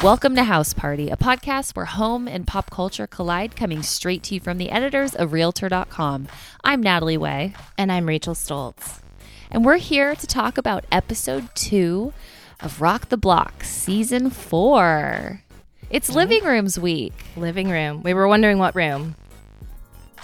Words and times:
Welcome 0.00 0.36
to 0.36 0.44
House 0.44 0.74
Party, 0.74 1.08
a 1.10 1.16
podcast 1.16 1.74
where 1.74 1.84
home 1.84 2.28
and 2.28 2.46
pop 2.46 2.70
culture 2.70 3.08
collide, 3.08 3.56
coming 3.56 3.82
straight 3.82 4.22
to 4.24 4.34
you 4.34 4.40
from 4.40 4.56
the 4.56 4.70
editors 4.70 5.12
of 5.16 5.32
Realtor.com. 5.32 6.28
I'm 6.62 6.80
Natalie 6.80 7.16
Way. 7.16 7.54
And 7.76 7.90
I'm 7.90 8.06
Rachel 8.06 8.34
Stoltz. 8.34 9.00
And 9.50 9.64
we're 9.64 9.78
here 9.78 10.14
to 10.14 10.26
talk 10.28 10.56
about 10.56 10.84
episode 10.92 11.48
two 11.56 12.12
of 12.60 12.80
Rock 12.80 13.08
the 13.08 13.16
Block, 13.16 13.64
season 13.64 14.30
four. 14.30 15.42
It's 15.90 16.14
living 16.14 16.44
rooms 16.44 16.78
week. 16.78 17.14
Living 17.36 17.68
room. 17.68 18.04
We 18.04 18.14
were 18.14 18.28
wondering 18.28 18.58
what 18.58 18.76
room. 18.76 19.16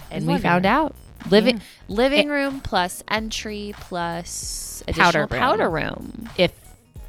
And 0.09 0.25
we 0.25 0.39
found 0.39 0.67
out. 0.67 0.95
Living 1.31 1.61
living 1.89 2.29
room 2.29 2.61
plus 2.61 3.03
entry 3.09 3.75
plus 3.81 4.85
Powder 4.93 5.21
room. 5.21 5.29
powder 5.29 5.69
room. 5.69 6.29
If 6.39 6.53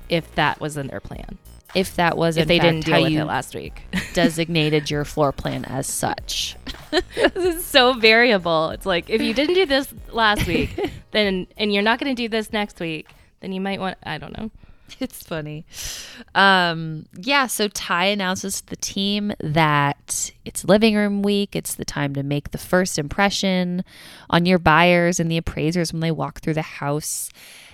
if 0.09 0.33
that 0.33 0.59
was 0.59 0.77
in 0.77 0.88
their 0.88 1.00
plan. 1.00 1.38
If 1.76 1.95
that 1.98 2.18
was 2.18 2.38
If 2.38 2.48
they 2.48 2.58
fact 2.58 2.72
didn't 2.72 2.86
deal 2.86 3.04
with 3.04 3.12
you 3.12 3.22
it 3.22 3.26
last 3.26 3.54
week. 3.54 3.84
designated 4.14 4.90
your 4.90 5.04
floor 5.04 5.31
plan 5.31 5.66
as 5.66 5.86
such. 5.88 6.56
this 6.92 7.36
is 7.36 7.66
so 7.66 7.94
variable. 7.94 8.70
It's 8.70 8.86
like 8.86 9.09
if 9.09 9.22
you 9.22 9.34
didn't 9.34 9.56
do 9.56 9.66
this 9.66 9.94
last 10.12 10.48
week, 10.48 10.80
then 11.12 11.48
and 11.58 11.73
you're 11.73 11.84
not 11.84 12.00
going 12.00 12.16
to 12.16 12.22
do 12.22 12.30
this 12.30 12.53
next 12.53 12.80
week, 12.80 13.09
then 13.42 13.52
you 13.52 13.59
might 13.59 13.80
want 13.80 13.98
I 14.03 14.18
don't 14.18 14.36
know. 14.38 14.50
It's 15.00 15.23
funny. 15.23 15.66
Um, 16.36 17.08
yeah, 17.18 17.48
so 17.48 17.68
Ty 17.68 18.06
announces 18.06 18.62
to 18.62 18.68
the 18.68 18.76
team 18.76 19.34
that 19.40 20.31
it's 20.46 20.64
living 20.64 20.96
room 20.96 21.22
week. 21.22 21.56
It's 21.56 21.76
the 21.76 21.86
time 21.86 22.14
to 22.14 22.23
make 22.23 22.52
the 22.52 22.58
first 22.58 22.98
impression 23.00 23.84
on 24.30 24.46
your 24.46 24.59
buyers 24.59 25.20
and 25.20 25.30
the 25.30 25.38
appraisers 25.38 25.92
when 25.92 26.02
they 26.02 26.12
walk 26.12 26.40
through 26.40 26.53
the 26.53 26.62
house. 26.62 27.30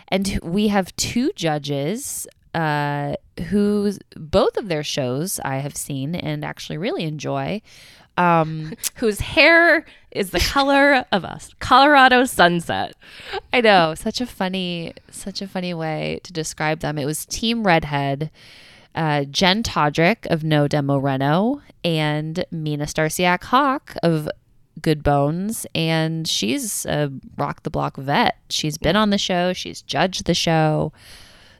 And 0.08 0.40
we 0.42 0.70
have 0.70 0.96
two 0.96 1.32
judges 1.36 2.28
uh, 2.54 3.16
who 3.50 3.94
both 4.16 4.58
of 4.58 4.68
their 4.68 4.84
shows 4.84 5.40
I 5.44 5.58
have 5.58 5.76
seen 5.76 6.16
and 6.16 6.44
actually 6.44 6.78
really 6.78 7.04
enjoy. 7.04 7.62
Um, 8.18 8.74
Whose 8.96 9.22
hair 9.22 9.86
is 10.12 10.32
the 10.32 10.40
color 10.40 11.06
of 11.12 11.24
a 11.24 11.40
Colorado 11.60 12.26
sunset. 12.26 12.94
I 13.54 13.62
know, 13.62 13.96
such 13.96 14.20
a 14.20 14.26
funny, 14.26 14.94
such 15.10 15.42
a 15.42 15.48
funny 15.48 15.74
way 15.74 16.20
to 16.24 16.34
describe 16.34 16.82
them. 16.82 16.98
It 16.98 17.06
was 17.06 17.26
Team 17.26 17.66
Redhead, 17.66 18.30
uh, 18.94 19.24
Jenn 19.24 19.64
Todryck 19.64 20.26
of 20.28 20.44
No 20.44 20.68
Demo 20.68 20.98
Reno, 20.98 21.62
and 21.86 22.46
Mina 22.52 22.86
Starsiak 22.86 23.46
Hawk 23.46 23.96
of 24.04 24.30
Good 24.82 25.04
Bones, 25.04 25.66
and 25.74 26.28
she's 26.28 26.86
a 26.86 27.12
rock 27.38 27.64
the 27.64 27.70
block 27.70 27.98
vet. 27.98 28.38
She's 28.50 28.78
been 28.78 28.96
on 28.96 29.10
the 29.10 29.18
show, 29.18 29.54
she's 29.54 29.82
judged 29.82 30.26
the 30.26 30.34
show, 30.34 30.92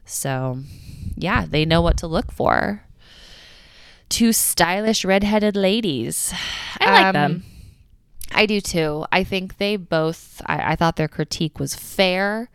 so 0.04 0.58
yeah, 1.16 1.46
they 1.48 1.64
know 1.64 1.80
what 1.82 1.96
to 1.98 2.06
look 2.06 2.32
for. 2.32 2.84
Two 4.08 4.32
stylish 4.32 5.04
redheaded 5.04 5.56
ladies. 5.56 6.34
I 6.80 6.90
like 6.90 7.06
Um, 7.06 7.12
them. 7.14 7.44
I 8.34 8.46
do 8.46 8.60
too. 8.60 9.06
I 9.12 9.24
think 9.24 9.56
they 9.58 9.76
both. 9.76 10.40
I, 10.46 10.72
I 10.72 10.76
thought 10.76 10.96
their 10.96 11.08
critique 11.08 11.58
was 11.58 11.74
fair. 11.74 12.50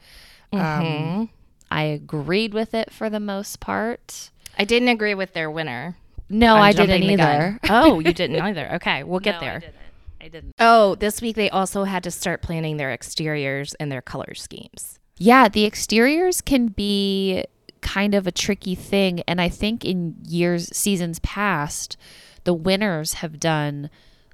Um, 0.53 1.29
I 1.69 1.83
agreed 1.83 2.53
with 2.53 2.73
it 2.73 2.91
for 2.91 3.09
the 3.09 3.19
most 3.19 3.59
part. 3.59 4.31
I 4.57 4.63
didn't 4.63 4.87
agree 4.89 5.13
with 5.13 5.33
their 5.33 5.51
winner. 5.51 5.97
No, 6.29 6.55
on 6.55 6.61
I 6.61 6.71
didn't 6.73 6.89
jumping 7.01 7.07
the 7.09 7.15
gun. 7.17 7.29
either. 7.29 7.59
Oh, 7.69 7.99
you 7.99 8.13
didn't 8.21 8.39
either. 8.41 8.73
Okay, 8.75 9.03
we'll 9.03 9.19
get 9.19 9.35
No, 9.35 9.39
there. 9.41 9.55
I 9.55 9.59
didn't. 9.59 9.75
I 10.21 10.27
didn't. 10.29 10.55
Oh, 10.59 10.95
this 10.95 11.21
week 11.21 11.35
they 11.35 11.49
also 11.49 11.83
had 11.83 12.03
to 12.03 12.11
start 12.11 12.41
planning 12.41 12.77
their 12.77 12.91
exteriors 12.91 13.73
and 13.75 13.91
their 13.91 14.01
color 14.01 14.33
schemes. 14.33 14.99
Yeah, 15.17 15.49
the 15.49 15.65
exteriors 15.65 16.41
can 16.41 16.67
be 16.67 17.43
kind 17.81 18.13
of 18.13 18.27
a 18.27 18.31
tricky 18.31 18.75
thing, 18.75 19.21
and 19.27 19.39
I 19.41 19.49
think 19.49 19.83
in 19.85 20.15
years, 20.27 20.69
seasons 20.75 21.19
past, 21.19 21.97
the 22.43 22.53
winners 22.53 23.13
have 23.13 23.39
done 23.39 23.89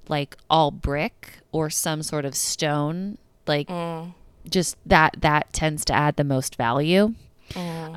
like 0.09 0.35
all 0.49 0.71
brick 0.71 1.39
or 1.51 1.69
some 1.69 2.03
sort 2.03 2.25
of 2.25 2.35
stone, 2.35 3.17
like 3.47 3.69
just 4.49 4.75
that 4.85 5.15
that 5.21 5.53
tends 5.53 5.85
to 5.85 5.93
add 5.93 6.17
the 6.17 6.23
most 6.23 6.55
value. 6.57 7.13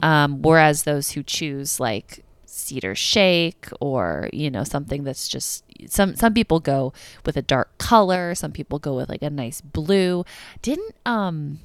Um, 0.03 0.43
whereas 0.43 0.83
those 0.85 1.11
who 1.13 1.23
choose 1.23 1.81
like 1.81 2.25
cedar 2.45 2.95
shake 2.95 3.69
or 3.81 4.31
you 4.33 4.51
know 4.51 4.65
something 4.65 5.05
that's 5.05 5.29
just 5.29 5.65
some 5.87 6.15
some 6.17 6.33
people 6.33 6.59
go 6.61 6.93
with 7.27 7.37
a 7.37 7.43
dark 7.43 7.77
color 7.77 8.35
some 8.35 8.51
people 8.51 8.79
go 8.79 8.95
with 8.95 9.09
like 9.09 9.23
a 9.23 9.31
nice 9.31 9.61
blue. 9.61 10.25
Didn't 10.63 10.95
um 11.05 11.59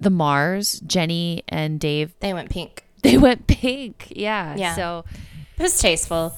the 0.00 0.10
Marrs 0.10 0.84
jenny 0.86 1.42
and 1.48 1.78
dave 1.80 2.14
They 2.20 2.32
went 2.32 2.50
pink. 2.50 2.84
they 3.02 3.16
went 3.18 3.46
pink 3.46 4.12
yeah 4.14 4.56
Yeah. 4.56 4.74
so 4.74 5.04
It 5.58 5.62
was 5.62 5.78
tasteful. 5.78 6.36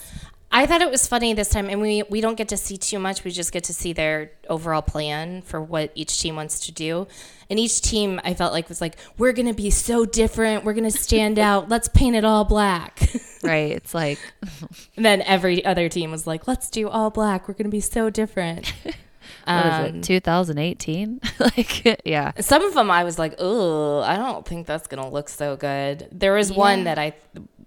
I 0.53 0.66
thought 0.66 0.82
it 0.82 0.91
was 0.91 1.06
funny 1.06 1.32
this 1.32 1.48
time, 1.48 1.71
and 1.71 1.81
we 1.81 2.03
we 2.10 2.21
don't 2.21 2.34
get 2.37 2.48
to 2.48 2.56
see 2.56 2.76
too 2.76 2.98
much. 2.98 3.22
We 3.22 3.31
just 3.31 3.53
get 3.53 3.62
to 3.65 3.72
see 3.72 3.93
their 3.93 4.32
overall 4.48 4.82
plan 4.82 5.43
for 5.43 5.62
what 5.62 5.93
each 5.94 6.21
team 6.21 6.34
wants 6.34 6.66
to 6.66 6.72
do. 6.72 7.06
And 7.48 7.56
each 7.56 7.81
team, 7.82 8.21
I 8.25 8.34
felt 8.34 8.53
like 8.53 8.69
was 8.69 8.81
like, 8.81 8.97
"We're 9.16 9.32
gonna 9.32 9.54
be 9.54 9.71
so 9.71 10.04
different. 10.04 10.65
We're 10.65 10.72
gonna 10.72 10.91
stand 10.91 11.38
out. 11.50 11.69
Let's 11.69 11.87
paint 11.87 12.16
it 12.16 12.25
all 12.25 12.44
black." 12.44 12.98
right 13.44 13.71
it's 13.71 13.94
like 13.94 14.19
and 14.97 15.04
then 15.04 15.22
every 15.22 15.65
other 15.65 15.88
team 15.88 16.10
was 16.10 16.27
like, 16.27 16.48
"Let's 16.48 16.69
do 16.69 16.88
all 16.88 17.10
black. 17.10 17.47
We're 17.47 17.54
gonna 17.54 17.69
be 17.71 17.81
so 17.81 18.10
different." 18.10 18.72
What 19.56 19.66
is 19.66 19.94
Um, 19.94 20.00
2018 20.03 21.21
like 21.38 22.06
yeah. 22.06 22.33
Some 22.41 22.62
of 22.62 22.75
them 22.75 22.91
I 22.91 23.05
was 23.05 23.19
like, 23.19 23.34
"Oh, 23.38 24.00
I 24.00 24.16
don't 24.16 24.47
think 24.47 24.66
that's 24.66 24.87
gonna 24.87 25.09
look 25.11 25.28
so 25.28 25.56
good." 25.56 26.09
There 26.12 26.34
was 26.34 26.53
one 26.53 26.84
that 26.84 26.99
I 26.99 27.15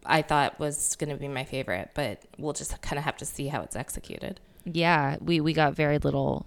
I 0.05 0.21
thought 0.21 0.59
was 0.59 0.95
gonna 0.97 1.15
be 1.17 1.27
my 1.27 1.43
favorite, 1.45 1.91
but 1.93 2.21
we'll 2.37 2.53
just 2.53 2.81
kind 2.81 2.97
of 2.97 3.05
have 3.05 3.17
to 3.17 3.25
see 3.25 3.47
how 3.47 3.61
it's 3.61 3.75
executed. 3.75 4.39
yeah 4.65 5.17
we 5.19 5.41
we 5.41 5.51
got 5.53 5.75
very 5.75 5.97
little 5.99 6.45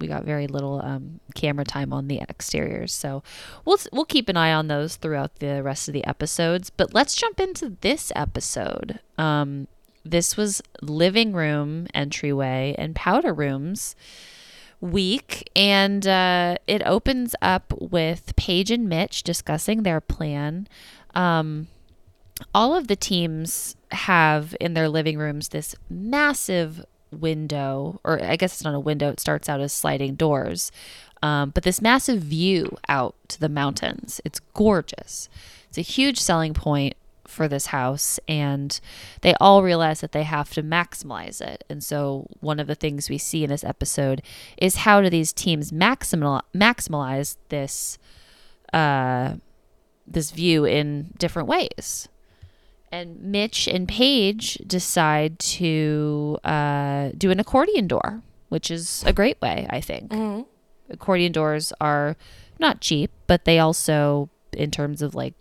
we 0.00 0.06
got 0.08 0.24
very 0.24 0.46
little 0.48 0.80
um, 0.82 1.20
camera 1.34 1.64
time 1.64 1.92
on 1.92 2.08
the 2.08 2.20
exteriors 2.20 2.92
so 2.92 3.22
we'll 3.64 3.78
we'll 3.92 4.04
keep 4.04 4.28
an 4.28 4.36
eye 4.36 4.52
on 4.52 4.66
those 4.68 4.96
throughout 4.96 5.36
the 5.36 5.62
rest 5.62 5.88
of 5.88 5.94
the 5.94 6.04
episodes 6.04 6.70
but 6.70 6.92
let's 6.92 7.14
jump 7.14 7.38
into 7.40 7.76
this 7.80 8.12
episode. 8.16 8.98
Um, 9.16 9.68
this 10.04 10.36
was 10.36 10.60
living 10.82 11.32
room 11.32 11.86
entryway 11.94 12.74
and 12.78 12.94
powder 12.94 13.32
rooms 13.32 13.96
week 14.80 15.50
and 15.56 16.06
uh, 16.06 16.56
it 16.66 16.82
opens 16.84 17.34
up 17.40 17.72
with 17.80 18.34
paige 18.36 18.70
and 18.70 18.88
mitch 18.88 19.22
discussing 19.22 19.82
their 19.82 20.00
plan 20.00 20.68
um, 21.14 21.68
all 22.54 22.74
of 22.74 22.88
the 22.88 22.96
teams 22.96 23.76
have 23.90 24.54
in 24.60 24.74
their 24.74 24.88
living 24.88 25.18
rooms 25.18 25.48
this 25.48 25.74
massive 25.88 26.84
window, 27.10 28.00
or 28.04 28.22
I 28.22 28.36
guess 28.36 28.54
it's 28.54 28.64
not 28.64 28.74
a 28.74 28.80
window, 28.80 29.10
it 29.10 29.20
starts 29.20 29.48
out 29.48 29.60
as 29.60 29.72
sliding 29.72 30.14
doors. 30.14 30.70
Um, 31.22 31.50
but 31.50 31.62
this 31.62 31.80
massive 31.80 32.20
view 32.20 32.76
out 32.88 33.14
to 33.28 33.40
the 33.40 33.48
mountains. 33.48 34.20
It's 34.24 34.40
gorgeous. 34.54 35.28
It's 35.68 35.78
a 35.78 35.82
huge 35.82 36.20
selling 36.20 36.52
point 36.52 36.94
for 37.28 37.48
this 37.48 37.66
house, 37.66 38.18
and 38.28 38.78
they 39.22 39.34
all 39.40 39.62
realize 39.62 40.00
that 40.00 40.12
they 40.12 40.24
have 40.24 40.50
to 40.54 40.62
maximize 40.62 41.40
it. 41.40 41.64
And 41.68 41.82
so, 41.82 42.26
one 42.40 42.60
of 42.60 42.66
the 42.66 42.74
things 42.74 43.10
we 43.10 43.18
see 43.18 43.44
in 43.44 43.50
this 43.50 43.64
episode 43.64 44.22
is 44.56 44.76
how 44.76 45.00
do 45.00 45.10
these 45.10 45.32
teams 45.32 45.72
maximal 45.72 46.42
maximize 46.54 47.36
this 47.48 47.98
uh, 48.72 49.34
this 50.06 50.30
view 50.30 50.64
in 50.64 51.12
different 51.18 51.48
ways. 51.48 52.08
And 52.92 53.20
Mitch 53.20 53.66
and 53.66 53.88
Paige 53.88 54.54
decide 54.66 55.38
to 55.40 56.38
uh, 56.44 57.10
do 57.18 57.30
an 57.30 57.40
accordion 57.40 57.88
door, 57.88 58.22
which 58.48 58.70
is 58.70 59.02
a 59.04 59.12
great 59.12 59.40
way, 59.40 59.66
I 59.68 59.80
think. 59.80 60.12
Accordion 60.88 61.32
doors 61.32 61.72
are 61.80 62.16
not 62.60 62.80
cheap, 62.80 63.10
but 63.26 63.44
they 63.44 63.58
also, 63.58 64.30
in 64.52 64.70
terms 64.70 65.02
of 65.02 65.14
like 65.14 65.34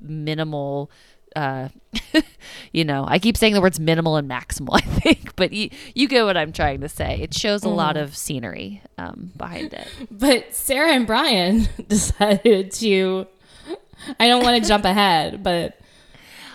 minimal 0.00 0.90
uh, 1.36 1.68
you 2.72 2.84
know, 2.84 3.04
I 3.06 3.18
keep 3.18 3.36
saying 3.36 3.54
the 3.54 3.60
words 3.60 3.78
minimal 3.78 4.16
and 4.16 4.28
maximal, 4.28 4.70
I 4.74 4.80
think, 4.80 5.36
but 5.36 5.52
you, 5.52 5.70
you 5.94 6.08
get 6.08 6.24
what 6.24 6.36
I'm 6.36 6.52
trying 6.52 6.80
to 6.80 6.88
say. 6.88 7.20
It 7.20 7.34
shows 7.34 7.64
a 7.64 7.68
lot 7.68 7.96
of 7.96 8.16
scenery 8.16 8.82
um, 8.98 9.32
behind 9.36 9.74
it. 9.74 9.88
But 10.10 10.54
Sarah 10.54 10.92
and 10.92 11.06
Bryan 11.06 11.68
decided 11.88 12.70
to. 12.72 13.26
I 14.18 14.28
don't 14.28 14.42
want 14.42 14.62
to 14.62 14.68
jump 14.68 14.84
ahead, 14.84 15.42
but 15.42 15.78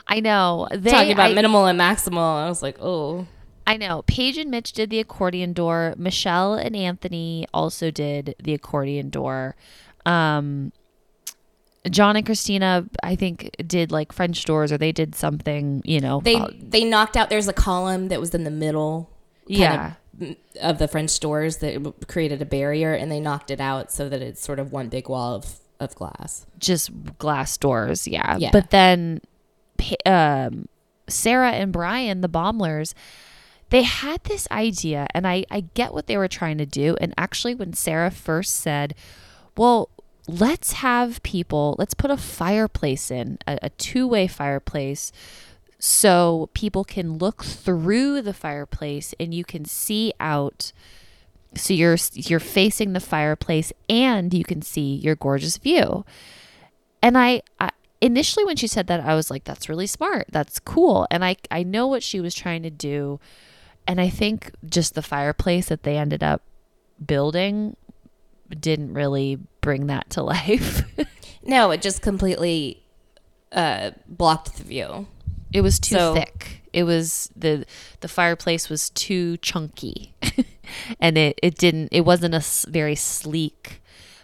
I 0.07 0.19
know. 0.19 0.67
They, 0.71 0.89
talking 0.89 1.11
about 1.11 1.31
I, 1.31 1.33
minimal 1.33 1.65
and 1.65 1.79
maximal, 1.79 2.43
I 2.43 2.49
was 2.49 2.61
like, 2.61 2.77
oh. 2.81 3.27
I 3.65 3.75
know. 3.77 4.03
Paige 4.03 4.37
and 4.37 4.49
Mitch 4.49 4.71
did 4.71 4.89
the 4.89 4.99
accordion 4.99 5.53
door. 5.53 5.93
Michelle 5.97 6.53
and 6.53 6.75
Anthony 6.75 7.45
also 7.53 7.91
did 7.91 8.35
the 8.41 8.53
accordion 8.53 9.09
door. 9.09 9.55
Um, 10.05 10.71
John 11.89 12.15
and 12.15 12.25
Christina, 12.25 12.85
I 13.03 13.15
think, 13.15 13.51
did 13.65 13.91
like 13.91 14.11
French 14.11 14.45
doors 14.45 14.71
or 14.71 14.77
they 14.77 14.91
did 14.91 15.15
something, 15.15 15.81
you 15.85 15.99
know. 15.99 16.21
They 16.21 16.35
uh, 16.35 16.49
they 16.59 16.83
knocked 16.83 17.17
out. 17.17 17.29
There's 17.29 17.47
a 17.47 17.53
column 17.53 18.09
that 18.09 18.19
was 18.19 18.33
in 18.33 18.43
the 18.43 18.51
middle. 18.51 19.09
kind 19.47 19.59
yeah. 19.59 19.93
Of, 20.19 20.35
of 20.61 20.77
the 20.79 20.87
French 20.87 21.19
doors 21.19 21.57
that 21.57 22.07
created 22.07 22.41
a 22.41 22.45
barrier, 22.45 22.93
and 22.93 23.11
they 23.11 23.19
knocked 23.19 23.51
it 23.51 23.59
out 23.59 23.91
so 23.91 24.09
that 24.09 24.21
it's 24.21 24.41
sort 24.41 24.59
of 24.59 24.71
one 24.71 24.89
big 24.89 25.09
wall 25.09 25.35
of 25.35 25.59
of 25.79 25.93
glass. 25.95 26.45
just 26.57 26.89
glass 27.19 27.55
doors, 27.57 28.07
yeah. 28.07 28.37
Yeah. 28.37 28.49
But 28.51 28.71
then 28.71 29.21
um, 30.05 30.67
Sarah 31.07 31.51
and 31.51 31.71
Bryan, 31.71 32.21
the 32.21 32.29
Baeumlers, 32.29 32.93
they 33.69 33.83
had 33.83 34.23
this 34.23 34.47
idea, 34.51 35.07
and 35.13 35.27
I, 35.27 35.45
I 35.51 35.61
get 35.73 35.93
what 35.93 36.07
they 36.07 36.17
were 36.17 36.27
trying 36.27 36.57
to 36.57 36.65
do. 36.65 36.95
And 37.01 37.13
actually, 37.17 37.55
when 37.55 37.73
Sarah 37.73 38.11
first 38.11 38.55
said, 38.55 38.95
Well, 39.55 39.89
let's 40.27 40.73
have 40.73 41.23
people, 41.23 41.75
let's 41.79 41.93
put 41.93 42.11
a 42.11 42.17
fireplace 42.17 43.09
in, 43.09 43.37
a, 43.47 43.57
a 43.63 43.69
two 43.71 44.07
way 44.07 44.27
fireplace. 44.27 45.11
So 45.79 46.49
people 46.53 46.83
can 46.83 47.17
look 47.17 47.43
through 47.43 48.21
the 48.21 48.33
fireplace 48.33 49.13
and 49.19 49.33
you 49.33 49.45
can 49.45 49.63
see 49.65 50.13
out 50.19 50.71
so 51.55 51.73
you're 51.73 51.97
you're 52.13 52.39
facing 52.39 52.93
the 52.93 52.99
fireplace 52.99 53.71
and 53.89 54.33
you 54.33 54.43
can 54.43 54.61
see 54.61 54.95
your 54.95 55.15
gorgeous 55.15 55.57
view. 55.57 56.05
And 57.01 57.17
I, 57.17 57.41
I 57.59 57.71
initially 58.01 58.45
when 58.45 58.57
she 58.57 58.67
said 58.67 58.85
that 58.85 58.99
i 58.99 59.15
was 59.15 59.31
like 59.31 59.43
that's 59.43 59.69
really 59.69 59.87
smart. 59.87 60.27
That's 60.29 60.59
cool. 60.59 61.07
And 61.09 61.23
i 61.23 61.37
i 61.51 61.63
know 61.63 61.87
what 61.87 62.03
she 62.03 62.19
was 62.19 62.35
trying 62.35 62.63
to 62.63 62.69
do. 62.69 63.19
And 63.87 64.01
i 64.01 64.09
think 64.09 64.51
just 64.65 64.93
the 64.93 65.01
fireplace 65.01 65.67
that 65.67 65.83
they 65.83 65.97
ended 65.97 66.23
up 66.23 66.41
building 67.03 67.75
didn't 68.49 68.93
really 68.93 69.39
bring 69.61 69.87
that 69.87 70.09
to 70.11 70.23
life. 70.33 70.83
No, 71.43 71.71
it 71.71 71.81
just 71.81 72.01
completely 72.01 72.83
uh, 73.51 73.91
blocked 74.07 74.57
the 74.57 74.63
view. 74.63 75.07
it 75.53 75.61
was 75.61 75.79
too 75.79 75.95
So- 75.95 76.13
thick. 76.13 76.61
It 76.73 76.83
was 76.83 77.29
the 77.35 77.65
the 78.01 78.07
fireplace 78.07 78.69
was 78.69 78.89
too 78.91 79.37
chunky. 79.37 80.13
And 80.99 81.17
it 81.17 81.39
it 81.41 81.55
didn't 81.57 81.89
it 81.93 82.01
wasn't 82.01 82.35
a 82.35 82.43
very 82.69 82.93
sleek 82.93 83.81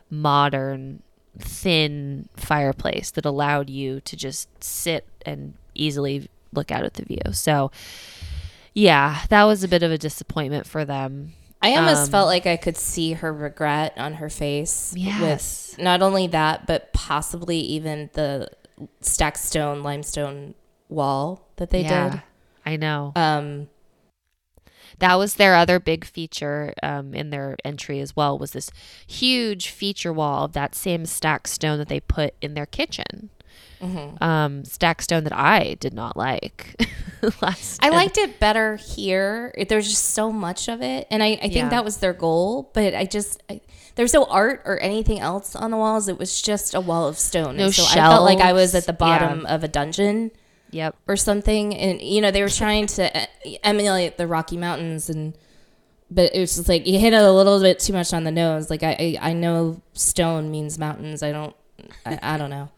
modern 0.09 1.01
thin 1.39 2.27
fireplace 2.35 3.11
that 3.11 3.25
allowed 3.25 3.69
you 3.69 4.01
to 4.01 4.15
just 4.17 4.49
sit 4.63 5.07
and 5.25 5.53
easily 5.73 6.29
look 6.51 6.69
out 6.69 6.83
at 6.83 6.95
the 6.95 7.05
view. 7.05 7.31
So 7.31 7.71
yeah 8.73 9.21
that 9.29 9.43
was 9.45 9.63
a 9.63 9.67
bit 9.69 9.83
of 9.83 9.91
a 9.91 9.97
disappointment 9.97 10.67
for 10.67 10.83
them 10.83 11.31
I 11.63 11.75
almost 11.77 12.03
Um, 12.03 12.09
felt 12.09 12.27
like 12.27 12.45
I 12.45 12.57
could 12.57 12.77
see 12.77 13.13
her 13.13 13.33
regret 13.33 13.93
on 13.97 14.15
her 14.15 14.29
face. 14.29 14.93
Yes. 14.95 15.71
With 15.75 15.83
not 15.83 16.01
only 16.03 16.27
that, 16.27 16.67
but 16.67 16.91
possibly 16.93 17.57
even 17.59 18.09
the 18.13 18.49
stacked 19.01 19.37
stone 19.39 19.81
limestone 19.81 20.53
wall 20.89 21.47
that 21.55 21.69
they 21.71 21.83
did. 21.83 22.21
i 22.65 22.75
know 22.75 23.13
Um, 23.15 23.69
that 24.99 25.15
was 25.15 25.35
their 25.35 25.55
other 25.55 25.79
big 25.79 26.05
feature 26.05 26.73
um, 26.83 27.13
in 27.13 27.29
their 27.29 27.55
entry 27.65 27.99
as 27.99 28.15
well 28.15 28.37
was 28.37 28.51
this 28.51 28.69
huge 29.07 29.69
feature 29.69 30.13
wall 30.13 30.45
of 30.45 30.53
that 30.53 30.75
same 30.75 31.05
stack 31.05 31.47
stone 31.47 31.77
that 31.79 31.87
they 31.87 31.99
put 31.99 32.33
in 32.41 32.53
their 32.55 32.65
kitchen 32.65 33.29
Mm-hmm. 33.83 34.23
um, 34.23 34.63
stack 34.65 35.01
stone 35.01 35.23
that 35.25 35.37
i 35.37 35.75
did 35.79 35.93
not 35.93 36.15
like 36.15 36.75
last 37.41 37.83
I 37.83 37.89
liked 37.89 38.17
it 38.17 38.39
better 38.39 38.75
here. 38.75 39.53
There's 39.69 39.87
just 39.89 40.09
so 40.09 40.29
much 40.31 40.67
of 40.67 40.81
it, 40.81 41.07
and 41.09 41.23
I, 41.23 41.27
I 41.27 41.37
think 41.39 41.53
Yeah. 41.55 41.69
that 41.69 41.85
was 41.85 41.97
their 41.97 42.11
goal. 42.13 42.69
But 42.73 42.93
I 42.95 43.05
just 43.05 43.41
I, 43.49 43.61
there's 43.95 44.13
no 44.13 44.25
art 44.25 44.61
or 44.65 44.77
anything 44.79 45.19
else 45.21 45.55
on 45.55 45.71
the 45.71 45.77
walls. 45.77 46.09
It 46.09 46.17
was 46.17 46.41
just 46.41 46.73
a 46.73 46.81
wall 46.81 47.07
of 47.07 47.17
stone. 47.17 47.55
No 47.55 47.65
and 47.65 47.73
so 47.75 47.83
I 47.85 47.93
felt 47.95 48.23
like 48.23 48.39
I 48.39 48.51
was 48.51 48.75
at 48.75 48.85
the 48.85 48.91
bottom 48.93 49.45
of 49.45 49.63
a 49.63 49.69
dungeon 49.69 50.31
yep 50.71 50.95
or 51.07 51.15
something. 51.15 51.73
And 51.75 52.01
you 52.01 52.19
know 52.19 52.29
they 52.31 52.41
were 52.41 52.49
trying 52.49 52.87
to 52.87 53.27
emulate 53.65 54.17
the 54.17 54.27
Rocky 54.27 54.57
Mountains, 54.57 55.09
and 55.09 55.33
but 56.11 56.35
it 56.35 56.39
was 56.41 56.55
just 56.57 56.67
like 56.67 56.85
you 56.85 56.99
hit 56.99 57.13
it 57.13 57.21
a 57.21 57.31
little 57.31 57.61
bit 57.61 57.79
too 57.79 57.93
much 57.93 58.13
on 58.13 58.25
the 58.25 58.31
nose. 58.31 58.69
Like 58.69 58.83
I 58.83 59.17
I, 59.21 59.29
I 59.29 59.33
know 59.33 59.81
stone 59.93 60.51
means 60.51 60.77
mountains. 60.77 61.23
I 61.23 61.31
don't 61.31 61.55
I, 62.05 62.19
I 62.21 62.37
don't 62.37 62.49
know. 62.49 62.69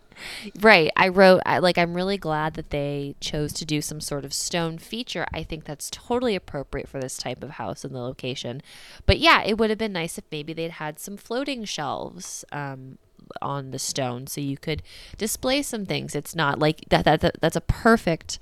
Right. 0.61 0.91
I 0.95 1.07
wrote 1.07 1.41
I, 1.45 1.59
like 1.59 1.77
i'm 1.77 1.93
really 1.93 2.17
glad 2.17 2.53
that 2.55 2.69
they 2.69 3.15
chose 3.19 3.53
to 3.53 3.65
do 3.65 3.81
some 3.81 4.01
sort 4.01 4.25
of 4.25 4.33
stone 4.33 4.77
feature. 4.77 5.25
I 5.33 5.43
think 5.43 5.65
that's 5.65 5.89
totally 5.89 6.35
appropriate 6.35 6.87
for 6.87 6.99
this 6.99 7.17
type 7.17 7.43
of 7.43 7.51
house 7.51 7.83
and 7.83 7.93
the 7.93 7.99
location. 7.99 8.61
But 9.05 9.19
yeah 9.19 9.43
it 9.43 9.57
would 9.57 9.69
have 9.69 9.79
been 9.79 9.93
nice 9.93 10.17
if 10.17 10.25
maybe 10.31 10.53
they'd 10.53 10.71
had 10.71 10.99
some 10.99 11.17
floating 11.17 11.65
shelves 11.65 12.45
um, 12.51 12.97
on 13.41 13.71
the 13.71 13.79
stone 13.79 14.27
so 14.27 14.41
you 14.41 14.57
could 14.57 14.83
display 15.17 15.61
some 15.61 15.85
things. 15.85 16.15
It's 16.15 16.35
not 16.35 16.59
like 16.59 16.85
that, 16.89 17.05
that, 17.05 17.21
that 17.21 17.37
that's 17.41 17.55
a 17.55 17.61
perfect 17.61 18.39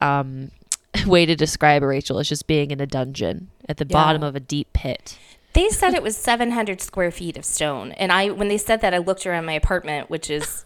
um, 0.00 0.50
way 1.06 1.26
to 1.26 1.34
describe 1.34 1.82
rachel 1.82 2.18
is 2.18 2.28
just 2.28 2.46
being 2.46 2.70
in 2.70 2.80
a 2.80 2.86
dungeon 2.86 3.50
at 3.68 3.78
the 3.78 3.84
bottom 3.84 4.22
of 4.22 4.36
a 4.36 4.40
deep 4.40 4.72
pit. 4.72 5.18
They 5.52 5.68
said 5.68 5.94
it 5.94 6.02
was 6.02 6.16
700 6.16 6.80
square 6.80 7.12
feet 7.12 7.36
of 7.36 7.44
stone, 7.44 7.92
and 7.92 8.10
I 8.10 8.30
when 8.30 8.48
they 8.48 8.58
said 8.58 8.80
that, 8.80 8.92
I 8.92 8.98
looked 8.98 9.24
around 9.24 9.44
my 9.44 9.52
apartment, 9.52 10.10
which 10.10 10.28
is 10.28 10.64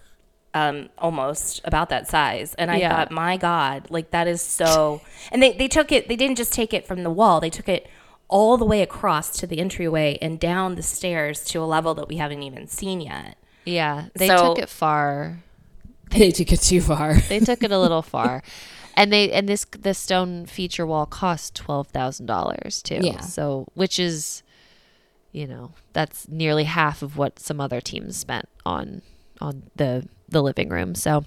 um, 0.55 0.89
almost 0.99 1.61
about 1.65 1.89
that 1.91 2.09
size, 2.09 2.55
and 2.55 2.71
I 2.71 2.77
Yeah. 2.79 2.95
thought, 2.97 3.11
my 3.11 3.37
God, 3.37 3.87
like 3.91 4.11
that 4.13 4.27
is 4.27 4.41
so. 4.43 5.01
And 5.33 5.43
they 5.43 5.53
they 5.53 5.69
took 5.69 5.93
it. 5.93 6.09
They 6.09 6.17
didn't 6.17 6.37
just 6.39 6.53
take 6.53 6.73
it 6.73 6.87
from 6.87 7.03
the 7.03 7.11
wall. 7.11 7.41
They 7.41 7.51
took 7.51 7.69
it 7.69 7.87
all 8.29 8.57
the 8.57 8.65
way 8.65 8.83
across 8.83 9.31
to 9.41 9.47
the 9.47 9.59
entryway 9.59 10.19
and 10.21 10.39
down 10.41 10.75
the 10.75 10.83
stairs 10.83 11.45
to 11.47 11.61
a 11.63 11.65
level 11.65 11.95
that 11.95 12.09
we 12.09 12.17
haven't 12.17 12.43
even 12.43 12.67
seen 12.67 13.01
yet. 13.01 13.37
yeah 13.65 14.07
they 14.15 14.27
So- 14.29 14.49
took 14.55 14.59
it 14.59 14.69
far 14.69 15.43
They 16.11 16.31
took 16.31 16.53
it 16.53 16.61
too 16.61 16.81
far. 16.83 17.15
they 17.29 17.39
took 17.41 17.63
it 17.63 17.71
a 17.73 17.79
little 17.79 18.03
far 18.03 18.43
and 18.95 19.11
they 19.13 19.31
and 19.33 19.49
this 19.49 19.65
the 19.65 19.95
stone 19.95 20.45
feature 20.47 20.87
wall 20.87 21.07
cost 21.07 21.55
twelve 21.55 21.89
thousand 21.89 22.27
dollars 22.27 22.83
too 22.83 23.01
Yeah. 23.03 23.21
so 23.21 23.67
which 23.75 23.99
is 23.99 24.43
you 25.33 25.47
know 25.47 25.73
that's 25.95 26.29
nearly 26.29 26.65
half 26.65 27.01
of 27.03 27.17
what 27.17 27.39
some 27.39 27.61
other 27.63 27.81
teams 27.81 28.17
spent 28.17 28.47
on 28.67 29.01
on 29.41 29.65
the 29.77 30.07
the 30.29 30.43
living 30.43 30.69
room 30.69 30.95
so 30.95 31.25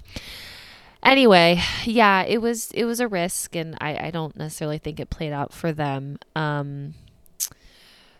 anyway 1.04 1.62
yeah 1.86 2.24
it 2.24 2.42
was 2.42 2.72
it 2.72 2.86
was 2.86 3.00
a 3.00 3.08
risk 3.08 3.56
and 3.56 3.78
i 3.82 4.08
i 4.08 4.12
don't 4.12 4.36
necessarily 4.38 4.78
think 4.78 5.00
it 5.00 5.10
played 5.10 5.34
out 5.34 5.54
for 5.54 5.72
them 5.72 6.18
um 6.36 6.94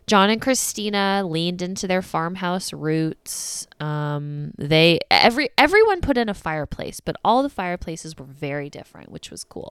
John 0.08 0.30
and 0.30 0.42
Christina 0.42 1.24
leaned 1.26 1.62
into 1.62 1.88
their 1.88 2.02
farmhouse 2.02 2.74
roots. 2.74 3.66
Um, 3.80 4.52
they 4.58 5.00
every 5.10 5.48
everyone 5.58 6.02
put 6.02 6.18
in 6.18 6.28
a 6.28 6.34
fireplace, 6.34 7.00
but 7.00 7.16
all 7.24 7.42
the 7.44 7.50
fireplaces 7.50 8.18
were 8.18 8.26
very 8.26 8.70
different, 8.70 9.10
which 9.10 9.32
was 9.32 9.46
cool. 9.46 9.70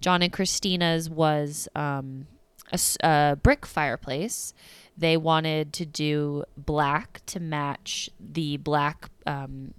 John 0.00 0.22
and 0.22 0.32
Christina's 0.32 1.08
was 1.08 1.68
um, 1.76 2.26
a, 2.72 2.80
a 3.04 3.36
brick 3.40 3.64
fireplace. 3.64 4.54
They 4.98 5.16
wanted 5.16 5.72
to 5.74 5.86
do 5.86 6.42
black 6.56 7.20
to 7.26 7.38
match 7.38 8.10
the 8.18 8.56
black 8.56 9.08
um, 9.26 9.74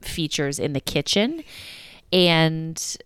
features 0.00 0.58
in 0.58 0.72
the 0.72 0.80
kitchen, 0.80 1.42
and 2.12 2.96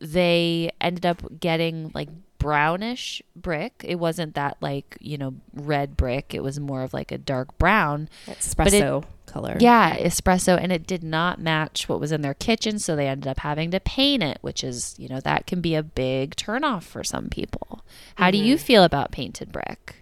they 0.00 0.70
ended 0.80 1.06
up 1.06 1.40
getting 1.40 1.90
like 1.94 2.08
brownish 2.38 3.20
brick. 3.34 3.84
It 3.84 3.96
wasn't 3.96 4.34
that 4.34 4.56
like, 4.60 4.96
you 5.00 5.18
know, 5.18 5.34
red 5.52 5.96
brick. 5.96 6.34
It 6.34 6.42
was 6.42 6.60
more 6.60 6.82
of 6.82 6.94
like 6.94 7.12
a 7.12 7.18
dark 7.18 7.58
brown. 7.58 8.08
Espresso 8.26 9.04
color. 9.26 9.56
Yeah, 9.60 9.96
espresso 9.98 10.58
and 10.60 10.72
it 10.72 10.86
did 10.86 11.02
not 11.02 11.40
match 11.40 11.88
what 11.88 12.00
was 12.00 12.12
in 12.12 12.22
their 12.22 12.34
kitchen, 12.34 12.78
so 12.78 12.96
they 12.96 13.06
ended 13.06 13.28
up 13.28 13.40
having 13.40 13.70
to 13.72 13.80
paint 13.80 14.22
it, 14.22 14.38
which 14.40 14.64
is, 14.64 14.94
you 14.98 15.08
know, 15.08 15.20
that 15.20 15.46
can 15.46 15.60
be 15.60 15.74
a 15.74 15.82
big 15.82 16.34
turnoff 16.36 16.84
for 16.84 17.04
some 17.04 17.28
people. 17.28 17.84
How 18.16 18.30
do 18.30 18.38
you 18.38 18.56
feel 18.58 18.84
about 18.84 19.12
painted 19.12 19.52
brick? 19.52 19.96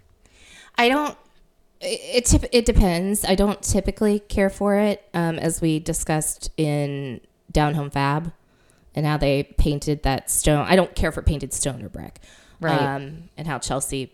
I 0.79 0.89
don't. 0.89 1.17
It 1.81 2.33
it, 2.33 2.49
it 2.53 2.65
depends. 2.65 3.25
I 3.25 3.35
don't 3.35 3.61
typically 3.63 4.21
care 4.21 4.51
for 4.51 4.77
it, 4.77 5.09
um, 5.15 5.39
as 5.39 5.61
we 5.61 5.79
discussed 5.79 6.51
in 6.57 7.21
Down 7.53 7.75
Home 7.75 7.91
Fab, 7.91 8.33
and 8.95 9.05
how 9.07 9.17
they 9.17 9.43
painted 9.43 10.03
that 10.05 10.31
stone. 10.31 10.67
I 10.67 10.77
don't 10.77 10.95
care 10.95 11.13
for 11.13 11.23
painted 11.23 11.53
stone 11.53 11.83
or 11.83 11.89
brick, 11.89 12.21
Right. 12.61 12.81
Um, 12.81 13.29
and 13.37 13.47
how 13.47 13.59
Chelsea 13.59 14.13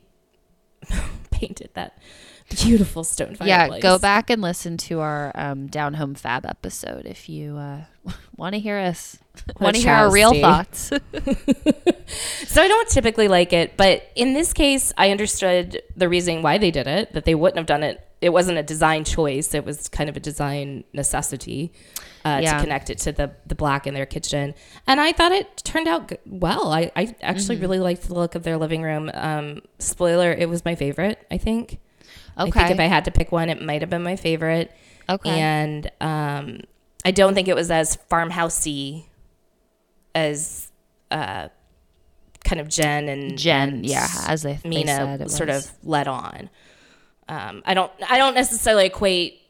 painted 1.47 1.71
that 1.75 1.99
Beautiful 2.51 3.05
stone 3.05 3.37
yeah, 3.45 3.79
go 3.79 3.99
back 3.99 4.29
and 4.29 4.43
listen 4.43 4.77
to 4.77 5.01
our 5.01 5.33
um, 5.35 5.69
down 5.69 5.95
home 5.95 6.15
fab 6.15 6.45
episode 6.45 7.07
if 7.07 7.29
you 7.29 7.57
uh, 7.57 7.85
want 8.37 8.55
to 8.55 8.61
hear 8.61 8.79
us 8.79 9.19
want 9.61 9.77
to 9.77 9.83
hear 9.83 9.93
our 9.93 10.11
real 10.11 10.35
thoughts. 10.35 10.91
So 12.47 12.61
I 12.61 12.69
don't 12.69 12.89
typically 12.91 13.29
like 13.29 13.55
it, 13.55 13.79
but 13.79 14.11
in 14.15 14.35
this 14.35 14.53
case, 14.53 14.93
I 14.99 15.11
understood 15.11 15.81
the 15.97 16.11
reason 16.11 16.43
why 16.43 16.59
they 16.59 16.71
did 16.71 16.87
it. 16.87 17.15
That 17.15 17.25
they 17.25 17.35
wouldn't 17.35 17.57
have 17.57 17.65
done 17.65 17.83
it. 17.83 18.07
It 18.21 18.31
wasn't 18.31 18.59
a 18.59 18.63
design 18.63 19.05
choice. 19.05 19.55
It 19.55 19.65
was 19.65 19.89
kind 19.89 20.11
of 20.11 20.17
a 20.19 20.21
design 20.21 20.85
necessity 20.93 21.73
uh, 22.25 22.41
Yeah. 22.43 22.55
to 22.57 22.61
connect 22.63 22.91
it 22.91 22.99
to 22.99 23.13
the 23.13 23.33
the 23.47 23.55
black 23.55 23.87
in 23.87 23.95
their 23.95 24.07
kitchen. 24.07 24.55
And 24.87 25.01
I 25.01 25.13
thought 25.13 25.33
it 25.33 25.57
turned 25.65 25.89
out 25.89 26.09
g- 26.09 26.17
well. 26.27 26.73
I, 26.73 26.91
I 26.97 27.15
actually 27.23 27.57
Mm-hmm. 27.57 27.63
really 27.63 27.79
liked 27.81 28.03
the 28.09 28.15
look 28.15 28.35
of 28.35 28.43
their 28.43 28.57
living 28.59 28.83
room. 28.83 29.11
Um, 29.15 29.63
spoiler: 29.79 30.33
it 30.33 30.49
was 30.49 30.65
my 30.65 30.75
favorite. 30.75 31.25
I 31.31 31.39
think. 31.39 31.79
Okay. 32.39 32.49
I 32.49 32.51
think 32.51 32.71
if 32.71 32.81
I 32.81 32.85
had 32.87 33.05
to 33.07 33.11
pick 33.11 33.31
one, 33.33 33.49
it 33.51 33.61
might 33.61 33.83
have 33.83 33.91
been 33.91 34.03
my 34.03 34.17
favorite. 34.17 34.73
Okay. 35.09 35.31
And 35.31 35.91
um, 36.01 36.61
I 37.05 37.11
don't 37.11 37.35
think 37.35 37.49
it 37.49 37.55
was 37.55 37.71
as 37.71 37.99
farmhousey 38.11 39.05
as 40.15 40.71
uh, 41.11 41.49
kind 42.45 42.61
of 42.61 42.69
Jen 42.69 43.09
and 43.09 43.37
Jen, 43.39 43.85
yeah, 43.85 44.09
as 44.27 44.43
they, 44.43 44.59
Mina 44.65 45.19
it 45.21 45.31
sort 45.31 45.49
was. 45.49 45.67
of 45.67 45.73
led 45.87 46.09
on. 46.09 46.51
Um, 47.29 47.63
I 47.65 47.75
don't 47.75 47.91
I 48.09 48.19
don't 48.19 48.35
necessarily 48.35 48.87
equate 48.87 49.41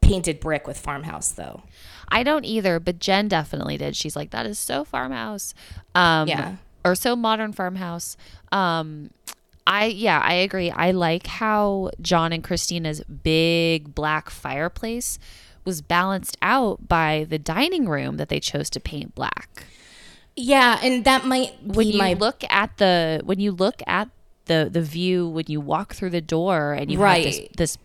painted 0.00 0.40
brick 0.40 0.66
with 0.66 0.78
farmhouse 0.78 1.32
though. 1.32 1.62
I 2.08 2.22
don't 2.22 2.44
either, 2.44 2.78
but 2.80 2.98
Jen 2.98 3.28
definitely 3.28 3.76
did. 3.76 3.96
She's 3.96 4.16
like, 4.16 4.30
that 4.30 4.46
is 4.46 4.58
so 4.58 4.84
farmhouse. 4.84 5.54
Um, 5.94 6.28
Yeah. 6.28 6.56
Or 6.84 6.94
so 6.94 7.16
modern 7.16 7.52
farmhouse. 7.52 8.16
Um, 8.52 9.10
I, 9.66 9.86
yeah, 9.86 10.20
I 10.22 10.34
agree. 10.34 10.70
I 10.70 10.90
like 10.90 11.26
how 11.26 11.90
John 12.02 12.32
and 12.32 12.44
Christina's 12.44 13.02
big 13.04 13.94
black 13.94 14.28
fireplace 14.28 15.18
was 15.64 15.80
balanced 15.80 16.36
out 16.42 16.86
by 16.86 17.26
the 17.26 17.38
dining 17.38 17.88
room 17.88 18.18
that 18.18 18.28
they 18.28 18.38
chose 18.38 18.68
to 18.70 18.80
paint 18.80 19.14
black. 19.14 19.64
Yeah, 20.36 20.78
and 20.82 21.04
that 21.04 21.24
might 21.24 21.54
When 21.62 21.86
you 21.88 21.98
my 21.98 22.12
look 22.12 22.42
at 22.50 22.76
the, 22.76 23.22
when 23.24 23.40
you 23.40 23.52
look 23.52 23.80
at 23.86 24.10
the, 24.44 24.68
the 24.70 24.82
view, 24.82 25.26
when 25.26 25.46
you 25.48 25.60
walk 25.62 25.94
through 25.94 26.10
the 26.10 26.20
door 26.20 26.74
and 26.74 26.90
you 26.90 26.98
have 26.98 27.22
this, 27.24 27.40
this, 27.56 27.78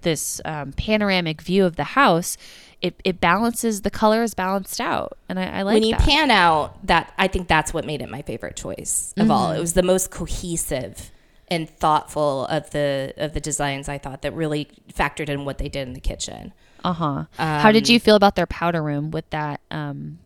this 0.00 0.40
um, 0.46 0.72
panoramic 0.72 1.42
view 1.42 1.66
of 1.66 1.76
the 1.76 1.84
house, 1.84 2.38
it, 2.82 2.94
it 3.04 3.20
balances, 3.20 3.82
the 3.82 3.90
color 3.90 4.22
is 4.22 4.34
balanced 4.34 4.80
out. 4.80 5.16
And 5.28 5.38
I, 5.38 5.58
I 5.58 5.62
like 5.62 5.74
when 5.74 5.82
you 5.82 5.92
that. 5.92 6.00
pan 6.00 6.30
out 6.30 6.86
that 6.86 7.12
I 7.18 7.26
think 7.28 7.48
that's 7.48 7.72
what 7.74 7.84
made 7.84 8.02
it 8.02 8.10
my 8.10 8.22
favorite 8.22 8.56
choice 8.56 9.14
of 9.16 9.30
all. 9.30 9.48
Mm-hmm. 9.48 9.56
It 9.58 9.60
was 9.60 9.72
the 9.74 9.82
most 9.82 10.10
cohesive 10.10 11.10
and 11.48 11.70
thoughtful 11.70 12.46
of 12.46 12.70
the 12.70 13.14
of 13.16 13.32
the 13.32 13.40
designs 13.40 13.88
I 13.88 13.98
thought 13.98 14.22
that 14.22 14.32
really 14.34 14.68
factored 14.92 15.28
in 15.28 15.44
what 15.44 15.58
they 15.58 15.68
did 15.68 15.86
in 15.88 15.94
the 15.94 16.00
kitchen. 16.00 16.52
Uh 16.84 16.92
huh. 16.92 17.24
How 17.38 17.72
did 17.72 17.88
Um, 17.88 17.92
you 17.92 18.00
feel 18.00 18.16
about 18.16 18.34
their 18.36 18.46
powder 18.46 18.82
room 18.82 19.10
with 19.10 19.28
that 19.30 19.60
um 19.70 20.18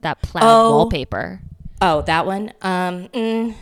that 0.00 0.22
plaid 0.22 0.44
Oh. 0.46 0.70
wallpaper? 0.70 1.40
Oh, 1.80 2.02
that 2.02 2.26
one. 2.26 2.52
Um, 2.62 3.08
mm, 3.08 3.54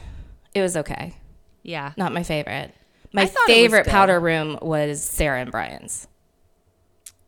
it 0.55 0.61
was 0.63 0.77
okay. 0.77 1.17
Yeah. 1.63 1.93
Not 1.97 2.13
my 2.13 2.23
favorite. 2.23 2.75
My 3.13 3.27
thought 3.27 3.49
it 3.49 3.53
was 3.53 3.57
favorite 3.57 3.87
powder 3.87 4.21
room 4.21 4.59
was 4.63 5.03
Sarah 5.03 5.41
and 5.41 5.51
Bryan's 5.51 6.07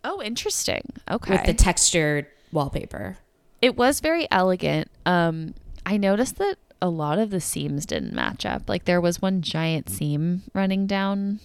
Oh, 0.04 0.21
interesting. 0.23 0.82
Okay. 1.11 1.32
with 1.32 1.44
the 1.44 1.54
textured 1.54 2.26
wallpaper. 2.52 3.18
it 3.61 3.76
was 3.76 4.00
very 4.00 4.26
elegant. 4.30 4.90
Um, 5.06 5.54
I 5.87 5.97
noticed 5.97 6.37
that 6.38 6.56
a 6.80 6.88
lot 6.88 7.18
of 7.18 7.30
the 7.30 7.40
seams 7.40 7.87
didn't 7.87 8.12
match 8.12 8.44
up. 8.44 8.68
Like 8.68 8.85
there 8.85 9.00
was 9.00 9.23
one 9.23 9.40
giant 9.42 9.88
seam 9.88 10.42
running 10.52 10.87
down 10.87 11.38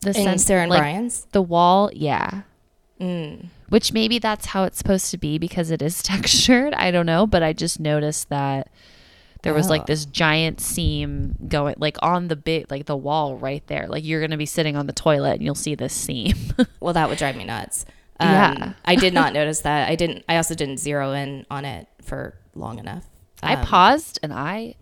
the 0.00 0.08
In 0.10 0.14
cen- 0.14 0.38
Sarah 0.38 0.62
and 0.62 0.70
like, 0.70 0.80
Bryan's. 0.80 1.26
The 1.32 1.42
wall, 1.42 1.90
yeah. 1.92 2.42
Mm. 3.00 3.46
Which 3.68 3.92
maybe 3.92 4.18
that's 4.18 4.46
how 4.46 4.64
it's 4.64 4.78
supposed 4.78 5.10
to 5.12 5.18
be 5.18 5.38
because 5.38 5.70
it 5.70 5.80
is 5.82 6.02
textured. 6.02 6.74
I 6.74 6.90
don't 6.90 7.06
know, 7.06 7.26
but 7.26 7.42
I 7.42 7.52
just 7.52 7.78
noticed 7.78 8.28
that 8.30 8.68
there 9.42 9.54
was 9.54 9.68
like 9.70 9.82
Oh. 9.82 9.86
this 9.86 10.04
giant 10.04 10.60
seam 10.60 11.34
going 11.48 11.74
like 11.78 11.96
on 12.02 12.28
the 12.28 12.36
bit 12.36 12.70
like 12.70 12.86
the 12.86 12.96
wall 12.96 13.36
right 13.36 13.66
there. 13.66 13.86
Like 13.88 14.04
you're 14.04 14.20
gonna 14.20 14.36
be 14.36 14.46
sitting 14.46 14.76
on 14.76 14.86
the 14.86 14.92
toilet 14.92 15.34
and 15.34 15.42
you'll 15.42 15.54
see 15.54 15.74
this 15.74 15.92
seam. 15.94 16.34
Well, 16.80 16.94
that 16.94 17.08
would 17.08 17.18
drive 17.18 17.36
me 17.36 17.44
nuts. 17.44 17.84
Um, 18.18 18.28
Yeah. 18.30 18.72
I 18.84 18.94
did 18.96 19.14
not 19.14 19.32
notice 19.40 19.60
that. 19.60 19.88
I 19.88 19.94
didn't. 19.96 20.24
I 20.28 20.36
also 20.36 20.54
didn't 20.54 20.78
zero 20.78 21.12
in 21.12 21.46
on 21.50 21.64
it 21.64 21.86
for 22.02 22.34
long 22.54 22.78
enough. 22.78 23.04
I 23.42 23.54
Um, 23.54 23.64
paused 23.66 24.18
and 24.22 24.32
I 24.32 24.74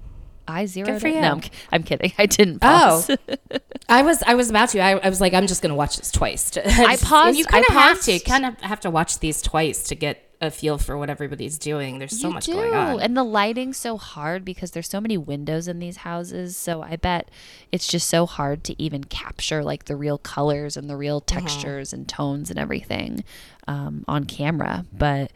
I 0.47 0.65
zeroed 0.67 1.01
for 1.01 1.07
it. 1.09 1.15
you. 1.15 1.21
No, 1.21 1.33
I'm, 1.35 1.43
I'm 1.73 1.83
kidding. 1.83 2.13
I 2.19 2.27
didn't 2.27 2.61
pause. 2.61 3.11
Oh. 3.11 3.17
pause. 3.17 3.61
I 3.89 4.03
was 4.03 4.23
I 4.27 4.35
was 4.35 4.49
about 4.51 4.71
to. 4.71 4.81
I, 4.81 4.93
I 4.99 5.09
was 5.09 5.21
like, 5.21 5.35
I'm 5.35 5.47
just 5.47 5.61
going 5.63 5.71
to 5.71 5.77
watch 5.77 5.97
this 5.99 6.11
twice. 6.11 6.51
To, 6.53 6.67
I 6.67 6.97
paused- 6.97 7.29
And 7.29 7.37
you 7.39 7.45
kind 7.45 7.65
of 7.69 7.75
have 7.75 8.01
to. 8.03 8.19
Kind 8.21 8.47
of 8.47 8.59
have 8.61 8.81
to 8.81 8.91
watch 8.91 9.19
these 9.21 9.43
twice 9.43 9.83
to 9.85 9.95
get 9.95 10.28
a 10.41 10.51
feel 10.53 10.79
for 10.79 10.97
what 10.97 11.11
everybody's 11.11 11.59
doing. 11.59 11.99
There's 11.99 12.21
so 12.21 12.29
you 12.29 12.35
much 12.35 12.47
do. 12.47 12.53
going 12.53 12.73
on. 12.73 13.01
And 13.01 13.17
the 13.17 13.25
lighting's 13.25 13.77
so 13.77 13.97
hard 13.97 14.45
because 14.45 14.71
there's 14.71 14.89
so 14.89 15.01
many 15.01 15.17
windows 15.19 15.67
in 15.67 15.81
these 15.81 15.99
houses. 15.99 16.57
So 16.57 16.81
I 16.81 16.95
bet 16.97 17.29
it's 17.73 17.89
just 17.89 18.09
so 18.09 18.25
hard 18.25 18.63
to 18.65 18.81
even 18.81 19.03
capture 19.05 19.65
like 19.65 19.87
the 19.87 19.97
real 19.97 20.17
colors 20.19 20.77
and 20.77 20.89
the 20.89 20.97
real 20.97 21.17
Uh-huh. 21.17 21.41
textures 21.41 21.93
and 21.93 22.09
tones 22.09 22.51
and 22.51 22.59
everything 22.59 23.25
um, 23.67 24.05
on 24.07 24.25
camera. 24.27 24.85
But 24.93 25.33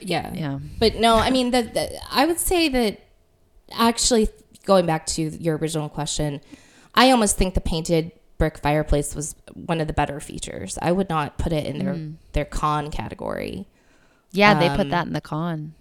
yeah. 0.00 0.32
yeah. 0.32 0.58
But 0.78 0.94
no, 0.96 1.16
I 1.16 1.30
mean, 1.30 1.50
the, 1.50 1.62
the, 1.62 2.00
I 2.10 2.24
would 2.24 2.38
say 2.38 2.68
that 2.70 3.00
actually 3.72 4.28
going 4.64 4.86
back 4.86 5.04
to 5.06 5.22
your 5.22 5.56
original 5.58 5.88
question, 5.90 6.40
I 6.94 7.10
almost 7.10 7.36
think 7.36 7.52
the 7.54 7.60
painted 7.60 8.10
brick 8.38 8.58
fireplace 8.58 9.14
was 9.14 9.34
one 9.54 9.80
of 9.80 9.86
the 9.86 9.92
better 9.92 10.18
features. 10.20 10.78
I 10.80 10.92
would 10.92 11.08
not 11.10 11.36
put 11.38 11.52
it 11.52 11.66
in 11.66 11.78
their 11.78 11.94
Mm. 11.94 12.14
their 12.32 12.44
con 12.46 12.90
category. 12.90 13.66
Yeah, 14.32 14.58
they 14.58 14.68
put 14.70 14.80
Um, 14.80 14.88
that 14.90 15.06
in 15.06 15.12
the 15.12 15.20
con. 15.20 15.74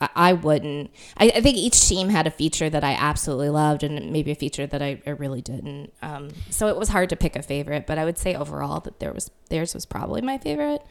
I, 0.00 0.08
I 0.14 0.32
wouldn't. 0.34 0.90
I, 1.16 1.32
I 1.36 1.40
think 1.40 1.56
each 1.56 1.80
team 1.88 2.10
had 2.10 2.26
a 2.26 2.30
feature 2.30 2.68
that 2.70 2.84
I 2.84 2.92
absolutely 2.92 3.48
loved, 3.48 3.82
and 3.82 4.12
maybe 4.12 4.30
a 4.30 4.34
feature 4.36 4.66
that 4.66 4.82
I, 4.82 5.00
I 5.06 5.10
really 5.10 5.40
didn't. 5.40 5.92
Um, 6.02 6.30
so 6.50 6.68
it 6.68 6.76
was 6.76 6.90
hard 6.90 7.08
to 7.10 7.16
pick 7.16 7.34
a 7.36 7.42
favorite, 7.42 7.86
but 7.86 7.98
I 7.98 8.04
would 8.04 8.18
say 8.18 8.34
overall 8.34 8.80
that 8.80 9.00
there 9.00 9.12
was 9.12 9.30
theirs 9.48 9.74
was 9.74 9.86
probably 9.86 10.20
my 10.22 10.38
favorite. 10.38 10.82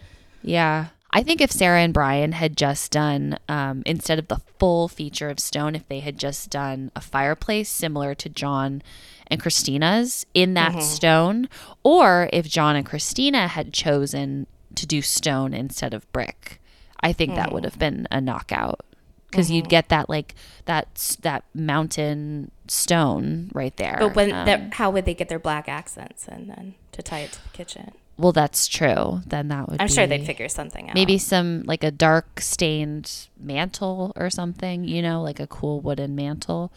Yeah. 0.41 0.87
I 1.11 1.23
think 1.23 1.39
if 1.39 1.49
Sarah 1.51 1.79
and 1.79 1.93
Bryan 1.93 2.33
had 2.33 2.57
just 2.57 2.91
done, 2.91 3.37
um, 3.47 3.83
instead 3.85 4.19
of 4.19 4.27
the 4.27 4.41
full 4.59 4.89
feature 4.89 5.29
of 5.29 5.39
stone, 5.39 5.73
if 5.73 5.87
they 5.87 6.01
had 6.01 6.17
just 6.17 6.49
done 6.49 6.91
a 6.93 6.99
fireplace 6.99 7.69
similar 7.69 8.13
to 8.15 8.27
John 8.27 8.81
and 9.27 9.41
Christina's 9.41 10.25
in 10.33 10.55
that 10.55 10.83
stone, 10.83 11.47
or 11.83 12.29
if 12.33 12.49
John 12.49 12.75
and 12.75 12.85
Christina 12.85 13.47
had 13.47 13.71
chosen 13.71 14.45
to 14.75 14.85
do 14.85 15.01
stone 15.01 15.53
instead 15.53 15.93
of 15.93 16.11
brick, 16.11 16.61
I 16.99 17.13
think 17.13 17.35
that 17.35 17.51
would 17.51 17.63
hmm. 17.63 17.69
have 17.69 17.79
been 17.79 18.07
a 18.11 18.19
knockout. 18.19 18.85
Because 19.29 19.51
you'd 19.51 19.63
mm-hmm. 19.63 19.69
get 19.69 19.89
that 19.89 20.07
like 20.07 20.33
that 20.63 21.17
that 21.21 21.43
mountain 21.53 22.51
stone 22.67 23.51
right 23.53 23.75
there. 23.75 23.97
But 23.99 24.15
when 24.15 24.31
Um, 24.31 24.45
that, 24.45 24.73
how 24.75 24.89
would 24.91 25.03
they 25.03 25.13
get 25.13 25.27
their 25.27 25.39
black 25.39 25.67
accents 25.67 26.25
and 26.25 26.49
then 26.49 26.75
to 26.93 27.01
tie 27.01 27.19
it 27.19 27.33
to 27.33 27.43
the 27.43 27.49
kitchen? 27.49 27.91
well, 28.17 28.31
that's 28.31 28.65
true. 28.67 29.21
Then 29.25 29.49
that 29.49 29.67
would. 29.67 29.81
I'm 29.81 29.89
sure 29.89 30.07
they'd 30.07 30.25
figure 30.25 30.47
something 30.47 30.87
out. 30.87 30.95
maybe 30.95 31.17
some 31.17 31.63
like 31.65 31.83
a 31.83 31.91
dark 31.91 32.39
stained 32.39 33.27
mantle 33.37 34.13
or 34.15 34.29
something 34.29 34.85
you 34.85 35.01
know 35.01 35.21
like 35.21 35.41
a 35.41 35.47
cool 35.47 35.81
wooden 35.81 36.15
mantle 36.15 36.71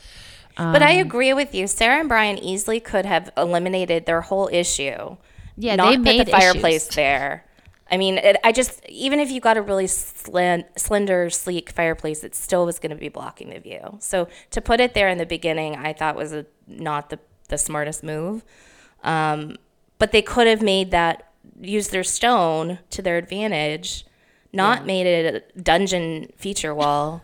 But 0.56 0.82
I 0.82 1.00
um, 1.00 1.06
agree 1.06 1.32
with 1.32 1.54
you. 1.54 1.68
Sarah 1.68 2.00
and 2.00 2.08
Bryan 2.08 2.36
easily 2.36 2.80
could 2.80 3.06
have 3.06 3.30
eliminated 3.36 4.06
their 4.06 4.22
whole 4.22 4.48
issue. 4.52 5.16
Yeah, 5.56 5.76
not 5.76 5.90
they 5.90 5.96
put 5.96 6.04
made 6.04 6.26
the 6.26 6.30
fireplace 6.32 6.86
issues. 6.86 6.96
there. 6.96 7.44
I 7.90 7.96
mean, 7.96 8.18
it, 8.18 8.36
I 8.44 8.52
just 8.52 8.84
even 8.88 9.18
if 9.18 9.30
you 9.30 9.40
got 9.40 9.56
a 9.56 9.62
really 9.62 9.86
slen- 9.86 10.64
slender, 10.76 11.30
sleek 11.30 11.70
fireplace, 11.70 12.22
it 12.22 12.34
still 12.34 12.66
was 12.66 12.78
going 12.78 12.90
to 12.90 12.96
be 12.96 13.08
blocking 13.08 13.50
the 13.50 13.58
view. 13.60 13.96
So 14.00 14.28
to 14.50 14.60
put 14.60 14.80
it 14.80 14.94
there 14.94 15.08
in 15.08 15.18
the 15.18 15.26
beginning, 15.26 15.76
I 15.76 15.92
thought 15.92 16.16
was 16.16 16.32
a, 16.32 16.46
not 16.66 17.10
the 17.10 17.18
the 17.48 17.58
smartest 17.58 18.02
move. 18.02 18.44
Um, 19.02 19.56
but 19.98 20.12
they 20.12 20.22
could 20.22 20.46
have 20.46 20.62
made 20.62 20.90
that 20.90 21.32
use 21.60 21.88
their 21.88 22.04
stone 22.04 22.78
to 22.90 23.02
their 23.02 23.16
advantage, 23.16 24.04
not 24.52 24.86
made 24.86 25.06
it 25.06 25.44
a 25.56 25.60
dungeon 25.60 26.30
feature 26.36 26.74
wall, 26.74 27.22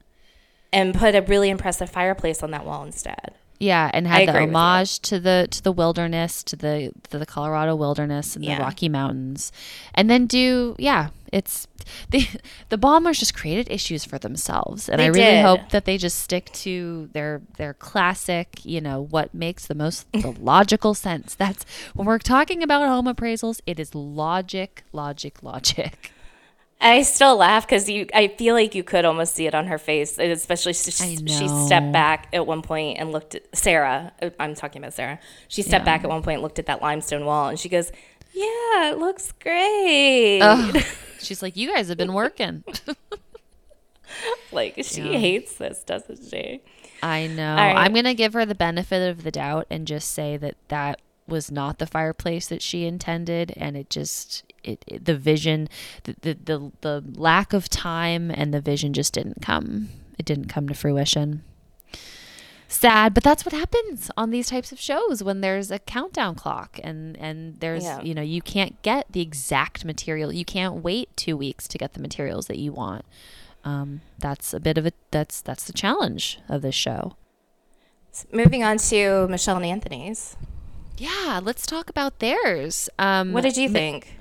and 0.72 0.94
put 0.94 1.14
a 1.14 1.22
really 1.22 1.50
impressive 1.50 1.90
fireplace 1.90 2.42
on 2.42 2.50
that 2.52 2.64
wall 2.64 2.84
instead. 2.84 3.34
Yeah 3.60 3.90
and 3.92 4.08
I 4.08 4.10
had 4.10 4.28
the 4.28 4.32
with 4.32 4.40
you. 4.50 4.56
homage 4.56 5.00
to 5.00 5.20
the 5.20 5.46
to 5.50 5.62
the 5.62 5.70
wilderness 5.72 6.42
to 6.44 6.56
the 6.56 6.92
to 7.10 7.18
the 7.18 7.26
colorado 7.26 7.76
wilderness 7.76 8.34
and 8.34 8.44
Yeah. 8.44 8.56
the 8.56 8.62
rocky 8.64 8.88
mountains 8.88 9.52
and 9.94 10.08
then 10.10 10.26
do 10.26 10.74
yeah 10.78 11.10
it's 11.32 11.66
the 12.10 12.26
the 12.70 12.78
Baeumlers 12.78 13.18
just 13.18 13.34
created 13.34 13.70
issues 13.70 14.04
for 14.04 14.18
themselves 14.18 14.88
and 14.88 14.98
They 14.98 15.04
i 15.04 15.08
really 15.08 15.20
did. 15.36 15.44
hope 15.44 15.68
that 15.70 15.84
they 15.84 15.98
just 15.98 16.18
stick 16.20 16.50
to 16.64 17.10
their 17.12 17.42
their 17.58 17.74
classic 17.74 18.48
you 18.64 18.80
know 18.80 19.02
what 19.10 19.34
makes 19.34 19.66
the 19.66 19.74
most 19.74 20.10
the 20.12 20.30
logical 20.40 20.94
sense 20.94 21.34
that's 21.34 21.64
when 21.94 22.06
we're 22.06 22.18
talking 22.18 22.62
about 22.62 22.88
home 22.88 23.06
appraisals 23.06 23.60
it 23.66 23.78
is 23.78 23.94
logic 23.94 24.84
logic 24.92 25.42
logic 25.42 26.12
I 26.82 27.02
still 27.02 27.36
laugh 27.36 27.66
because 27.66 27.88
you. 27.90 28.06
I 28.14 28.28
feel 28.28 28.54
like 28.54 28.74
you 28.74 28.82
could 28.82 29.04
almost 29.04 29.34
see 29.34 29.46
it 29.46 29.54
on 29.54 29.66
her 29.66 29.76
face, 29.78 30.18
especially 30.18 30.72
she, 30.72 30.90
she 31.26 31.48
stepped 31.66 31.92
back 31.92 32.28
at 32.32 32.46
one 32.46 32.62
point 32.62 32.98
and 32.98 33.12
looked 33.12 33.34
at 33.34 33.44
Sarah. 33.54 34.12
uh, 34.22 34.30
I'm 34.40 34.54
talking 34.54 34.80
about 34.82 34.94
Sarah. 34.94 35.18
She 35.48 35.60
stepped 35.62 35.82
Yeah. 35.82 35.96
back 35.96 36.04
at 36.04 36.08
one 36.10 36.22
point, 36.22 36.36
and 36.36 36.42
looked 36.42 36.58
at 36.58 36.66
that 36.66 36.80
limestone 36.80 37.26
wall, 37.26 37.48
and 37.50 37.58
she 37.60 37.68
goes, 37.68 37.92
"Yeah, 38.32 38.90
it 38.92 38.98
looks 38.98 39.32
great." 39.32 40.40
Ugh. 40.40 40.82
She's 41.20 41.42
like, 41.42 41.54
you 41.54 41.70
guys 41.70 41.88
have 41.90 41.98
been 41.98 42.14
working. 42.14 42.64
like 44.52 44.74
she 44.82 45.02
Yeah. 45.02 45.18
hates 45.18 45.54
this, 45.54 45.82
doesn't 45.84 46.28
she? 46.30 46.62
I 47.02 47.26
know. 47.26 47.56
right. 47.56 47.76
I'm 47.76 47.92
going 47.92 48.04
to 48.06 48.14
give 48.14 48.32
her 48.34 48.44
the 48.46 48.54
benefit 48.54 49.08
of 49.10 49.22
the 49.22 49.30
doubt 49.30 49.66
and 49.70 49.86
just 49.86 50.10
say 50.12 50.36
that 50.38 50.56
that 50.68 51.00
was 51.30 51.50
not 51.50 51.78
the 51.78 51.86
fireplace 51.86 52.48
that 52.48 52.62
she 52.62 52.84
intended 52.84 53.52
and 53.56 53.76
it 53.76 53.88
just 53.88 54.44
it, 54.62 54.84
it 54.86 55.04
the 55.04 55.16
vision 55.16 55.68
the, 56.04 56.16
the 56.20 56.34
the 56.44 56.72
the 56.80 57.04
lack 57.20 57.52
of 57.52 57.68
time 57.68 58.30
and 58.30 58.52
the 58.52 58.60
vision 58.60 58.92
just 58.92 59.14
didn't 59.14 59.40
come. 59.40 59.88
It 60.18 60.26
didn't 60.26 60.48
come 60.48 60.68
to 60.68 60.74
fruition. 60.74 61.42
Sad, 62.68 63.14
but 63.14 63.24
that's 63.24 63.44
what 63.44 63.52
happens 63.52 64.12
on 64.16 64.30
these 64.30 64.48
types 64.48 64.70
of 64.70 64.78
shows 64.78 65.24
when 65.24 65.40
there's 65.40 65.72
a 65.72 65.80
countdown 65.80 66.36
clock 66.36 66.78
and 66.84 67.16
and 67.16 67.58
there's 67.58 67.82
Yeah. 67.82 68.00
you 68.02 68.14
know 68.14 68.22
you 68.22 68.40
can't 68.42 68.80
get 68.82 69.06
the 69.10 69.20
exact 69.20 69.84
material. 69.84 70.32
You 70.32 70.44
can't 70.44 70.76
wait 70.76 71.08
2 71.16 71.36
weeks 71.36 71.66
to 71.68 71.78
get 71.78 71.94
the 71.94 72.00
materials 72.00 72.46
that 72.46 72.58
you 72.58 72.70
want. 72.72 73.04
Um, 73.64 74.02
that's 74.18 74.54
a 74.54 74.60
bit 74.60 74.78
of 74.78 74.86
a 74.86 74.92
that's 75.10 75.40
that's 75.40 75.64
the 75.64 75.72
challenge 75.72 76.38
of 76.48 76.62
this 76.62 76.74
show. 76.76 77.16
Moving 78.32 78.62
on 78.62 78.78
to 78.78 79.26
Michelle 79.28 79.56
and 79.56 79.64
Anthony's. 79.66 80.36
Yeah, 81.00 81.40
let's 81.42 81.66
talk 81.66 81.88
about 81.88 82.18
theirs. 82.18 82.90
Um, 82.98 83.32
What 83.32 83.42
did 83.42 83.56
you 83.56 83.70
think? 83.70 84.16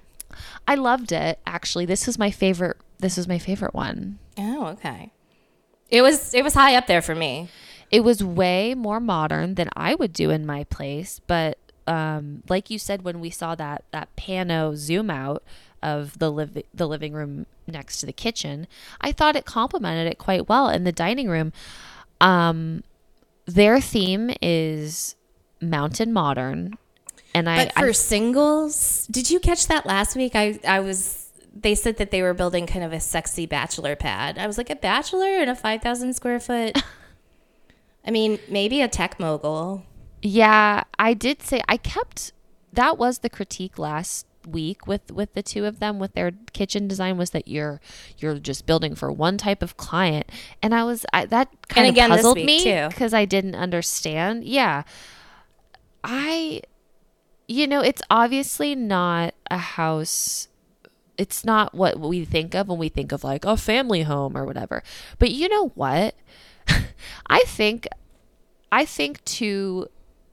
I 0.66 0.76
loved 0.76 1.12
it. 1.12 1.40
Actually, 1.46 1.86
this 1.86 2.08
was 2.08 2.18
my 2.18 2.32
favorite. 2.32 2.78
This 3.00 3.18
was 3.18 3.28
my 3.28 3.38
favorite 3.38 3.74
one. 3.74 4.18
Oh, 4.38 4.68
okay. 4.68 5.12
It 5.90 6.02
was 6.02 6.34
it 6.34 6.44
was 6.44 6.54
high 6.54 6.76
up 6.76 6.88
there 6.88 7.02
for 7.02 7.16
me. 7.16 7.50
It 7.92 8.04
was 8.04 8.24
way 8.24 8.76
more 8.76 9.00
modern 9.02 9.56
than 9.56 9.70
I 9.76 9.96
would 9.96 10.14
do 10.14 10.30
in 10.30 10.46
my 10.46 10.64
place, 10.66 11.20
but 11.28 11.58
um, 11.88 12.44
like 12.48 12.70
you 12.70 12.78
said 12.80 13.02
when 13.02 13.20
we 13.20 13.30
saw 13.32 13.56
that 13.56 13.84
that 13.92 14.16
pano 14.16 14.76
zoom 14.76 15.10
out 15.10 15.44
of 15.82 16.18
the 16.20 16.32
liv- 16.32 16.64
the 16.74 16.88
living 16.88 17.12
room 17.14 17.46
next 17.68 18.00
to 18.00 18.06
the 18.06 18.14
kitchen, 18.14 18.68
I 19.02 19.12
thought 19.12 19.36
it 19.36 19.46
complemented 19.46 20.10
it 20.10 20.18
quite 20.18 20.48
well. 20.48 20.70
In 20.70 20.84
the 20.86 20.92
dining 20.94 21.28
room, 21.28 21.52
um, 22.22 22.84
their 23.46 23.82
theme 23.82 24.32
is 24.42 25.16
mountain 25.62 26.14
modern, 26.14 26.78
and 27.34 27.50
I, 27.50 27.66
But 27.66 27.74
for 27.74 27.90
I 27.90 27.92
singles, 27.92 29.08
did 29.12 29.30
you 29.30 29.40
catch 29.40 29.68
that 29.68 29.86
last 29.86 30.16
week? 30.16 30.36
I 30.36 30.60
I 30.68 30.80
was 30.80 31.30
they 31.62 31.76
said 31.76 31.98
that 31.98 32.12
they 32.12 32.22
were 32.22 32.34
building 32.34 32.68
kind 32.68 32.86
of 32.86 32.94
a 32.94 33.00
sexy 33.00 33.46
bachelor 33.46 33.96
pad. 33.96 34.38
I 34.38 34.48
was 34.48 34.58
like 34.58 34.70
a 34.70 34.76
bachelor 34.76 35.42
in 35.42 35.50
a 35.50 35.56
5,000 35.56 36.14
square 36.14 36.40
foot. 36.40 36.82
I 38.06 38.12
mean, 38.12 38.40
maybe 38.48 38.82
a 38.82 38.88
tech 38.88 39.20
mogul. 39.20 39.84
Yeah, 40.22 40.84
I 40.98 41.14
did 41.14 41.42
say 41.42 41.62
I 41.68 41.78
kept 41.78 42.34
that 42.74 42.98
was 42.98 43.20
the 43.20 43.30
critique 43.30 43.80
last 43.80 44.26
week 44.48 44.88
with 44.88 45.12
with 45.12 45.34
the 45.34 45.44
two 45.44 45.66
of 45.66 45.80
them 45.80 46.00
with 46.00 46.14
their 46.14 46.32
kitchen 46.54 46.88
design 46.88 47.18
was 47.18 47.32
that 47.32 47.48
you're 47.48 47.82
you're 48.18 48.40
just 48.40 48.66
building 48.66 48.96
for 48.96 49.12
one 49.12 49.38
type 49.38 49.62
of 49.62 49.76
client 49.76 50.26
and 50.64 50.74
I 50.74 50.84
was 50.86 51.06
I, 51.12 51.26
that 51.26 51.50
kind 51.68 51.88
And 51.88 51.96
again 51.96 52.12
of 52.12 52.18
this 52.18 52.26
puzzled 52.26 52.38
me 52.38 52.88
because 52.88 53.14
I 53.14 53.26
didn't 53.26 53.56
understand. 53.56 54.46
Yeah. 54.46 54.84
I 56.04 56.62
you 57.48 57.66
know, 57.66 57.82
it's 57.82 58.02
obviously 58.12 58.76
not 58.76 59.34
a 59.50 59.58
house 59.58 60.50
it's 61.20 61.44
not 61.44 61.76
what 61.76 62.00
we 62.00 62.24
think 62.24 62.56
of 62.56 62.70
when 62.70 62.80
we 62.80 62.88
think 62.88 63.12
of 63.12 63.26
like 63.26 63.44
a 63.44 63.58
family 63.58 64.04
home 64.04 64.38
or 64.38 64.46
whatever. 64.46 64.82
But 65.20 65.32
you 65.32 65.50
know 65.50 65.68
what? 65.76 66.16
I 67.28 67.44
think 67.46 67.88
I 68.72 68.86
think 68.86 69.24
to 69.26 69.90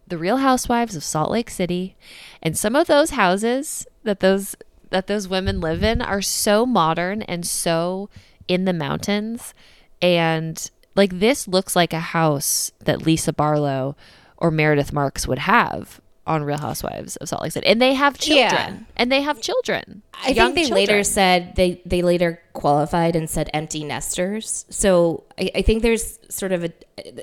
the 0.06 0.16
Real 0.16 0.36
Housewives 0.36 0.94
of 0.94 1.02
Salt 1.02 1.32
Lake 1.32 1.50
City, 1.50 1.96
and 2.40 2.56
some 2.56 2.76
of 2.76 2.86
those 2.86 3.10
houses 3.10 3.84
that 4.04 4.20
those 4.20 4.54
that 4.90 5.08
those 5.08 5.26
women 5.26 5.60
live 5.60 5.82
in 5.82 6.00
are 6.00 6.22
so 6.22 6.64
modern 6.64 7.22
and 7.22 7.44
so 7.44 8.08
in 8.46 8.64
the 8.64 8.72
mountains, 8.72 9.54
and 10.00 10.70
like 10.94 11.18
this 11.18 11.48
looks 11.48 11.74
like 11.74 11.92
a 11.92 11.98
house 11.98 12.70
that 12.84 13.04
Lisa 13.04 13.32
Barlow 13.32 13.96
or 14.38 14.50
Meredith 14.50 14.92
Marks 14.92 15.26
would 15.26 15.38
have 15.38 16.00
on 16.26 16.42
Real 16.42 16.58
Housewives 16.58 17.14
of 17.16 17.28
Salt 17.28 17.42
Lake 17.42 17.52
City, 17.52 17.66
and 17.68 17.80
they 17.80 17.94
have 17.94 18.18
children, 18.18 18.50
Yeah. 18.50 18.78
and 18.96 19.12
they 19.12 19.22
have 19.22 19.40
children. 19.40 20.02
I 20.24 20.32
think 20.32 20.56
they 20.56 20.66
later 20.66 21.04
said 21.04 21.54
they 21.54 21.80
they 21.86 22.02
later 22.02 22.40
qualified 22.52 23.14
and 23.14 23.30
said 23.30 23.48
empty 23.54 23.84
nesters. 23.84 24.66
So 24.68 25.24
I, 25.38 25.50
I 25.56 25.62
think 25.62 25.82
there's 25.82 26.18
sort 26.28 26.50
of 26.52 26.64
a 26.64 26.72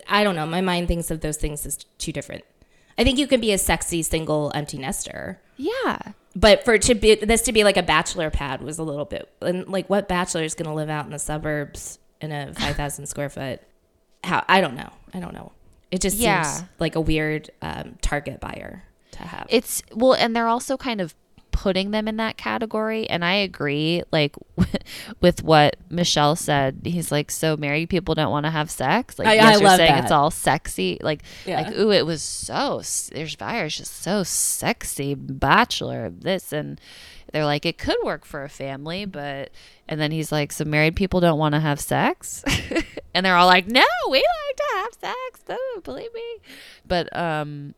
I 0.08 0.24
don't 0.24 0.36
know. 0.36 0.46
My 0.46 0.62
mind 0.62 0.88
thinks 0.88 1.12
of 1.12 1.20
those 1.20 1.36
things 1.38 1.66
as 1.66 1.78
two 1.98 2.14
different. 2.14 2.46
I 2.98 3.04
think 3.04 3.18
you 3.20 3.28
can 3.28 3.42
be 3.42 3.52
a 3.52 3.58
sexy 3.58 4.04
single 4.04 4.52
empty 4.56 4.78
nester, 4.78 5.42
yeah. 5.58 5.98
but 6.36 6.64
for 6.64 6.76
it 6.76 6.84
to 6.84 6.96
be 6.96 7.16
this 7.16 7.42
to 7.42 7.52
be 7.52 7.64
like 7.64 7.76
a 7.76 7.84
bachelor 7.84 8.30
pad 8.30 8.62
was 8.62 8.78
a 8.78 8.84
little 8.84 9.06
bit 9.06 9.28
and 9.42 9.68
like 9.68 9.90
what 9.90 10.08
bachelor 10.08 10.44
is 10.44 10.54
going 10.54 10.68
to 10.68 10.74
live 10.76 10.90
out 10.90 11.06
in 11.06 11.12
the 11.12 11.20
suburbs 11.20 11.98
in 12.22 12.32
a 12.32 12.54
five 12.54 12.76
thousand 12.78 13.08
square 13.08 13.30
foot? 13.30 13.60
How 14.24 14.46
I 14.48 14.62
don't 14.62 14.76
know. 14.76 14.92
I 15.14 15.20
don't 15.20 15.34
know. 15.34 15.52
It 15.94 16.02
just 16.02 16.18
Yeah. 16.18 16.44
seems 16.44 16.68
like 16.80 16.96
a 16.96 17.02
weird 17.02 17.50
um, 17.62 17.96
target 18.02 18.40
buyer 18.40 18.84
to 19.12 19.24
have. 19.24 19.46
It's 19.50 19.82
well, 19.94 20.14
and 20.14 20.36
they're 20.36 20.48
also 20.48 20.76
kind 20.78 21.00
of 21.02 21.14
putting 21.52 21.92
them 21.92 22.08
in 22.08 22.18
that 22.18 22.36
category. 22.36 23.08
And 23.08 23.24
I 23.24 23.36
agree, 23.36 24.02
like 24.12 24.36
with 25.22 25.44
what 25.44 25.76
Michelle 25.90 26.36
said. 26.36 26.82
He's 26.84 27.12
like, 27.12 27.30
so 27.30 27.56
married 27.56 27.90
people 27.90 28.16
don't 28.16 28.32
want 28.32 28.46
to 28.48 28.50
have 28.50 28.72
sex. 28.72 29.20
Like, 29.20 29.28
I- 29.28 29.36
yes, 29.36 29.46
I 29.46 29.52
you're 29.60 29.62
love 29.70 29.78
saying 29.78 29.92
that. 29.94 30.04
it's 30.06 30.12
all 30.12 30.32
sexy. 30.32 30.98
Like, 31.02 31.22
Yeah. 31.46 31.62
like, 31.62 31.76
ooh, 31.78 31.92
it 31.92 32.08
was 32.08 32.24
so. 32.24 32.82
There's 33.14 33.36
buyers 33.36 33.78
just 33.78 34.02
so 34.02 34.24
sexy, 34.24 35.14
bachelor 35.14 36.10
this, 36.10 36.52
and 36.52 36.82
they're 37.34 37.46
like, 37.46 37.66
it 37.66 37.78
could 37.78 37.98
work 38.04 38.24
for 38.24 38.44
a 38.44 38.50
family, 38.50 39.06
but. 39.06 39.50
And 39.86 40.00
then 40.00 40.12
he's 40.12 40.32
like, 40.32 40.54
so 40.54 40.64
married 40.64 40.96
people 40.96 41.20
don't 41.20 41.38
want 41.38 41.56
to 41.56 41.60
have 41.60 41.78
sex, 41.80 42.42
and 43.14 43.26
they're 43.26 43.36
all 43.36 43.48
like, 43.48 43.68
no, 43.68 43.84
we 44.10 44.20
like 44.20 44.56
to 44.56 44.64
have 44.76 44.94
sex. 44.94 45.42
Oh, 45.50 45.82
believe 45.84 46.14
me. 46.14 46.38
But 46.88 47.14
um, 47.16 47.76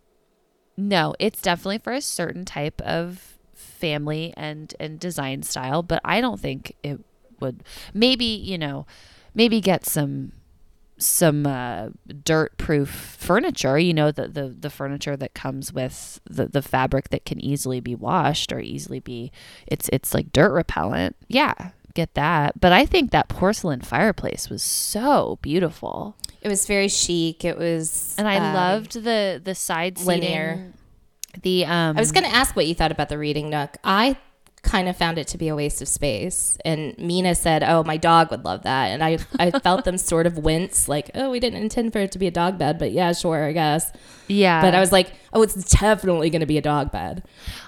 no, 0.77 1.15
it's 1.17 1.41
definitely 1.41 1.79
for 1.79 1.93
a 1.93 2.01
certain 2.01 2.45
type 2.45 2.79
of 2.81 3.39
family 3.55 4.33
and 4.37 4.73
and 4.79 4.99
design 4.99 5.41
style, 5.41 5.81
but 5.81 5.99
I 6.05 6.21
don't 6.21 6.39
think 6.39 6.75
it 6.83 6.99
would 7.39 7.63
maybe, 7.93 8.25
you 8.25 8.57
know, 8.57 8.85
maybe 9.33 9.61
get 9.61 9.85
some 9.85 10.33
some 10.97 11.45
uh, 11.45 11.89
dirt 12.23 12.57
proof 12.57 12.89
furniture, 12.89 13.77
you 13.77 13.93
know, 13.93 14.11
the, 14.11 14.27
the 14.27 14.47
the 14.49 14.69
furniture 14.69 15.17
that 15.17 15.33
comes 15.33 15.73
with 15.73 16.19
the, 16.29 16.47
the 16.47 16.61
fabric 16.61 17.09
that 17.09 17.25
can 17.25 17.39
easily 17.39 17.79
be 17.79 17.95
washed 17.95 18.51
or 18.51 18.59
easily 18.59 18.99
be 18.99 19.31
it's 19.67 19.89
it's 19.91 20.13
like 20.13 20.31
dirt 20.31 20.53
repellent. 20.53 21.15
Yeah, 21.27 21.71
get 21.93 22.13
that. 22.13 22.59
But 22.61 22.71
I 22.71 22.85
think 22.85 23.11
that 23.11 23.27
porcelain 23.27 23.81
fireplace 23.81 24.49
was 24.49 24.63
so 24.63 25.37
beautiful. 25.41 26.15
it 26.41 26.47
was 26.49 26.65
very 26.65 26.87
chic. 26.87 27.43
It 27.43 27.57
was 27.57 28.15
And 28.17 28.27
I 28.27 28.37
um, 28.37 28.53
loved 28.53 28.93
the 28.93 29.41
the 29.43 29.55
side 29.55 29.99
linear. 29.99 30.55
seating. 30.55 30.73
The 31.43 31.65
um 31.65 31.97
I 31.97 31.99
was 31.99 32.13
going 32.13 32.23
to 32.23 32.33
ask 32.33 32.55
what 32.55 32.65
you 32.65 32.73
thought 32.73 32.91
about 32.93 33.09
the 33.09 33.17
reading 33.17 33.49
nook. 33.49 33.75
I 33.83 34.15
kind 34.65 34.89
of 34.89 34.97
found 34.97 35.17
it 35.17 35.27
to 35.29 35.37
be 35.37 35.47
a 35.47 35.55
waste 35.55 35.81
of 35.81 35.87
space. 35.87 36.57
And 36.65 36.97
Mina 36.97 37.35
said, 37.35 37.63
"Oh, 37.63 37.83
my 37.83 37.95
dog 37.97 38.31
would 38.31 38.43
love 38.43 38.63
that." 38.63 38.87
And 38.87 39.03
I 39.03 39.19
I 39.39 39.51
felt 39.59 39.85
them 39.85 39.97
sort 39.97 40.27
of 40.27 40.37
wince 40.39 40.89
like, 40.89 41.09
"Oh, 41.15 41.29
we 41.31 41.39
didn't 41.39 41.61
intend 41.61 41.93
for 41.93 41.99
it 41.99 42.11
to 42.11 42.19
be 42.19 42.27
a 42.27 42.31
dog 42.31 42.57
bed, 42.57 42.77
but 42.77 42.91
yeah, 42.91 43.13
sure, 43.13 43.45
I 43.45 43.53
guess." 43.53 43.91
yeah. 44.27 44.61
But 44.61 44.75
I 44.75 44.79
was 44.79 44.91
like, 44.91 45.13
"Oh, 45.33 45.41
it's 45.43 45.71
definitely 45.79 46.29
going 46.29 46.41
to 46.41 46.45
be 46.45 46.57
a 46.57 46.61
dog 46.61 46.91
bed. 46.91 47.23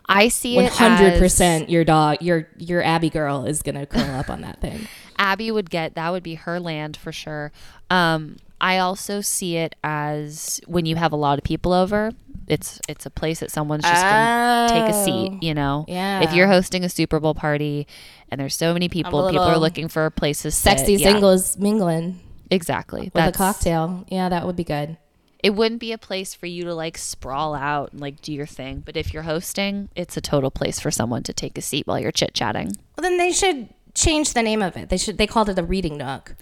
I 0.07 0.27
see 0.27 0.55
One 0.55 0.65
it 0.65 0.73
hundred 0.73 1.13
as- 1.13 1.19
percent. 1.19 1.69
Your 1.69 1.83
dog, 1.85 2.21
your 2.21 2.47
your 2.57 2.83
Abby 2.83 3.09
girl 3.09 3.45
is 3.45 3.61
going 3.61 3.75
to 3.75 3.85
curl 3.85 4.15
up 4.19 4.29
on 4.29 4.41
that 4.41 4.59
thing." 4.59 4.87
Abby 5.19 5.49
would 5.49 5.69
get 5.69 5.95
that 5.95 6.11
would 6.11 6.23
be 6.23 6.35
her 6.35 6.59
land 6.59 6.95
for 6.97 7.11
sure. 7.11 7.51
Um, 7.89 8.37
I 8.59 8.79
also 8.79 9.21
see 9.21 9.57
it 9.57 9.75
as 9.83 10.59
when 10.67 10.85
you 10.85 10.95
have 10.95 11.11
a 11.11 11.15
lot 11.15 11.37
of 11.37 11.43
people 11.43 11.73
over, 11.73 12.11
it's 12.47 12.79
it's 12.87 13.05
a 13.05 13.09
place 13.09 13.39
that 13.41 13.51
someone's 13.51 13.83
just 13.83 14.01
gonna 14.01 14.69
take 14.69 14.93
a 14.93 14.97
Oh, 14.97 15.05
seat. 15.05 15.43
You 15.43 15.53
know, 15.53 15.85
yeah. 15.87 16.21
If 16.21 16.33
you're 16.33 16.47
hosting 16.47 16.83
a 16.83 16.89
Super 16.89 17.19
Bowl 17.19 17.33
party 17.35 17.87
and 18.31 18.39
there's 18.39 18.55
so 18.55 18.73
many 18.73 18.89
people, 18.89 19.29
people 19.29 19.43
are 19.43 19.57
looking 19.57 19.87
for 19.87 20.09
places. 20.09 20.55
to 20.55 20.61
Sexy 20.61 20.97
sit. 20.97 21.01
Yeah, 21.01 21.11
singles 21.13 21.57
mingling 21.57 22.19
exactly. 22.49 23.11
with 23.13 23.23
a 23.23 23.31
cocktail. 23.31 24.05
Yeah, 24.09 24.29
that 24.29 24.45
would 24.45 24.55
be 24.55 24.63
good. 24.63 24.97
It 25.43 25.51
wouldn't 25.51 25.79
be 25.79 25.91
a 25.91 25.97
place 25.99 26.33
for 26.33 26.47
you 26.47 26.63
to 26.63 26.73
like 26.73 26.97
sprawl 26.97 27.53
out 27.53 27.91
and 27.91 28.01
like 28.01 28.21
do 28.21 28.33
your 28.33 28.47
thing. 28.47 28.81
But 28.85 28.97
if 28.97 29.13
you're 29.13 29.23
hosting, 29.23 29.89
it's 29.95 30.17
a 30.17 30.21
total 30.21 30.49
place 30.49 30.79
for 30.79 30.89
someone 30.89 31.23
to 31.23 31.33
take 31.33 31.57
a 31.57 31.61
seat 31.61 31.85
while 31.85 31.99
you're 31.99 32.11
chit 32.11 32.33
chatting. 32.33 32.71
Well, 32.97 33.03
then 33.03 33.17
they 33.17 33.31
should 33.31 33.69
change 33.93 34.33
the 34.33 34.41
name 34.41 34.61
of 34.63 34.75
it. 34.77 34.89
They 34.89 34.97
should. 34.97 35.17
They 35.17 35.27
called 35.27 35.49
it 35.49 35.59
a 35.59 35.63
reading 35.63 35.97
nook. 35.97 36.35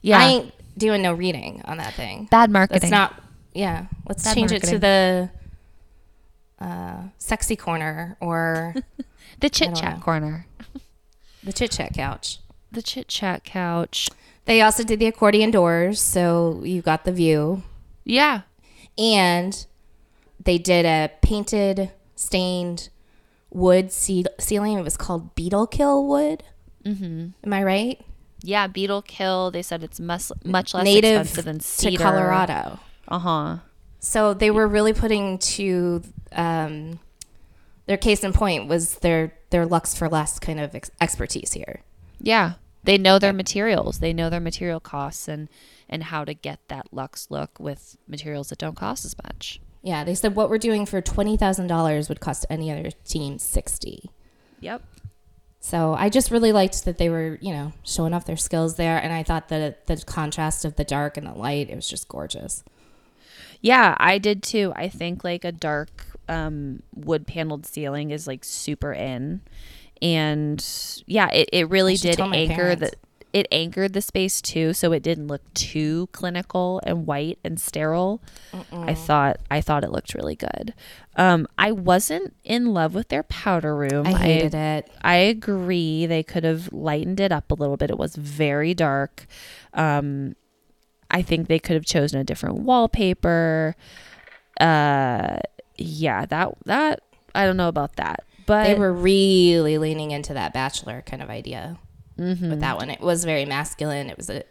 Yeah, 0.00 0.18
I 0.18 0.24
ain't 0.26 0.54
doing 0.78 1.02
no 1.02 1.12
reading 1.12 1.60
on 1.66 1.76
that 1.76 1.92
thing. 1.94 2.28
bad 2.30 2.50
marketing. 2.50 2.80
Let's 2.82 2.90
not. 2.90 3.22
Yeah, 3.52 3.86
let's 4.08 4.22
Bad 4.24 4.34
change 4.34 4.52
it 4.52 4.62
to 4.62 4.78
the 4.78 5.28
uh, 6.60 7.04
sexy 7.18 7.56
corner 7.56 8.16
or 8.20 8.74
the 9.40 9.48
chit 9.50 9.74
chat 9.74 10.00
corner. 10.00 10.46
the 11.44 11.52
chit 11.52 11.70
chat 11.72 11.92
couch. 11.94 12.38
the 12.72 12.82
chit 12.82 13.08
chat 13.08 13.44
couch. 13.44 14.08
They 14.46 14.62
also 14.62 14.82
did 14.84 14.98
the 14.98 15.06
accordion 15.06 15.50
doors, 15.50 16.00
so 16.00 16.62
you 16.64 16.82
got 16.82 17.04
the 17.04 17.12
view. 17.12 17.62
Yeah. 18.04 18.42
And 18.98 19.66
they 20.42 20.58
did 20.58 20.84
a 20.86 21.10
painted, 21.22 21.90
stained 22.16 22.88
wood 23.50 23.92
ce- 23.92 24.26
ceiling. 24.38 24.78
It 24.78 24.82
was 24.82 24.96
called 24.96 25.34
beetle 25.34 25.66
kill 25.66 26.06
wood. 26.06 26.42
Mm-hmm. 26.84 27.28
Am 27.44 27.52
I 27.52 27.62
right? 27.62 28.00
Yeah, 28.42 28.66
beetle 28.66 29.02
kill. 29.02 29.50
They 29.50 29.62
said 29.62 29.82
it's 29.84 30.00
much 30.00 30.32
much 30.44 30.72
less 30.74 30.84
Native 30.84 31.20
expensive 31.22 31.44
than 31.44 31.60
cedar. 31.60 31.98
to. 31.98 32.02
Colorado. 32.02 32.80
Uh 33.06 33.18
huh. 33.18 33.56
So 34.00 34.34
they 34.34 34.50
were 34.50 34.66
really 34.66 34.94
putting 34.94 35.38
to 35.38 36.02
um, 36.32 36.98
their 37.86 37.98
case 37.98 38.24
in 38.24 38.32
point 38.32 38.66
was 38.66 38.96
their 38.96 39.34
their 39.50 39.66
Luxe 39.66 39.94
for 39.94 40.08
Less 40.08 40.38
kind 40.38 40.58
of 40.58 40.74
ex- 40.74 40.90
expertise 41.00 41.52
here. 41.52 41.82
Yeah, 42.20 42.54
they 42.84 42.98
know 42.98 43.18
their 43.18 43.32
materials. 43.32 43.98
They 43.98 44.12
know 44.12 44.30
their 44.30 44.40
material 44.40 44.80
costs 44.80 45.28
and 45.28 45.48
and 45.88 46.04
how 46.04 46.24
to 46.24 46.34
get 46.34 46.60
that 46.68 46.86
Lux 46.92 47.30
look 47.30 47.58
with 47.58 47.96
materials 48.06 48.48
that 48.48 48.58
don't 48.58 48.76
cost 48.76 49.04
as 49.04 49.16
much. 49.22 49.60
Yeah, 49.82 50.04
they 50.04 50.14
said 50.14 50.34
what 50.34 50.48
we're 50.48 50.58
doing 50.58 50.86
for 50.86 51.00
twenty 51.00 51.36
thousand 51.36 51.66
dollars 51.66 52.08
would 52.08 52.20
cost 52.20 52.46
any 52.48 52.70
other 52.70 52.90
team 53.04 53.38
sixty. 53.38 54.10
Yep. 54.60 54.82
So 55.58 55.94
I 55.94 56.08
just 56.08 56.30
really 56.30 56.52
liked 56.52 56.86
that 56.86 56.96
they 56.96 57.10
were, 57.10 57.38
you 57.42 57.52
know, 57.52 57.74
showing 57.82 58.14
off 58.14 58.24
their 58.24 58.36
skills 58.36 58.76
there, 58.76 58.96
and 58.96 59.12
I 59.12 59.22
thought 59.22 59.48
that 59.48 59.86
the 59.86 60.02
contrast 60.06 60.64
of 60.64 60.76
the 60.76 60.84
dark 60.84 61.18
and 61.18 61.26
the 61.26 61.34
light, 61.34 61.68
it 61.68 61.76
was 61.76 61.88
just 61.88 62.08
gorgeous. 62.08 62.64
Yeah, 63.60 63.94
I 63.98 64.18
did 64.18 64.42
too. 64.42 64.72
I 64.76 64.88
think 64.88 65.22
like 65.24 65.44
a 65.44 65.52
dark 65.52 66.06
um, 66.28 66.82
wood 66.94 67.26
paneled 67.26 67.66
ceiling 67.66 68.10
is 68.10 68.26
like 68.26 68.44
super 68.44 68.92
in, 68.92 69.40
and 70.00 70.64
yeah, 71.06 71.28
it, 71.30 71.48
it 71.52 71.68
really 71.68 71.96
did 71.96 72.16
anchor 72.20 72.74
the 72.80 72.92
it 73.32 73.46
anchored 73.52 73.92
the 73.92 74.00
space 74.00 74.40
too, 74.40 74.72
so 74.72 74.90
it 74.92 75.02
didn't 75.04 75.28
look 75.28 75.42
too 75.54 76.08
clinical 76.10 76.80
and 76.84 77.06
white 77.06 77.38
and 77.44 77.60
sterile. 77.60 78.20
I 78.72 78.94
thought 78.94 79.38
I 79.50 79.60
thought 79.60 79.84
it 79.84 79.92
looked 79.92 80.14
really 80.14 80.34
good. 80.34 80.74
Um, 81.16 81.46
I 81.58 81.70
wasn't 81.70 82.34
in 82.44 82.72
love 82.72 82.94
with 82.94 83.08
their 83.08 83.22
powder 83.24 83.76
room. 83.76 84.06
I 84.06 84.12
hated 84.14 84.54
it. 84.54 84.90
I 85.02 85.16
agree. 85.16 86.06
They 86.06 86.22
could 86.22 86.44
have 86.44 86.72
lightened 86.72 87.20
it 87.20 87.30
up 87.30 87.50
a 87.50 87.54
little 87.54 87.76
bit. 87.76 87.90
It 87.90 87.98
was 87.98 88.16
very 88.16 88.74
dark. 88.74 89.26
Um, 89.74 90.34
I 91.10 91.22
think 91.22 91.48
they 91.48 91.58
could 91.58 91.74
have 91.74 91.84
chosen 91.84 92.20
a 92.20 92.24
different 92.24 92.60
wallpaper. 92.60 93.74
Uh, 94.60 95.38
yeah, 95.76 96.26
that 96.26 96.54
that 96.66 97.02
I 97.34 97.46
don't 97.46 97.56
know 97.56 97.68
about 97.68 97.96
that, 97.96 98.24
but 98.46 98.64
They 98.64 98.74
were 98.74 98.92
really 98.92 99.78
leaning 99.78 100.10
into 100.10 100.34
that 100.34 100.52
bachelor 100.52 101.02
kind 101.02 101.22
of 101.22 101.30
idea 101.30 101.78
Mm-hmm. 102.18 102.50
with 102.50 102.60
that 102.60 102.76
one. 102.76 102.90
It 102.90 103.00
was 103.00 103.24
very 103.24 103.46
masculine. 103.46 104.10
It 104.10 104.16
was 104.18 104.28
a, 104.28 104.42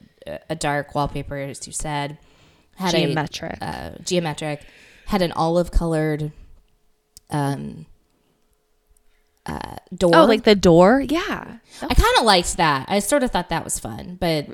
a 0.49 0.55
dark 0.55 0.95
wallpaper, 0.95 1.37
as 1.37 1.67
you 1.67 1.73
said. 1.73 2.17
Had 2.75 2.95
geometric. 2.95 3.57
A, 3.61 3.65
uh, 3.65 3.91
geometric. 4.03 4.63
Had 5.05 5.21
an 5.21 5.31
olive 5.33 5.69
colored 5.69 6.31
um, 7.29 7.85
uh, 9.45 9.75
door. 9.93 10.11
oh, 10.15 10.25
like 10.25 10.45
the 10.45 10.55
door. 10.55 11.01
Yeah, 11.07 11.57
I 11.83 11.93
kind 11.93 12.17
of 12.17 12.23
liked 12.25 12.57
that. 12.57 12.85
I 12.89 12.99
sort 12.99 13.21
of 13.21 13.29
thought 13.29 13.49
that 13.49 13.63
was 13.63 13.77
fun, 13.77 14.17
but 14.19 14.47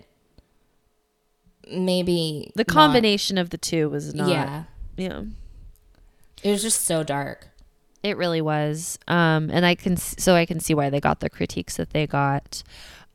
maybe 1.71 2.51
the 2.55 2.63
not. 2.63 2.67
combination 2.67 3.37
of 3.37 3.49
the 3.49 3.57
two 3.57 3.89
was 3.89 4.13
not. 4.13 4.29
Yeah, 4.29 4.63
yeah. 4.97 5.21
it 6.43 6.51
was 6.51 6.61
just 6.61 6.83
so 6.85 7.03
dark. 7.03 7.47
It 8.03 8.17
really 8.17 8.41
was. 8.41 8.99
Um, 9.07 9.49
and 9.51 9.65
I 9.65 9.75
can 9.75 9.97
so 9.97 10.35
I 10.35 10.45
can 10.45 10.59
see 10.59 10.73
why 10.73 10.89
they 10.89 10.99
got 10.99 11.19
the 11.19 11.29
critiques 11.29 11.77
that 11.77 11.89
they 11.91 12.05
got. 12.05 12.61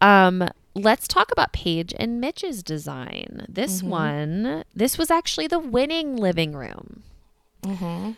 Um, 0.01 0.49
let's 0.75 1.07
talk 1.07 1.31
about 1.31 1.53
Paige 1.53 1.95
and 1.99 2.21
Mitch's 2.21 2.63
design. 2.63 3.47
This 3.49 3.83
one, 3.83 4.65
this 4.75 4.99
was 4.99 5.11
actually 5.11 5.47
the 5.47 5.59
winning 5.59 6.17
living 6.17 6.53
room. 6.55 7.03
Mhm. 7.63 8.17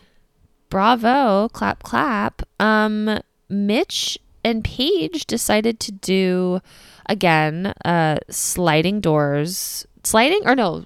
Bravo, 0.69 1.49
clap, 1.49 1.83
clap. 1.83 2.41
Um, 2.59 3.19
Mitch 3.49 4.17
and 4.43 4.63
Paige 4.63 5.25
decided 5.27 5.79
to 5.81 5.91
do 5.91 6.59
again 7.07 7.73
uh 7.85 8.17
sliding 8.29 8.99
doors, 9.01 9.85
sliding 10.03 10.41
or 10.45 10.55
no, 10.55 10.85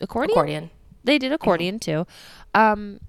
accordion. 0.00 0.32
Accordion. 0.36 0.70
They 1.04 1.18
did 1.18 1.32
accordion 1.32 1.78
too. 1.80 2.06
Um, 2.54 3.00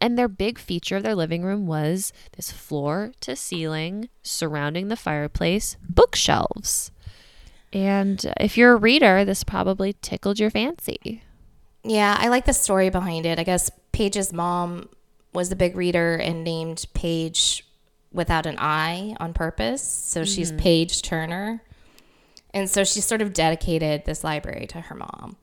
and 0.00 0.16
their 0.16 0.28
big 0.28 0.58
feature 0.58 0.96
of 0.96 1.02
their 1.02 1.16
living 1.16 1.42
room 1.42 1.66
was 1.66 2.12
this 2.36 2.52
floor 2.52 3.12
to 3.22 3.34
ceiling 3.34 4.08
surrounding 4.22 4.88
the 4.88 4.96
fireplace 4.96 5.76
bookshelves. 5.88 6.92
And 7.72 8.24
if 8.38 8.56
you're 8.56 8.72
a 8.72 8.76
reader, 8.76 9.24
this 9.24 9.42
probably 9.44 9.96
tickled 10.00 10.38
your 10.38 10.50
fancy. 10.50 11.22
Yeah, 11.82 12.16
I 12.18 12.28
like 12.28 12.44
the 12.46 12.52
story 12.52 12.90
behind 12.90 13.26
it. 13.26 13.38
I 13.38 13.42
guess 13.42 13.70
Paige's 13.92 14.32
mom 14.32 14.88
was 15.32 15.50
a 15.50 15.56
big 15.56 15.76
reader 15.76 16.14
and 16.14 16.44
named 16.44 16.86
Paige 16.94 17.64
without 18.12 18.46
an 18.46 18.56
I 18.58 19.16
on 19.20 19.34
purpose. 19.34 19.82
So 19.82 20.24
she's 20.24 20.50
Mm-hmm. 20.50 20.60
Paige 20.60 21.02
Turner. 21.02 21.62
And 22.54 22.68
so 22.70 22.84
she 22.84 23.00
sort 23.00 23.22
of 23.22 23.32
dedicated 23.32 24.04
this 24.04 24.24
library 24.24 24.66
to 24.68 24.80
her 24.80 24.94
mom. 24.94 25.36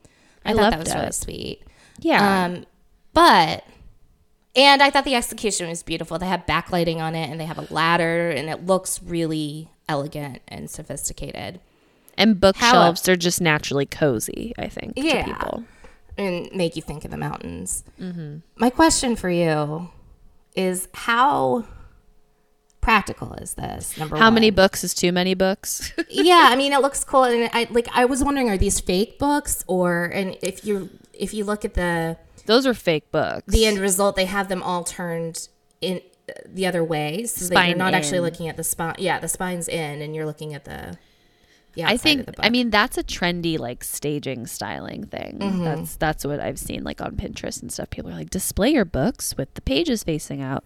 I, 0.44 0.52
I 0.52 0.54
thought 0.54 0.72
that 0.72 0.80
was 0.80 0.94
really 0.96 1.12
sweet. 1.12 1.62
Yeah. 2.00 2.46
Um, 2.46 2.66
but 3.14 3.64
and 4.56 4.82
I 4.82 4.90
thought 4.90 5.06
the 5.06 5.16
execution 5.16 5.68
was 5.70 5.84
beautiful. 5.84 6.18
They 6.18 6.28
have 6.28 6.46
backlighting 6.46 6.98
on 6.98 7.14
it 7.16 7.30
and 7.30 7.40
they 7.40 7.46
have 7.46 7.58
a 7.58 7.74
ladder 7.74 8.30
and 8.30 8.50
it 8.50 8.66
looks 8.66 9.02
really 9.04 9.70
elegant 9.90 10.42
and 10.48 10.70
sophisticated. 10.70 11.60
and 12.18 12.40
bookshelves 12.40 13.08
are 13.10 13.16
just 13.18 13.42
naturally 13.42 13.86
cozy, 13.86 14.54
I 14.58 14.68
think, 14.68 14.94
Yeah. 14.96 15.26
to 15.26 15.34
people. 15.34 15.64
and 16.18 16.50
make 16.54 16.76
you 16.78 16.82
think 16.82 17.04
of 17.06 17.12
the 17.12 17.18
mountains. 17.18 17.84
Mm-hmm. 18.00 18.38
My 18.56 18.70
question 18.70 19.16
for 19.18 19.30
you 19.30 19.90
is 20.56 20.88
how 20.94 21.66
practical 22.86 23.34
is 23.34 23.56
this? 23.56 23.98
Number 23.98 24.16
How 24.16 24.30
many 24.30 24.52
books 24.52 24.84
is 24.84 24.94
too 24.94 25.12
many 25.12 25.34
books? 25.34 25.92
yeah, 26.10 26.48
I 26.52 26.56
mean, 26.56 26.72
it 26.72 26.80
looks 26.82 27.04
cool, 27.04 27.24
and 27.24 27.50
I 27.52 27.68
like. 27.72 27.88
I 27.94 28.06
was 28.06 28.24
wondering, 28.24 28.50
are 28.50 28.58
these 28.58 28.80
fake 28.80 29.18
books, 29.18 29.66
or 29.68 30.06
and 30.06 30.38
if 30.42 30.64
you 30.64 30.90
if 31.12 31.34
you 31.34 31.44
look 31.44 31.66
at 31.66 31.74
the 31.74 32.18
Those 32.46 32.68
are 32.68 32.76
fake 32.76 33.12
books. 33.12 33.52
the 33.52 33.66
end 33.66 33.80
result, 33.80 34.16
they 34.16 34.26
have 34.26 34.48
them 34.50 34.62
all 34.62 34.84
turned 34.84 35.50
in 35.82 36.00
uh, 36.30 36.34
the 36.46 36.68
other 36.68 36.84
way, 36.84 37.26
so 37.26 37.54
that 37.54 37.68
you're 37.68 37.78
not 37.78 37.96
actually 37.96 38.20
looking 38.20 38.48
at 38.48 38.56
the 38.56 38.64
spine. 38.64 38.96
Yeah, 39.00 39.20
the 39.20 39.28
spine's 39.28 39.68
in, 39.68 40.02
and 40.02 40.16
you're 40.16 40.28
looking 40.28 40.54
at 40.54 40.66
the. 40.66 40.98
Outside 41.84 41.94
I 41.94 41.98
think. 41.98 42.36
I 42.40 42.50
mean 42.50 42.70
that's 42.70 42.98
a 42.98 43.04
trendy 43.04 43.60
like 43.60 43.84
staging 43.84 44.48
styling 44.48 45.06
thing. 45.06 45.40
Mm-hmm. 45.40 45.64
That's 45.64 45.96
that's 45.98 46.26
what 46.26 46.40
I've 46.40 46.60
seen 46.60 46.84
like 46.84 47.02
on 47.02 47.16
Pinterest 47.16 47.62
and 47.62 47.72
stuff. 47.72 47.90
People 47.90 48.12
are 48.12 48.16
like 48.16 48.30
display 48.30 48.70
your 48.72 48.86
books 48.86 49.36
with 49.38 49.54
the 49.56 49.62
pages 49.62 50.04
facing 50.04 50.42
out. 50.42 50.64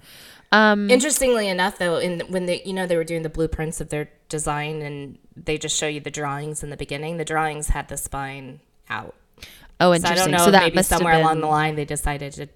Um 0.52 0.90
Interestingly 0.90 1.48
enough, 1.48 1.78
though, 1.78 1.98
in 1.98 2.22
when 2.30 2.46
they 2.46 2.62
you 2.64 2.74
know 2.74 2.86
they 2.88 2.96
were 2.98 3.04
doing 3.04 3.24
the 3.24 3.30
blueprints 3.30 3.82
of 3.82 3.90
their 3.90 4.10
design, 4.30 4.82
and 4.82 5.18
they 5.36 5.58
just 5.58 5.76
show 5.76 5.88
you 5.88 6.00
the 6.00 6.12
drawings 6.12 6.64
in 6.64 6.70
the 6.70 6.78
beginning. 6.78 7.18
The 7.18 7.26
drawings 7.26 7.70
had 7.70 7.88
the 7.88 7.98
spine 7.98 8.60
out. 8.90 9.16
oh 9.80 9.90
So 9.90 9.92
I 9.92 9.96
interesting. 9.96 10.16
don't 10.16 10.32
know. 10.32 10.46
So, 10.46 10.52
that 10.52 10.64
maybe 10.64 10.76
must 10.76 10.90
somewhere 10.90 11.14
have 11.14 11.20
been, 11.20 11.26
along 11.26 11.42
the 11.42 11.48
line 11.48 11.76
they 11.76 11.86
decided 11.86 12.34
to 12.34 12.50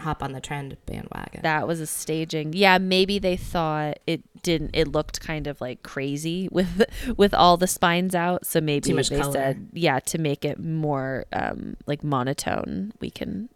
hop 0.00 0.22
on 0.22 0.32
the 0.32 0.40
trend 0.40 0.76
bandwagon. 0.86 1.42
that 1.42 1.66
was 1.68 1.80
a 1.80 1.86
staging. 1.86 2.52
Yeah, 2.52 2.78
maybe 2.78 3.18
they 3.18 3.36
thought 3.36 3.98
it 4.06 4.22
didn't 4.42 4.70
it 4.74 4.88
looked 4.88 5.20
kind 5.20 5.46
of 5.46 5.60
like 5.60 5.82
crazy 5.82 6.48
with 6.52 6.84
with 7.16 7.32
all 7.34 7.56
the 7.56 7.66
spines 7.66 8.14
out. 8.14 8.44
So 8.46 8.60
maybe 8.60 8.88
Too 8.90 8.94
much 8.96 9.08
they 9.10 9.20
color. 9.20 9.32
said 9.32 9.68
yeah, 9.72 10.00
to 10.00 10.18
make 10.18 10.44
it 10.44 10.58
more 10.58 11.26
um 11.32 11.76
like 11.86 12.02
monotone, 12.04 12.92
we 13.00 13.10
can 13.10 13.48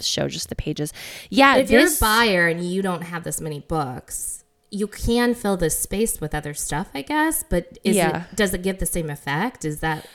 show 0.00 0.28
just 0.28 0.48
the 0.50 0.56
pages. 0.56 0.92
Yeah, 1.30 1.56
if 1.56 1.68
this 1.68 1.72
you're 1.72 1.86
a 1.88 2.00
buyer 2.00 2.48
and 2.48 2.62
you 2.64 2.82
don't 2.82 3.02
have 3.02 3.24
this 3.24 3.40
many 3.40 3.60
books, 3.60 4.44
you 4.70 4.86
can 4.86 5.34
fill 5.34 5.56
this 5.56 5.78
space 5.78 6.20
with 6.20 6.34
other 6.34 6.52
stuff, 6.52 6.88
I 6.94 7.02
guess. 7.02 7.42
But 7.48 7.78
is 7.82 7.96
Yeah. 7.96 8.24
it 8.30 8.36
does 8.36 8.52
it 8.52 8.62
give 8.62 8.78
the 8.78 8.86
same 8.86 9.08
effect? 9.08 9.64
Is 9.64 9.80
that 9.80 10.06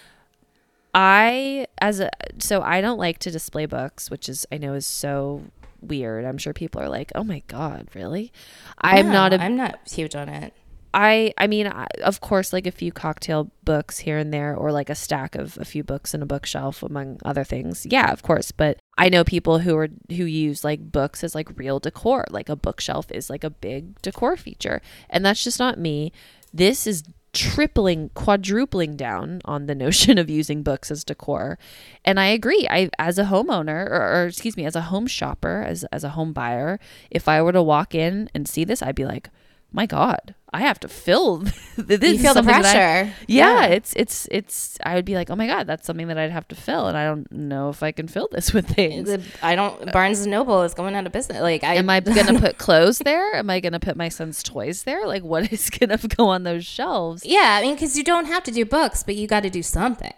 I 0.93 1.67
as 1.79 1.99
a 1.99 2.09
so 2.39 2.61
I 2.61 2.81
don't 2.81 2.97
like 2.99 3.17
to 3.19 3.31
display 3.31 3.65
books, 3.65 4.09
which 4.11 4.27
is 4.27 4.45
I 4.51 4.57
know 4.57 4.73
is 4.73 4.85
so 4.85 5.43
weird. 5.81 6.25
I'm 6.25 6.37
sure 6.37 6.53
people 6.53 6.81
are 6.81 6.89
like, 6.89 7.11
"Oh 7.15 7.23
my 7.23 7.43
god, 7.47 7.89
really?" 7.93 8.31
I'm 8.79 9.07
No, 9.07 9.13
not 9.13 9.33
a 9.33 9.41
I'm 9.41 9.55
not 9.55 9.79
huge 9.89 10.15
on 10.15 10.29
it. 10.29 10.53
I 10.93 11.33
I 11.37 11.47
mean, 11.47 11.67
I, 11.67 11.87
of 12.03 12.19
course, 12.21 12.51
like 12.51 12.67
a 12.67 12.71
few 12.71 12.91
cocktail 12.91 13.49
books 13.63 13.99
here 13.99 14.17
and 14.17 14.33
there, 14.33 14.55
or 14.55 14.71
like 14.71 14.89
a 14.89 14.95
stack 14.95 15.35
of 15.35 15.57
a 15.57 15.65
few 15.65 15.83
books 15.83 16.13
in 16.13 16.21
a 16.21 16.25
bookshelf, 16.25 16.83
among 16.83 17.19
other 17.23 17.43
things. 17.43 17.85
Yeah, 17.89 18.11
of 18.11 18.23
course. 18.23 18.51
But 18.51 18.77
I 18.97 19.07
know 19.09 19.23
people 19.23 19.59
who 19.59 19.77
are 19.77 19.87
who 20.09 20.25
use 20.25 20.63
like 20.63 20.91
books 20.91 21.23
as 21.23 21.33
like 21.33 21.57
real 21.57 21.79
decor. 21.79 22.25
Like 22.29 22.49
a 22.49 22.55
bookshelf 22.55 23.09
is 23.11 23.29
like 23.29 23.43
a 23.43 23.49
big 23.49 24.01
decor 24.01 24.35
feature, 24.35 24.81
and 25.09 25.25
that's 25.25 25.43
just 25.43 25.59
not 25.59 25.79
me. 25.79 26.11
This 26.53 26.85
is 26.85 27.03
tripling, 27.33 28.09
quadrupling 28.13 28.95
down 28.95 29.41
on 29.45 29.65
the 29.65 29.75
notion 29.85 30.17
of 30.17 30.29
using 30.29 30.63
books 30.63 30.91
as 30.91 31.03
decor. 31.03 31.57
And 32.03 32.19
I 32.19 32.27
agree. 32.27 32.67
I 32.69 32.89
as 32.99 33.17
a 33.17 33.25
homeowner 33.25 33.85
or, 33.89 34.01
or 34.01 34.25
excuse 34.27 34.57
me, 34.57 34.65
as 34.65 34.75
a 34.75 34.81
home 34.81 35.07
shopper, 35.07 35.63
as 35.65 35.83
as 35.85 36.03
a 36.03 36.09
home 36.09 36.33
buyer, 36.33 36.79
if 37.09 37.27
I 37.27 37.41
were 37.41 37.53
to 37.53 37.63
walk 37.63 37.95
in 37.95 38.29
and 38.33 38.47
see 38.47 38.63
this, 38.63 38.81
I'd 38.81 38.95
be 38.95 39.05
like, 39.05 39.29
my 39.73 39.85
God, 39.85 40.35
I 40.53 40.61
have 40.61 40.79
to 40.81 40.87
fill. 40.89 41.37
this 41.77 42.01
You 42.13 42.19
feel 42.19 42.33
the 42.33 42.41
that 42.41 42.55
I- 42.55 42.61
pressure. 42.61 43.13
yeah, 43.27 43.61
Yeah. 43.61 43.65
it's 43.67 43.93
it's 43.95 44.27
it's. 44.31 44.77
I 44.83 44.95
would 44.95 45.05
be 45.05 45.15
like, 45.15 45.29
oh 45.29 45.35
my 45.35 45.47
God, 45.47 45.65
that's 45.67 45.87
something 45.87 46.07
that 46.07 46.17
I'd 46.17 46.31
have 46.31 46.47
to 46.49 46.55
fill, 46.55 46.87
and 46.87 46.97
I 46.97 47.05
don't 47.05 47.31
know 47.31 47.69
if 47.69 47.81
I 47.81 47.91
can 47.93 48.07
fill 48.07 48.27
this 48.31 48.53
with 48.53 48.67
things. 48.67 49.07
The- 49.07 49.21
I 49.41 49.55
don't. 49.55 49.91
Barnes 49.93 50.21
and 50.21 50.31
Noble 50.31 50.63
is 50.63 50.73
going 50.73 50.93
out 50.95 51.05
of 51.05 51.13
business. 51.13 51.39
Like, 51.41 51.63
I 51.63 51.75
Am 51.75 51.89
I 51.89 52.01
gonna 52.01 52.39
put 52.47 52.57
clothes 52.57 52.99
there? 52.99 53.35
Am 53.35 53.49
I 53.49 53.59
gonna 53.61 53.79
put 53.79 53.95
my 53.95 54.09
son's 54.09 54.43
toys 54.43 54.83
there? 54.83 55.07
Like, 55.07 55.23
what 55.23 55.51
is 55.53 55.69
gonna 55.69 55.97
go 55.97 56.27
on 56.27 56.43
those 56.43 56.65
shelves? 56.65 57.25
Yeah, 57.25 57.57
I 57.59 57.61
mean, 57.61 57.75
because 57.75 57.97
you 57.97 58.03
don't 58.03 58.25
have 58.25 58.43
to 58.43 58.51
do 58.51 58.65
books, 58.65 59.03
but 59.03 59.15
you 59.15 59.27
got 59.27 59.43
to 59.43 59.49
do 59.49 59.63
something. 59.63 60.13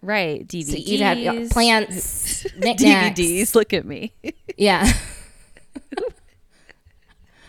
Right, 0.00 0.46
DVDs, 0.46 0.66
So 0.70 0.76
you'd 0.76 1.00
have 1.00 1.18
uh, 1.18 1.48
plants. 1.50 2.44
DVDs. 2.44 3.54
Look 3.54 3.72
at 3.72 3.86
me, 3.86 4.12
Yeah, 4.58 4.90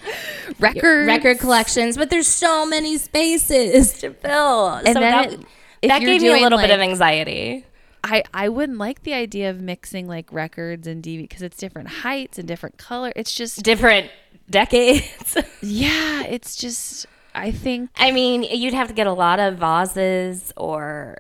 records, 0.60 1.08
record 1.08 1.40
collections, 1.40 1.98
but 1.98 2.10
there's 2.10 2.28
so 2.28 2.66
many 2.66 2.98
spaces 2.98 3.94
to 4.00 4.12
fill. 4.14 4.70
And 4.70 4.88
so 4.88 5.00
that, 5.00 5.34
it- 5.34 5.46
that 5.84 6.00
gave 6.02 6.22
me 6.22 6.30
a 6.30 6.34
little 6.42 6.58
bit 6.60 6.72
of 6.72 6.80
anxiety. 6.80 7.66
I 8.04 8.24
I 8.34 8.50
wouldn't 8.50 8.78
like 8.78 9.04
the 9.04 9.14
idea 9.14 9.50
of 9.50 9.60
mixing 9.62 10.08
like 10.08 10.32
records 10.32 10.86
and 10.88 11.04
DVD 11.04 11.22
because 11.24 11.42
it's 11.42 11.58
different 11.58 11.88
heights 11.90 12.38
and 12.38 12.48
different 12.48 12.78
color. 12.78 13.12
It's 13.16 13.34
just 13.34 13.64
Different 13.64 14.10
decades. 14.50 15.38
yeah, 15.62 16.24
it's 16.24 16.56
just 16.56 17.08
I 17.34 17.52
think 17.52 17.90
I 17.98 18.12
mean, 18.12 18.44
you'd 18.44 18.74
have 18.76 18.88
to 18.90 18.94
get 18.94 19.08
a 19.08 19.12
lot 19.14 19.40
of 19.40 19.58
vases 19.58 20.54
or 20.56 21.18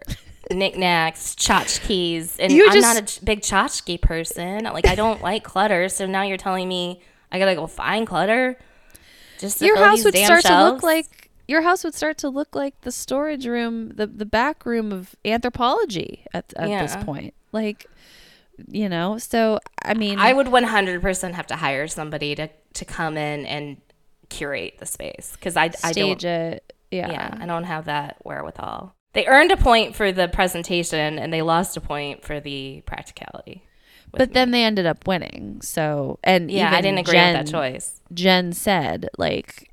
knickknacks, 0.51 1.35
tchotchkes, 1.35 2.35
and 2.39 2.51
You 2.51 2.67
I'm 2.67 2.73
just- 2.73 2.95
not 2.95 3.17
a 3.21 3.25
big 3.25 3.41
tchotchke 3.41 3.99
person. 4.01 4.63
Like, 4.65 4.87
I 4.87 4.95
don't 4.95 5.21
like 5.21 5.43
clutter. 5.43 5.89
So 5.89 6.05
now 6.05 6.21
you're 6.21 6.37
telling 6.37 6.67
me 6.67 7.01
I 7.31 7.39
gotta 7.39 7.55
go 7.55 7.67
find 7.67 8.05
clutter. 8.07 8.57
Just 9.39 9.61
your 9.61 9.77
house 9.77 10.03
would 10.03 10.15
start 10.15 10.43
to 10.43 10.63
look 10.63 10.83
like 10.83 11.29
your 11.47 11.61
house 11.61 11.83
would 11.83 11.93
start 11.93 12.17
to 12.19 12.29
look 12.29 12.55
like 12.55 12.81
the 12.81 12.91
storage 12.91 13.45
room, 13.45 13.89
the 13.89 14.07
the 14.07 14.25
back 14.25 14.65
room 14.65 14.91
of 14.91 15.15
Anthropologie 15.23 16.23
at 16.33 16.53
at 16.55 16.67
this 16.67 16.95
point. 17.03 17.33
Like, 17.51 17.85
you 18.67 18.89
know, 18.89 19.17
so 19.17 19.59
I 19.83 19.93
mean, 19.93 20.19
I 20.19 20.33
would 20.33 20.47
100% 20.47 21.33
have 21.33 21.47
to 21.47 21.55
hire 21.55 21.87
somebody 21.87 22.35
to 22.35 22.49
to 22.73 22.85
come 22.85 23.17
in 23.17 23.45
and 23.45 23.77
curate 24.29 24.75
the 24.79 24.85
space 24.85 25.31
because 25.33 25.55
I 25.55 25.65
I 25.83 25.93
don't 25.93 26.19
stage 26.19 26.25
it. 26.25 26.73
Yeah. 26.91 27.11
yeah 27.11 27.37
I 27.39 27.45
don't 27.45 27.63
have 27.63 27.85
that 27.85 28.17
wherewithal. 28.23 28.95
They 29.13 29.25
earned 29.27 29.51
a 29.51 29.57
point 29.57 29.95
for 29.95 30.11
the 30.11 30.27
presentation 30.27 31.19
and 31.19 31.31
they 31.31 31.41
lost 31.41 31.77
a 31.77 31.81
point 31.81 32.23
for 32.23 32.39
the 32.39 32.81
practicality. 32.85 33.64
With 34.15 34.19
But 34.19 34.29
me. 34.29 34.33
then 34.33 34.51
they 34.51 34.63
ended 34.63 34.85
up 34.85 35.07
winning. 35.07 35.61
So, 35.61 36.19
and 36.23 36.49
yeah, 36.49 36.71
I 36.73 36.81
didn't 36.81 36.99
agree 36.99 37.13
Jen, 37.13 37.37
with 37.37 37.45
that 37.47 37.51
choice. 37.51 38.01
Jen 38.13 38.53
said, 38.53 39.09
like, 39.17 39.71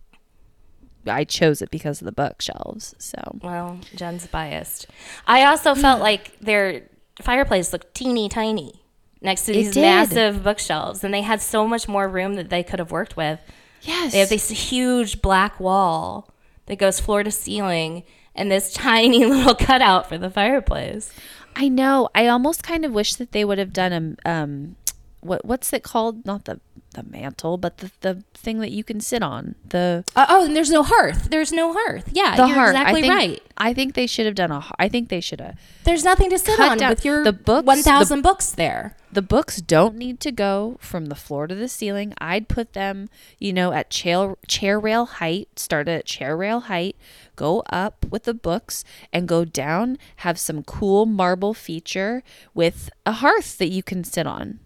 I 1.06 1.24
chose 1.24 1.62
it 1.62 1.70
because 1.70 2.00
of 2.00 2.04
the 2.04 2.12
bookshelves. 2.12 2.94
So, 2.98 3.38
Well, 3.42 3.80
Jen's 3.94 4.26
biased. 4.26 4.86
I 5.26 5.44
also 5.44 5.74
felt 5.74 6.00
like 6.10 6.38
their 6.40 6.82
fireplace 7.20 7.72
looked 7.72 7.94
teeny 7.94 8.28
tiny 8.28 8.74
next 9.20 9.44
to 9.46 9.52
these 9.52 9.74
massive 9.76 10.42
bookshelves, 10.44 11.02
and 11.04 11.12
they 11.14 11.22
had 11.22 11.40
so 11.40 11.66
much 11.66 11.88
more 11.88 12.08
room 12.08 12.34
that 12.34 12.50
they 12.50 12.62
could 12.62 12.78
have 12.78 12.90
worked 12.90 13.16
with. 13.16 13.40
yes. 13.82 14.12
They 14.12 14.18
have 14.18 14.28
this 14.28 14.48
huge 14.48 15.22
black 15.22 15.58
wall 15.60 16.30
that 16.66 16.76
goes 16.76 17.00
floor 17.00 17.22
to 17.24 17.30
ceiling, 17.30 18.04
and 18.34 18.50
this 18.50 18.72
tiny 18.74 19.24
little 19.24 19.54
cutout 19.54 20.08
for 20.08 20.18
the 20.18 20.30
fireplace. 20.30 21.12
I 21.54 21.68
know. 21.68 22.08
I 22.14 22.26
almost 22.28 22.62
kind 22.62 22.84
of 22.84 22.92
wish 22.92 23.14
that 23.14 23.32
they 23.32 23.44
would 23.44 23.58
have 23.58 23.72
done 23.72 24.16
a 24.24 24.30
um 24.30 24.76
what 25.20 25.44
what's 25.44 25.72
it 25.72 25.82
called? 25.82 26.24
Not 26.26 26.44
the 26.44 26.60
the 26.92 27.02
mantle, 27.02 27.56
but 27.56 27.78
the 27.78 27.90
the 28.00 28.22
thing 28.34 28.58
that 28.60 28.70
you 28.70 28.84
can 28.84 29.00
sit 29.00 29.22
on. 29.22 29.54
The 29.68 30.04
Uh, 30.14 30.26
oh, 30.28 30.44
and 30.46 30.54
there's 30.56 30.70
no 30.70 30.82
hearth. 30.82 31.28
There's 31.30 31.52
no 31.52 31.72
hearth. 31.72 32.08
Yeah, 32.12 32.36
the 32.36 32.46
you're 32.46 32.54
heart. 32.54 32.70
exactly 32.70 33.00
I 33.00 33.02
think, 33.02 33.14
right. 33.14 33.42
I 33.56 33.74
think 33.74 33.94
they 33.94 34.06
should 34.06 34.26
have 34.26 34.34
done 34.34 34.50
a 34.50 34.58
h- 34.58 34.72
I 34.78 34.88
think 34.88 35.08
they 35.08 35.20
should 35.20 35.40
have. 35.40 35.58
There's 35.84 36.04
nothing 36.04 36.30
to 36.30 36.38
sit 36.38 36.58
on 36.60 36.78
down- 36.78 36.90
with 36.90 37.04
your 37.04 37.24
the 37.24 37.32
books- 37.32 37.66
1,000 37.66 38.22
books 38.22 38.50
there. 38.52 38.96
The 39.12 39.22
books 39.22 39.60
don't 39.60 39.96
need 39.96 40.20
to 40.20 40.32
go 40.32 40.78
from 40.80 41.06
the 41.06 41.14
floor 41.14 41.46
to 41.46 41.54
the 41.54 41.68
ceiling. 41.68 42.14
I'd 42.18 42.48
put 42.48 42.72
them, 42.72 43.08
you 43.38 43.52
know, 43.52 43.72
at 43.72 43.90
chair 43.90 44.36
chair 44.48 44.80
rail 44.80 45.04
height, 45.06 45.48
start 45.56 45.86
at 45.88 46.06
chair 46.06 46.34
rail 46.36 46.60
height, 46.60 46.96
go 47.36 47.62
up 47.70 48.06
with 48.10 48.24
the 48.24 48.32
books 48.34 48.84
and 49.12 49.28
go 49.28 49.44
down, 49.44 49.98
have 50.16 50.38
some 50.38 50.62
cool 50.62 51.04
marble 51.06 51.52
feature 51.52 52.22
with 52.54 52.88
a 53.04 53.12
hearth 53.12 53.58
that 53.58 53.68
you 53.68 53.82
can 53.82 54.02
sit 54.02 54.26
on. 54.26 54.60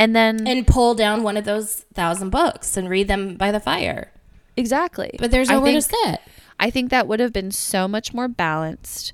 And 0.00 0.16
then 0.16 0.46
And 0.46 0.66
pull 0.66 0.94
down 0.94 1.22
one 1.22 1.36
of 1.36 1.44
those 1.44 1.84
thousand 1.94 2.30
books 2.30 2.76
and 2.76 2.88
read 2.88 3.06
them 3.06 3.34
by 3.36 3.52
the 3.52 3.60
fire. 3.60 4.10
exactly. 4.56 5.14
But 5.18 5.30
there's 5.30 5.50
I 5.50 5.54
nowhere 5.54 5.72
to 5.72 5.82
sit. 5.82 6.20
I 6.58 6.70
think 6.70 6.90
that 6.90 7.06
would 7.06 7.20
have 7.20 7.32
been 7.32 7.50
so 7.50 7.86
much 7.86 8.12
more 8.14 8.26
balanced. 8.28 9.12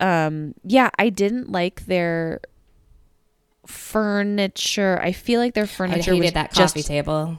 Um, 0.00 0.54
yeah, 0.64 0.90
I 0.98 1.10
didn't 1.10 1.52
like 1.52 1.86
their 1.86 2.40
furniture. 3.66 4.98
I 5.02 5.12
feel 5.12 5.40
like 5.40 5.54
their 5.54 5.64
I 5.64 5.68
furniture 5.68 6.12
was 6.12 6.20
hated 6.20 6.34
that 6.34 6.52
just 6.52 6.74
coffee 6.74 6.82
table. 6.82 7.38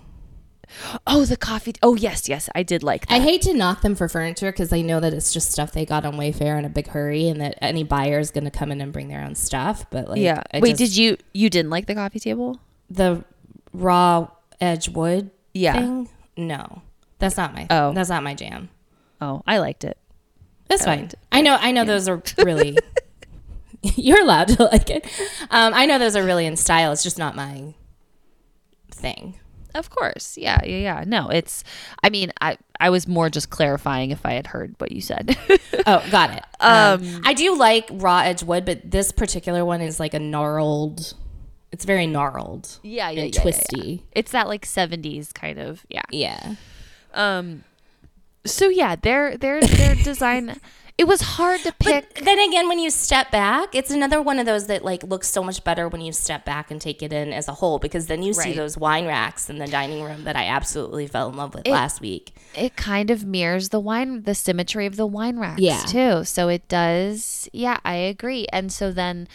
Oh, 1.06 1.26
the 1.26 1.38
coffee. 1.38 1.74
Oh, 1.84 1.96
yes, 1.96 2.28
yes, 2.28 2.50
I 2.56 2.64
did 2.64 2.82
like 2.82 3.08
that. 3.08 3.16
I 3.16 3.20
hate 3.20 3.44
to 3.44 3.54
knock 3.54 3.82
them 3.82 3.94
for 3.96 4.08
furniture 4.08 4.52
because 4.52 4.74
I 4.74 4.82
know 4.82 5.00
that 5.00 5.14
it's 5.14 5.32
just 5.32 5.52
stuff 5.52 5.72
they 5.72 5.86
got 5.86 6.04
on 6.06 6.14
Wayfair 6.16 6.58
in 6.58 6.66
a 6.66 6.70
big 6.70 6.88
hurry, 6.88 7.28
and 7.28 7.40
that 7.42 7.58
any 7.62 7.84
buyer 7.84 8.18
is 8.18 8.32
going 8.32 8.46
to 8.46 8.52
come 8.52 8.72
in 8.72 8.82
and 8.82 8.92
bring 8.92 9.08
their 9.08 9.22
own 9.22 9.36
stuff. 9.36 9.86
But 9.92 10.10
like, 10.10 10.20
yeah. 10.22 10.42
I 10.54 10.60
Wait, 10.62 10.70
just- 10.72 10.80
did 10.80 10.98
you 10.98 11.18
you 11.34 11.50
didn't 11.50 11.70
like 11.70 11.86
the 11.86 11.96
coffee 11.96 12.20
table? 12.20 12.60
The 12.94 13.24
raw 13.74 14.28
edge 14.62 14.90
wood 14.90 15.32
Yeah. 15.54 15.74
thing? 15.74 16.10
No, 16.38 16.82
that's 17.20 17.38
not 17.38 17.54
my. 17.54 17.68
Oh. 17.70 17.94
that's 17.94 18.10
not 18.10 18.24
my 18.24 18.34
jam. 18.36 18.70
Oh, 19.22 19.42
I 19.48 19.58
liked 19.60 19.84
it. 19.84 19.98
That's 20.68 20.82
I 20.84 20.86
fine. 20.96 21.04
it. 21.06 21.16
I 21.32 21.42
know. 21.42 21.58
I 21.60 21.72
know 21.72 21.86
those 21.86 22.08
are 22.10 22.22
really. 22.38 22.78
you're 23.82 24.22
allowed 24.22 24.48
to 24.50 24.64
like 24.66 24.90
it. 24.90 25.06
Um, 25.52 25.74
I 25.74 25.86
know 25.86 26.00
those 26.00 26.16
are 26.16 26.24
really 26.24 26.46
in 26.46 26.56
style. 26.56 26.92
It's 26.92 27.04
just 27.04 27.18
not 27.20 27.36
my 27.36 27.74
thing. 28.92 29.40
Of 29.76 29.90
course. 29.90 30.38
Yeah, 30.38 30.60
yeah, 30.64 30.78
yeah. 30.78 31.04
No, 31.06 31.30
it's 31.30 31.64
I 32.04 32.10
mean, 32.10 32.32
I 32.40 32.58
I 32.80 32.90
was 32.92 33.08
more 33.08 33.30
just 33.30 33.50
clarifying 33.50 34.12
if 34.12 34.26
I 34.26 34.34
had 34.34 34.48
heard 34.48 34.76
what 34.78 34.92
you 34.92 35.02
said. 35.02 35.38
Oh, 35.86 36.02
got 36.12 36.30
it. 36.30 36.44
Um, 36.62 37.22
I 37.26 37.34
do 37.34 37.58
like 37.58 37.90
raw 37.92 38.20
edge 38.20 38.42
wood, 38.42 38.64
but 38.64 38.90
this 38.90 39.12
particular 39.12 39.66
one 39.66 39.82
is 39.82 40.00
like 40.00 40.14
a 40.14 40.20
gnarled. 40.20 41.14
It's 41.74 41.84
very 41.84 42.08
gnarled. 42.08 42.80
yeah, 42.84 43.10
yeah, 43.10 43.24
and 43.24 43.36
yeah, 43.36 43.40
yeah, 43.40 43.42
twisty. 43.42 43.92
yeah. 43.92 44.12
It's 44.14 44.32
that 44.32 44.48
like 44.48 44.66
70s 44.66 45.34
kind 45.34 45.60
of. 45.60 45.86
Yeah. 45.90 46.04
Yeah. 46.12 46.56
Um 47.14 47.64
so 48.46 48.70
yeah, 48.70 48.96
their 48.96 49.38
their 49.38 49.60
their 49.62 49.96
design 50.04 50.60
it 50.96 51.06
was 51.08 51.22
hard 51.22 51.60
to 51.62 51.72
pick. 51.80 52.14
But 52.14 52.24
then 52.24 52.38
again, 52.40 52.68
when 52.70 52.78
you 52.78 52.92
step 52.92 53.32
back, 53.32 53.74
it's 53.74 53.90
another 53.90 54.22
one 54.22 54.38
of 54.38 54.46
those 54.46 54.68
that 54.68 54.86
like 54.86 55.02
looks 55.02 55.28
so 55.28 55.44
much 55.44 55.64
better 55.64 55.88
when 55.88 56.02
you 56.02 56.12
step 56.14 56.46
back 56.46 56.70
and 56.70 56.80
take 56.80 57.02
it 57.02 57.12
in 57.12 57.34
as 57.34 57.48
a 57.48 57.54
whole 57.54 57.80
because 57.80 58.06
then 58.06 58.22
you 58.22 58.32
see 58.32 58.54
those 58.54 58.78
wine 58.78 59.08
racks 59.08 59.50
in 59.50 59.58
the 59.58 59.66
dining 59.66 60.04
room 60.04 60.26
that 60.26 60.36
I 60.36 60.46
absolutely 60.46 61.08
fell 61.08 61.30
in 61.30 61.36
love 61.36 61.56
with 61.56 61.68
last 61.68 62.00
week. 62.00 62.36
it 62.56 62.76
kind 62.76 63.10
of 63.10 63.26
mirrors 63.26 63.70
the 63.70 63.80
wine 63.80 64.22
the 64.22 64.36
symmetry 64.36 64.86
of 64.86 64.96
the 64.96 65.08
wine 65.08 65.40
racks 65.40 65.60
Yeah. 65.62 65.82
too 65.88 66.24
so 66.26 66.48
it 66.50 66.68
does 66.68 67.50
yeah 67.52 67.80
i 67.84 67.96
agree 67.96 68.46
and 68.54 68.72
so 68.72 68.92
then 68.92 69.28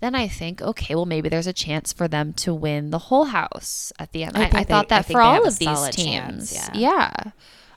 then 0.00 0.14
i 0.14 0.26
think 0.28 0.60
okay 0.62 0.94
well 0.94 1.06
maybe 1.06 1.28
there's 1.28 1.46
a 1.46 1.52
chance 1.52 1.92
for 1.92 2.08
them 2.08 2.32
to 2.32 2.52
win 2.54 2.90
the 2.90 2.98
whole 2.98 3.24
house 3.26 3.92
at 3.98 4.12
the 4.12 4.24
end. 4.24 4.36
I 4.36 4.42
i, 4.42 4.44
I 4.46 4.64
thought 4.64 4.88
they- 4.88 4.96
I 4.96 4.98
that 4.98 5.06
think 5.06 5.16
for 5.16 5.22
all 5.22 5.46
of 5.46 5.58
these 5.58 5.88
teams 5.90 6.52
chance, 6.52 6.70
yeah. 6.74 7.10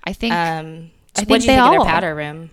i 0.04 0.14
think 0.14 0.34
Um, 0.34 0.92
I 1.16 1.22
what 1.22 1.28
think 1.28 1.28
do 1.28 1.34
you 1.34 1.40
they 1.40 1.46
think 1.48 1.60
of 1.60 1.66
all- 1.66 1.72
their 1.86 1.94
powder 1.94 2.16
room? 2.16 2.50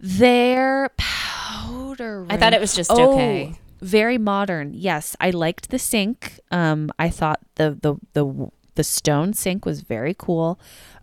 their 0.00 0.90
powder 0.96 2.26
I 2.28 2.36
thought 2.36 2.52
it 2.54 2.60
was 2.60 2.74
just 2.74 2.90
Oh, 2.92 3.14
okay. 3.14 3.54
very 3.80 4.18
modern. 4.18 4.72
Yes 4.74 5.16
i 5.20 5.30
liked 5.30 5.70
the 5.70 5.78
sink. 5.78 6.38
Um 6.50 6.90
i 6.98 7.08
thought 7.10 7.40
the 7.56 7.76
the 7.80 7.96
the 8.12 8.48
the 8.76 8.84
stone 8.84 9.32
sink 9.34 9.64
was 9.66 9.80
very 9.82 10.14
cool. 10.16 10.58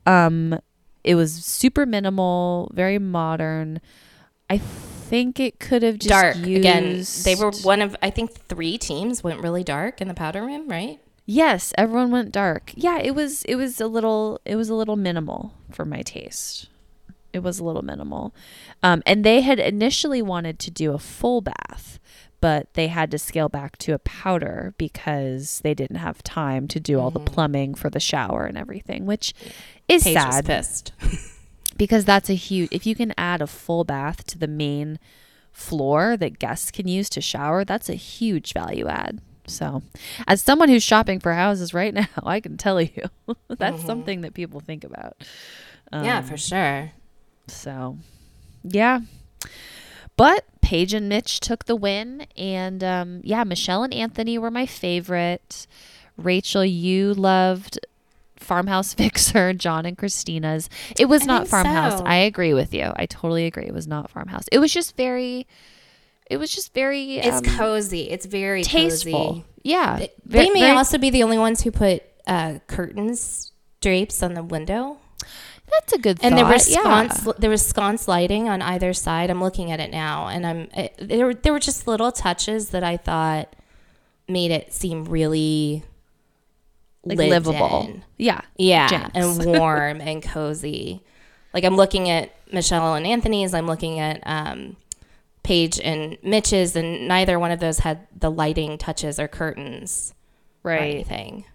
Um 0.05 0.59
it 1.03 1.15
was 1.15 1.33
super 1.33 1.85
minimal 1.85 2.71
very 2.73 2.97
modern. 2.99 3.81
I 4.49 4.61
think 5.09 5.39
it 5.39 5.59
could 5.59 5.83
have 5.83 5.99
just 5.99 6.09
Dark 6.09 6.35
used, 6.37 6.49
again. 6.49 7.03
They 7.23 7.35
were 7.35 7.51
one 7.63 7.81
of 7.81 7.95
I 8.01 8.09
think 8.09 8.31
three 8.47 8.77
teams 8.77 9.23
went 9.23 9.41
really 9.41 9.63
dark 9.63 10.01
in 10.01 10.07
the 10.07 10.13
powder 10.13 10.43
room, 10.43 10.67
right? 10.67 10.99
yes 11.25 11.73
everyone 11.77 12.11
went 12.11 12.31
dark 12.31 12.71
yeah 12.75 12.99
it 12.99 13.15
was 13.15 13.43
it 13.45 13.55
was 13.55 13.81
a 13.81 13.87
little 13.87 14.39
it 14.45 14.55
was 14.55 14.69
a 14.69 14.75
little 14.75 14.95
minimal 14.95 15.53
for 15.71 15.83
my 15.83 16.01
taste 16.03 16.67
it 17.33 17.39
was 17.39 17.59
a 17.59 17.63
little 17.63 17.81
minimal 17.81 18.33
um, 18.83 19.01
and 19.05 19.23
they 19.23 19.41
had 19.41 19.59
initially 19.59 20.21
wanted 20.21 20.59
to 20.59 20.69
do 20.69 20.93
a 20.93 20.99
full 20.99 21.41
bath 21.41 21.99
but 22.41 22.71
they 22.75 22.87
had 22.87 23.09
to 23.09 23.17
scale 23.17 23.49
back 23.49 23.75
to 23.77 23.93
a 23.93 23.99
powder 23.99 24.75
because 24.77 25.61
they 25.61 25.73
didn't 25.73 25.95
have 25.95 26.21
time 26.21 26.67
to 26.67 26.79
do 26.79 26.99
all 26.99 27.09
the 27.09 27.19
plumbing 27.19 27.73
for 27.73 27.89
the 27.89 27.99
shower 27.99 28.45
and 28.45 28.57
everything 28.57 29.05
which 29.05 29.33
is 29.87 30.03
Paige 30.03 30.13
sad 30.13 30.45
pissed. 30.45 30.91
because 31.77 32.05
that's 32.05 32.29
a 32.29 32.35
huge 32.35 32.69
if 32.71 32.85
you 32.85 32.95
can 32.95 33.13
add 33.17 33.41
a 33.41 33.47
full 33.47 33.83
bath 33.83 34.23
to 34.25 34.37
the 34.37 34.47
main 34.47 34.99
floor 35.51 36.17
that 36.17 36.39
guests 36.39 36.71
can 36.71 36.87
use 36.87 37.09
to 37.09 37.21
shower 37.21 37.63
that's 37.63 37.89
a 37.89 37.95
huge 37.95 38.53
value 38.53 38.87
add 38.87 39.19
So, 39.47 39.83
as 40.27 40.41
someone 40.41 40.69
who's 40.69 40.83
shopping 40.83 41.19
for 41.19 41.33
houses 41.33 41.73
right 41.73 41.93
now, 42.01 42.07
I 42.23 42.39
can 42.39 42.57
tell 42.57 42.81
you 42.81 43.03
that's 43.47 43.85
something 43.85 44.21
that 44.21 44.33
people 44.33 44.59
think 44.59 44.83
about. 44.83 45.13
yeah, 45.93 46.17
Um, 46.19 46.23
for 46.25 46.35
sure. 46.37 46.91
So, 47.47 47.97
yeah. 48.63 49.01
But 50.17 50.45
Paige 50.61 50.93
and 50.95 51.07
Mitch 51.07 51.39
took 51.39 51.65
the 51.65 51.75
win. 51.75 52.25
And 52.35 52.83
um, 52.83 53.21
yeah, 53.23 53.43
Michelle 53.43 53.83
and 53.83 53.93
Anthony 53.93 54.37
were 54.39 54.49
my 54.51 54.65
favorite. 54.65 55.67
Rachel, 56.17 56.65
you 56.65 57.13
loved 57.13 57.77
Farmhouse 58.45 58.93
Fixer, 59.01 59.53
John 59.53 59.85
and 59.85 59.97
Christina's. 59.97 60.69
It 60.97 61.05
was 61.05 61.23
I 61.23 61.25
not 61.25 61.47
Farmhouse. 61.47 61.99
so. 61.99 62.05
I 62.05 62.15
agree 62.17 62.53
with 62.53 62.73
you. 62.73 62.91
I 62.95 63.05
totally 63.05 63.45
agree. 63.45 63.65
It 63.65 63.73
was 63.73 63.87
not 63.87 64.09
Farmhouse. 64.09 64.47
It 64.51 64.59
was 64.59 64.71
just 64.71 64.95
very, 64.95 65.47
it 66.29 66.37
was 66.37 66.53
just 66.53 66.73
very 66.73 67.17
It's 67.17 67.37
um, 67.47 67.57
cozy. 67.57 68.09
It's 68.09 68.25
very 68.25 68.63
tasteful. 68.63 69.27
Cozy. 69.27 69.45
Yeah. 69.63 69.97
They 70.25 70.45
Ve- 70.45 70.51
may 70.51 70.59
very- 70.61 70.77
also 70.77 70.97
be 70.97 71.09
the 71.09 71.23
only 71.23 71.37
ones 71.37 71.61
who 71.63 71.71
put 71.71 72.03
uh, 72.27 72.59
curtains, 72.67 73.51
drapes 73.81 74.23
on 74.23 74.33
the 74.33 74.43
window. 74.43 74.97
that's 75.71 75.93
a 75.93 75.97
good 75.97 76.19
thing. 76.19 76.29
and 76.29 76.37
there 76.37 76.45
thought. 76.45 76.53
was 76.53 77.25
yeah. 77.25 77.33
there 77.39 77.49
was 77.49 77.65
sconce 77.65 78.07
lighting 78.07 78.47
on 78.49 78.61
either 78.61 78.93
side. 78.93 79.29
I'm 79.29 79.41
looking 79.41 79.71
at 79.71 79.79
it 79.79 79.91
now, 79.91 80.27
and 80.27 80.45
I'm 80.45 80.67
uh, 80.75 80.87
there. 80.99 81.25
Were, 81.27 81.33
there 81.33 81.53
were 81.53 81.59
just 81.59 81.87
little 81.87 82.11
touches 82.11 82.69
that 82.69 82.83
I 82.83 82.97
thought 82.97 83.55
made 84.27 84.49
it 84.51 84.73
seem 84.73 85.05
really 85.05 85.83
like 87.05 87.17
livable. 87.17 87.81
in. 87.83 88.03
Yeah. 88.17 88.41
yeah, 88.57 89.09
and 89.13 89.45
warm 89.59 90.01
and 90.01 90.21
cozy. 90.23 91.01
Like 91.53 91.63
I'm 91.63 91.75
looking 91.77 92.09
at 92.09 92.31
Michel 92.51 92.95
and 92.95 93.05
Anthony's. 93.07 93.53
I'm 93.53 93.67
looking 93.67 93.99
at 93.99 94.21
um, 94.25 94.75
Paige 95.43 95.79
and 95.79 96.17
Mitch's, 96.23 96.75
and 96.75 97.07
neither 97.07 97.39
one 97.39 97.51
of 97.51 97.59
those 97.59 97.79
had 97.79 98.07
the 98.17 98.29
lighting 98.31 98.77
touches 98.77 99.19
or 99.19 99.27
curtains 99.27 100.13
or 100.63 100.71
Right. 100.71 100.81
anything. 100.95 101.45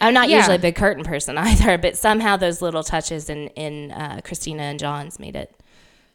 I'm 0.00 0.14
not 0.14 0.28
Yeah. 0.28 0.38
usually 0.38 0.56
a 0.56 0.60
big 0.60 0.76
curtain 0.76 1.04
person 1.04 1.36
either, 1.38 1.76
but 1.78 1.96
somehow 1.96 2.36
those 2.36 2.62
little 2.62 2.82
touches 2.82 3.28
in 3.28 3.48
in 3.48 3.90
uh, 3.92 4.20
Christina 4.24 4.62
and 4.62 4.78
John's 4.78 5.18
made 5.18 5.36
it 5.36 5.54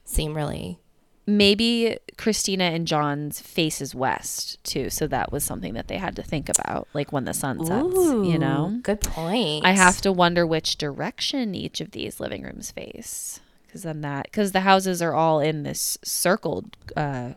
seem 0.06 0.34
really. 0.36 0.80
Maybe 1.28 1.98
Christina 2.18 2.64
and 2.64 2.88
John's 2.88 3.40
faces 3.42 3.94
west 3.94 4.64
too, 4.64 4.90
so 4.90 5.06
that 5.08 5.32
was 5.32 5.44
something 5.44 5.74
that 5.76 5.88
they 5.88 5.98
had 5.98 6.16
to 6.16 6.24
think 6.24 6.50
about, 6.50 6.88
like 6.94 7.12
when 7.12 7.26
the 7.26 7.34
sun 7.34 7.64
sets. 7.66 7.96
you 7.96 8.40
know, 8.40 8.80
good 8.82 9.02
point. 9.02 9.66
I 9.66 9.72
have 9.74 10.02
to 10.02 10.12
wonder 10.12 10.48
which 10.48 10.78
direction 10.78 11.54
each 11.54 11.82
of 11.82 11.92
these 11.92 12.20
living 12.20 12.42
rooms 12.44 12.72
face, 12.72 13.42
because 13.66 13.84
then 13.84 14.02
that 14.02 14.24
because 14.26 14.54
the 14.54 14.62
houses 14.62 15.02
are 15.02 15.14
all 15.14 15.40
in 15.40 15.64
this 15.64 15.98
circled 16.04 16.76
uh, 16.96 17.34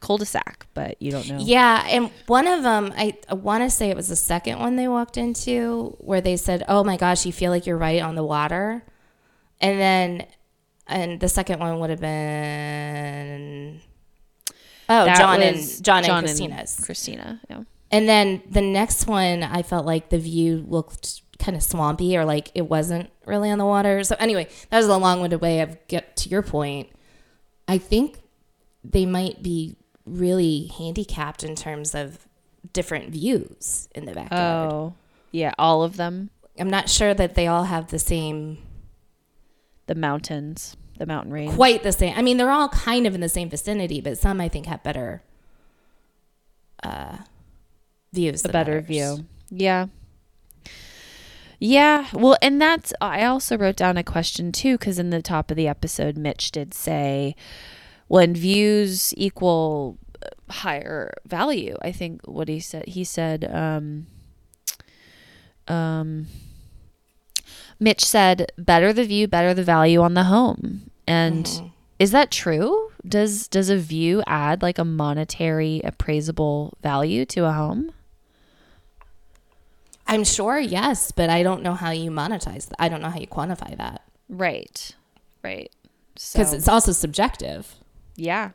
cul-de-sac, 0.00 0.66
but 0.72 1.00
you 1.02 1.10
don't 1.10 1.28
know. 1.28 1.38
Yeah, 1.40 1.84
and 1.88 2.10
one 2.26 2.46
of 2.46 2.62
them, 2.62 2.92
I, 2.96 3.16
I 3.28 3.34
want 3.34 3.64
to 3.64 3.70
say 3.70 3.90
it 3.90 3.96
was 3.96 4.08
the 4.08 4.16
second 4.16 4.60
one 4.60 4.76
they 4.76 4.86
walked 4.88 5.16
into 5.16 5.96
where 5.98 6.20
they 6.20 6.36
said, 6.36 6.64
"Oh 6.68 6.84
my 6.84 6.96
gosh, 6.96 7.26
you 7.26 7.32
feel 7.32 7.50
like 7.50 7.66
you're 7.66 7.76
right 7.76 8.00
on 8.00 8.14
the 8.14 8.24
water," 8.24 8.84
and 9.60 9.80
then, 9.80 10.26
and 10.86 11.20
the 11.20 11.28
second 11.28 11.60
one 11.60 11.78
would 11.80 11.90
have 11.90 12.00
been, 12.00 13.80
oh, 14.88 15.04
That 15.04 15.18
John 15.18 15.42
and 15.42 15.84
John, 15.84 16.04
and 16.04 16.26
Christina's, 16.26 16.80
Christina, 16.84 17.40
yeah. 17.50 17.62
and 17.90 18.08
then 18.08 18.42
the 18.48 18.62
next 18.62 19.06
one, 19.06 19.42
I 19.42 19.62
felt 19.62 19.86
like 19.86 20.10
the 20.10 20.18
view 20.18 20.64
looked 20.68 21.22
kind 21.38 21.56
of 21.56 21.62
swampy 21.62 22.16
or 22.16 22.24
like 22.24 22.50
it 22.54 22.62
wasn't 22.62 23.10
really 23.26 23.50
on 23.50 23.58
the 23.58 23.66
water. 23.66 24.02
So 24.04 24.16
anyway, 24.18 24.48
that 24.70 24.78
was 24.78 24.86
a 24.86 24.96
long-winded 24.96 25.40
way 25.40 25.60
of 25.60 25.76
get 25.86 26.16
to 26.16 26.28
your 26.28 26.42
point. 26.42 26.88
I 27.68 27.78
think 27.78 28.20
they 28.82 29.04
might 29.04 29.42
be 29.42 29.76
really 30.06 30.70
handicapped 30.78 31.42
in 31.42 31.54
terms 31.54 31.94
of 31.94 32.26
different 32.72 33.10
views 33.10 33.88
in 33.94 34.06
the 34.06 34.12
backyard. 34.12 34.72
Oh, 34.72 34.94
yeah, 35.30 35.52
all 35.58 35.82
of 35.82 35.96
them, 35.96 36.30
I'm 36.58 36.70
not 36.70 36.88
sure 36.88 37.12
that 37.12 37.34
they 37.34 37.46
all 37.46 37.64
have 37.64 37.88
the 37.88 37.98
same, 37.98 38.58
the 39.86 39.94
mountains, 39.94 40.76
the 40.98 41.06
mountain 41.06 41.32
range. 41.32 41.54
quite 41.54 41.82
the 41.82 41.92
same. 41.92 42.14
I 42.16 42.22
mean, 42.22 42.36
they're 42.36 42.50
all 42.50 42.68
kind 42.68 43.06
of 43.06 43.14
in 43.14 43.20
the 43.20 43.28
same 43.28 43.48
vicinity, 43.48 44.00
but 44.00 44.18
some 44.18 44.40
I 44.40 44.48
think 44.48 44.66
have 44.66 44.82
better 44.82 45.22
uh, 46.82 47.18
views. 48.12 48.44
a 48.44 48.48
better 48.48 48.78
others. 48.78 48.86
view. 48.86 49.26
Yeah. 49.50 49.86
Yeah. 51.58 52.06
Well, 52.12 52.36
and 52.42 52.60
that's, 52.60 52.92
I 53.00 53.24
also 53.24 53.56
wrote 53.56 53.76
down 53.76 53.96
a 53.96 54.04
question 54.04 54.52
too, 54.52 54.76
because 54.76 54.98
in 54.98 55.10
the 55.10 55.22
top 55.22 55.50
of 55.50 55.56
the 55.56 55.68
episode, 55.68 56.16
Mitch 56.16 56.50
did 56.50 56.74
say 56.74 57.34
when 58.08 58.34
views 58.34 59.14
equal 59.16 59.98
uh, 60.22 60.52
higher 60.52 61.14
value, 61.26 61.76
I 61.80 61.92
think 61.92 62.26
what 62.26 62.48
he 62.48 62.60
said, 62.60 62.88
he 62.88 63.04
said, 63.04 63.50
um, 63.52 64.06
um, 65.66 66.26
Mitch 67.78 68.04
said, 68.04 68.52
better 68.56 68.92
the 68.92 69.04
view, 69.04 69.28
better 69.28 69.52
the 69.54 69.64
value 69.64 70.00
on 70.00 70.14
the 70.14 70.24
home. 70.24 70.90
And 71.06 71.44
mm-hmm. 71.44 71.66
is 71.98 72.10
that 72.10 72.30
true? 72.30 72.90
Does 73.06 73.46
does 73.48 73.70
a 73.70 73.76
view 73.76 74.22
add 74.26 74.62
like 74.62 74.78
a 74.78 74.84
monetary 74.84 75.80
appraisable 75.84 76.76
value 76.82 77.24
to 77.26 77.44
a 77.44 77.52
home? 77.52 77.92
I'm 80.08 80.24
sure, 80.24 80.58
yes, 80.58 81.12
but 81.12 81.30
I 81.30 81.42
don't 81.42 81.62
know 81.62 81.74
how 81.74 81.90
you 81.90 82.10
monetize. 82.10 82.68
That. 82.68 82.76
I 82.78 82.88
don't 82.88 83.02
know 83.02 83.10
how 83.10 83.18
you 83.18 83.26
quantify 83.26 83.76
that 83.76 84.02
Right. 84.28 84.94
Right. 85.42 85.70
because 86.14 86.50
So, 86.50 86.56
it's 86.56 86.68
also 86.68 86.92
subjective. 86.92 87.74
yeah. 88.16 88.50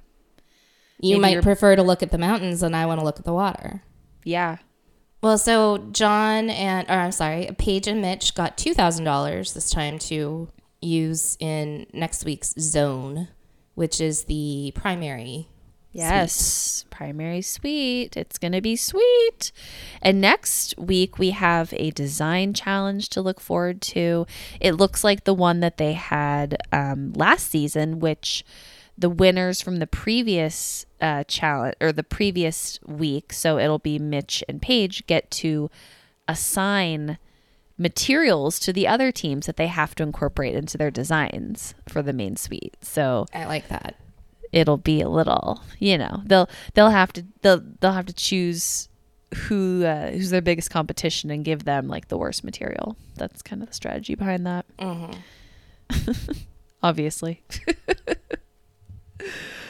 You 1.04 1.18
Maybe 1.18 1.36
might 1.36 1.44
prefer 1.44 1.76
to 1.76 1.82
look 1.82 2.04
at 2.04 2.12
the 2.12 2.20
mountains, 2.20 2.62
and 2.62 2.76
I 2.76 2.86
want 2.86 3.00
to 3.00 3.04
look 3.04 3.18
at 3.18 3.26
the 3.26 3.34
water. 3.34 3.82
Yeah. 4.24 4.58
Well, 5.22 5.38
so 5.38 5.78
John 5.92 6.50
and, 6.50 6.90
or 6.90 6.94
I'm 6.94 7.12
sorry, 7.12 7.50
Paige 7.58 7.88
and 7.88 8.02
Mitch 8.02 8.34
got 8.34 8.58
two 8.58 8.74
thousand 8.74 9.06
dollars 9.06 9.54
this 9.54 9.70
time 9.70 10.00
to 10.00 10.50
use 10.82 11.38
in 11.40 11.86
next 11.94 12.26
week's 12.26 12.56
zone, 12.60 13.28
which 13.76 14.02
is 14.02 14.24
the 14.24 14.72
primary. 14.76 15.48
Yes. 15.94 16.86
Primary 16.90 17.42
suite. 17.42 18.16
It's 18.16 18.38
going 18.38 18.54
to 18.54 18.62
be 18.62 18.78
sweet. 18.78 19.52
And 20.02 20.22
next 20.22 20.74
week, 20.78 21.20
we 21.20 21.32
have 21.32 21.74
a 21.76 21.92
design 21.92 22.54
challenge 22.54 23.10
to 23.10 23.22
look 23.22 23.42
forward 23.42 23.82
to. 23.82 24.26
It 24.62 24.74
looks 24.74 25.04
like 25.04 25.26
the 25.26 25.34
one 25.34 25.60
that 25.60 25.78
they 25.78 25.94
had 25.94 26.58
um, 26.72 27.12
last 27.14 27.50
season, 27.50 28.00
which 28.00 28.46
the 29.02 29.10
winners 29.10 29.62
from 29.62 29.78
the 29.78 29.88
previous 29.88 30.86
uh, 31.02 31.24
challenge 31.26 31.76
or 31.82 31.92
the 31.92 32.04
previous 32.04 32.80
week, 32.86 33.34
so 33.34 33.58
it'll 33.58 33.80
be 33.80 34.00
Mitch 34.00 34.44
and 34.48 34.62
Paige, 34.62 35.06
get 35.08 35.30
to 35.32 35.70
assign 36.28 37.18
materials 37.78 38.60
to 38.60 38.72
the 38.72 38.88
other 38.88 39.12
teams 39.12 39.48
that 39.48 39.58
they 39.58 39.68
have 39.68 39.96
to 39.96 40.04
incorporate 40.04 40.56
into 40.56 40.78
their 40.78 40.92
designs 40.92 41.74
for 41.90 42.02
the 42.02 42.14
main 42.14 42.36
suite. 42.36 42.78
So 42.82 43.26
I 43.34 43.46
like 43.46 43.68
that. 43.70 43.96
it'll 44.52 44.78
be 44.78 45.02
a 45.02 45.10
little, 45.10 45.62
you 45.80 45.98
know, 45.98 46.22
they'll 46.26 46.50
they'll 46.76 46.92
have 46.92 47.12
to 47.14 47.26
they'll 47.42 47.64
they'll 47.80 47.92
have 47.94 48.06
to 48.06 48.14
choose 48.14 48.88
who 49.36 49.84
uh, 49.84 50.12
who's 50.12 50.30
their 50.30 50.42
biggest 50.42 50.70
competition 50.70 51.32
and 51.32 51.44
give 51.44 51.64
them 51.64 51.88
like 51.88 52.08
the 52.10 52.18
worst 52.18 52.44
material. 52.44 52.96
That's 53.16 53.42
kind 53.42 53.62
of 53.64 53.70
the 53.70 53.74
strategy 53.74 54.14
behind 54.16 54.46
that. 54.46 54.66
Obviously. 56.84 57.42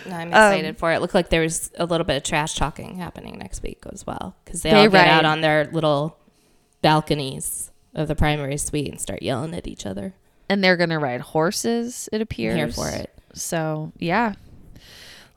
No, 0.08 0.16
I'm 0.16 0.28
Um, 0.34 0.54
excited 0.54 0.78
for 0.78 0.92
it. 0.92 0.96
It 0.96 1.02
looked 1.02 1.14
like 1.14 1.30
there 1.30 1.42
was 1.42 1.70
a 1.78 1.86
little 1.86 2.06
bit 2.06 2.18
of 2.18 2.24
trash 2.24 2.56
talking 2.56 2.98
happening 2.98 3.38
next 3.38 3.62
week 3.62 3.84
as 3.92 4.06
well 4.06 4.36
because 4.44 4.62
they, 4.64 4.72
They 4.72 4.76
all 4.78 4.90
get 4.90 5.08
out 5.08 5.26
on 5.26 5.42
their 5.42 5.66
little 5.72 6.18
balconies 6.82 7.72
of 7.94 8.08
the 8.08 8.16
primary 8.16 8.58
suite 8.58 8.90
and 8.90 9.00
start 9.00 9.22
yelling 9.22 9.54
at 9.54 9.68
each 9.68 9.86
other. 9.86 10.14
And 10.50 10.64
they're 10.64 10.78
gonna 10.78 10.98
ride 11.00 11.22
horses, 11.22 12.10
it 12.12 12.20
appears. 12.22 12.56
here 12.56 12.72
for 12.72 12.90
it. 12.90 13.14
So 13.34 13.92
yeah. 14.00 14.34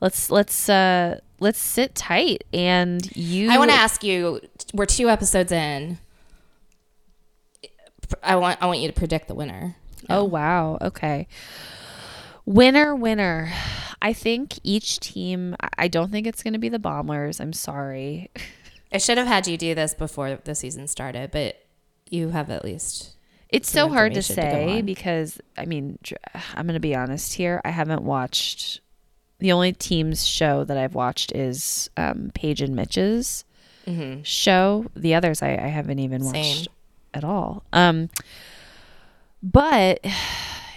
Let's 0.01 0.29
let's 0.31 0.67
uh 0.67 1.19
let's 1.39 1.59
sit 1.59 1.95
tight 1.95 2.43
and 2.53 3.05
you 3.15 3.49
I 3.51 3.57
want 3.57 3.71
to 3.71 3.77
ask 3.77 4.03
you. 4.03 4.41
We're 4.73 4.85
two 4.85 5.09
episodes 5.09 5.51
in. 5.51 5.99
I 8.21 8.35
want 8.35 8.61
I 8.61 8.65
want 8.67 8.79
you 8.79 8.87
to 8.87 8.93
predict 8.93 9.27
the 9.27 9.35
winner. 9.35 9.75
Oh 10.09 10.23
wow. 10.23 10.77
Okay. 10.81 11.27
Winner, 12.45 12.95
winner. 12.95 13.51
I 14.05 14.13
think 14.13 14.59
each 14.61 14.99
team. 14.99 15.55
I- 15.79 15.87
don't 15.87 16.11
think 16.11 16.27
it's 16.27 16.43
going 16.43 16.53
to 16.53 16.59
be 16.59 16.69
the 16.69 16.77
Baeumlers. 16.77 17.41
I'm 17.41 17.53
sorry. 17.53 18.29
I 18.93 18.99
should 18.99 19.17
have 19.17 19.25
had 19.25 19.47
you 19.47 19.57
do 19.57 19.73
this 19.73 19.95
before 19.95 20.37
the 20.43 20.53
season 20.53 20.87
started, 20.87 21.31
but 21.31 21.65
you 22.11 22.29
have 22.29 22.51
at 22.51 22.63
least. 22.63 23.15
It's 23.49 23.69
so 23.69 23.89
hard 23.89 24.13
to 24.13 24.19
information 24.19 24.51
to 24.51 24.75
say 24.75 24.81
because 24.83 25.41
I 25.57 25.65
mean, 25.65 25.97
I'm 26.53 26.67
going 26.67 26.75
to 26.75 26.79
be 26.79 26.95
honest 26.95 27.33
here. 27.33 27.61
I 27.65 27.71
haven't 27.71 28.03
watched. 28.03 28.79
The 29.39 29.51
only 29.51 29.73
team's 29.73 30.25
show 30.25 30.63
that 30.65 30.77
I've 30.77 30.93
watched 30.93 31.31
is 31.31 31.89
um, 31.97 32.29
Paige 32.35 32.61
and 32.61 32.75
Mitch's 32.75 33.43
show. 34.21 34.85
The 34.95 35.15
others 35.15 35.41
I, 35.41 35.55
I 35.55 35.67
haven't 35.67 35.99
even 35.99 36.23
watched 36.23 36.35
Same. 36.35 36.67
at 37.13 37.23
all. 37.23 37.63
Um, 37.73 38.09
but 39.41 39.99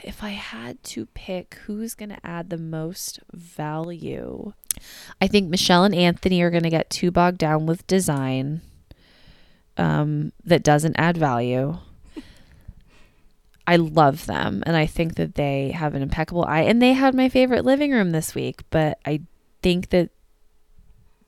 if 0.02 0.22
I 0.22 0.30
had 0.30 0.82
to 0.84 1.06
pick 1.06 1.58
who's 1.66 1.94
going 1.94 2.10
to 2.10 2.26
add 2.26 2.50
the 2.50 2.58
most 2.58 3.20
value, 3.32 4.52
I 5.20 5.26
think 5.26 5.48
Michel 5.48 5.84
and 5.84 5.94
Anthony 5.94 6.40
are 6.42 6.50
going 6.50 6.62
to 6.62 6.70
get 6.70 6.90
too 6.90 7.10
bogged 7.10 7.38
down 7.38 7.66
with 7.66 7.86
design 7.86 8.60
um, 9.76 10.32
that 10.44 10.62
doesn't 10.62 10.96
add 10.98 11.16
value. 11.16 11.78
I 13.66 13.76
love 13.76 14.24
them 14.24 14.62
and 14.66 14.76
I 14.76 14.86
think 14.86 15.16
that 15.16 15.34
they 15.34 15.72
have 15.72 15.94
an 15.94 16.00
impeccable 16.00 16.44
eye 16.44 16.62
and 16.62 16.80
they 16.80 16.94
had 16.94 17.14
my 17.14 17.28
favorite 17.28 17.66
living 17.66 17.92
room 17.92 18.12
this 18.12 18.34
week, 18.34 18.62
but 18.70 18.98
I 19.04 19.20
think 19.62 19.90
that 19.90 20.08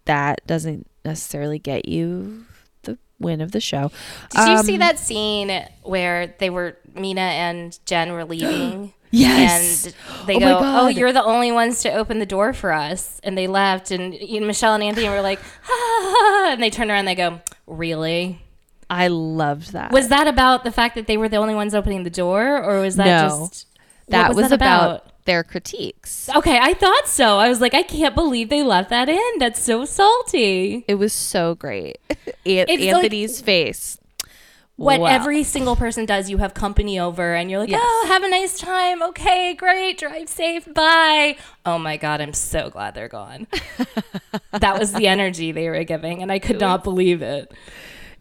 that 0.06 0.46
doesn't 0.46 0.90
necessarily 1.04 1.58
get 1.58 1.86
you 1.86 2.46
win 3.20 3.40
of 3.40 3.52
the 3.52 3.60
show. 3.60 3.92
Did 4.30 4.48
you 4.48 4.62
see 4.64 4.72
Um, 4.74 4.80
that 4.80 4.98
scene 4.98 5.64
where 5.82 6.34
they 6.38 6.50
were 6.50 6.76
Mina 6.94 7.20
and 7.20 7.78
Jenn 7.86 8.12
were 8.12 8.24
leaving? 8.34 8.94
Yes. 9.12 9.86
And 9.86 9.94
they 10.28 10.36
Oh 10.36 10.38
go, 10.40 10.58
"Oh, 10.62 10.86
you're 10.88 11.12
the 11.12 11.24
only 11.24 11.50
ones 11.52 11.82
to 11.82 11.92
open 11.92 12.18
the 12.20 12.26
door 12.26 12.52
for 12.52 12.72
us." 12.72 13.20
And 13.24 13.36
they 13.36 13.46
left, 13.48 13.90
and 13.90 14.14
you 14.14 14.40
know, 14.40 14.46
Michel 14.46 14.72
and 14.74 14.82
Anthony 14.84 15.08
were 15.08 15.20
like, 15.20 15.40
ah, 15.68 16.52
and 16.52 16.62
they 16.62 16.70
turn 16.70 16.90
around, 16.90 17.00
and 17.00 17.08
they 17.08 17.14
go, 17.16 17.40
"Really?" 17.66 18.40
I 18.88 19.08
loved 19.08 19.72
that. 19.72 19.90
Was 19.92 20.08
that 20.08 20.26
about 20.28 20.62
the 20.64 20.70
fact 20.72 20.94
that 20.94 21.06
they 21.08 21.16
were 21.16 21.28
the 21.28 21.36
only 21.38 21.54
ones 21.56 21.74
opening 21.74 22.04
the 22.04 22.10
door, 22.10 22.62
or 22.62 22.80
was 22.80 22.96
that 22.96 23.04
No. 23.22 23.28
just 23.48 23.66
that 24.08 24.28
what 24.28 24.36
was, 24.36 24.48
that 24.50 24.54
about, 24.54 25.09
their 25.24 25.44
critiques. 25.44 26.28
Okay, 26.34 26.58
I 26.60 26.74
thought 26.74 27.06
so. 27.08 27.38
I 27.38 27.48
was 27.48 27.60
like, 27.60 27.74
I 27.74 27.82
can't 27.82 28.14
believe 28.14 28.48
they 28.48 28.62
left 28.62 28.90
that 28.90 29.08
in. 29.08 29.38
That's 29.38 29.62
so 29.62 29.84
salty. 29.84 30.84
It 30.88 30.94
was 30.96 31.12
so 31.12 31.54
great. 31.54 31.98
An- 32.10 32.16
It's 32.44 32.70
like- 32.70 32.80
Anthony's 32.80 33.40
face. 33.40 33.96
What 34.76 35.00
Wow. 35.00 35.08
every 35.08 35.42
single 35.42 35.76
person 35.76 36.06
does, 36.06 36.30
you 36.30 36.38
have 36.38 36.54
company 36.54 36.98
over, 36.98 37.34
and 37.34 37.50
you're 37.50 37.60
like, 37.60 37.68
oh, 37.68 37.72
Yes. 37.72 37.82
oh, 37.84 38.04
have 38.08 38.22
a 38.22 38.30
nice 38.30 38.58
time. 38.58 39.02
Okay, 39.02 39.52
great. 39.52 39.98
Drive 39.98 40.26
safe. 40.30 40.66
Bye. 40.72 41.36
Oh 41.66 41.78
my 41.78 41.98
God, 41.98 42.22
I'm 42.22 42.32
so 42.32 42.70
glad 42.70 42.94
they're 42.94 43.06
gone. 43.06 43.46
that 44.52 44.78
was 44.78 44.92
the 44.94 45.06
energy 45.06 45.52
they 45.52 45.68
were 45.68 45.84
giving, 45.84 46.22
and 46.22 46.32
I 46.32 46.38
could 46.38 46.58
not 46.58 46.82
believe 46.82 47.20
it. 47.20 47.52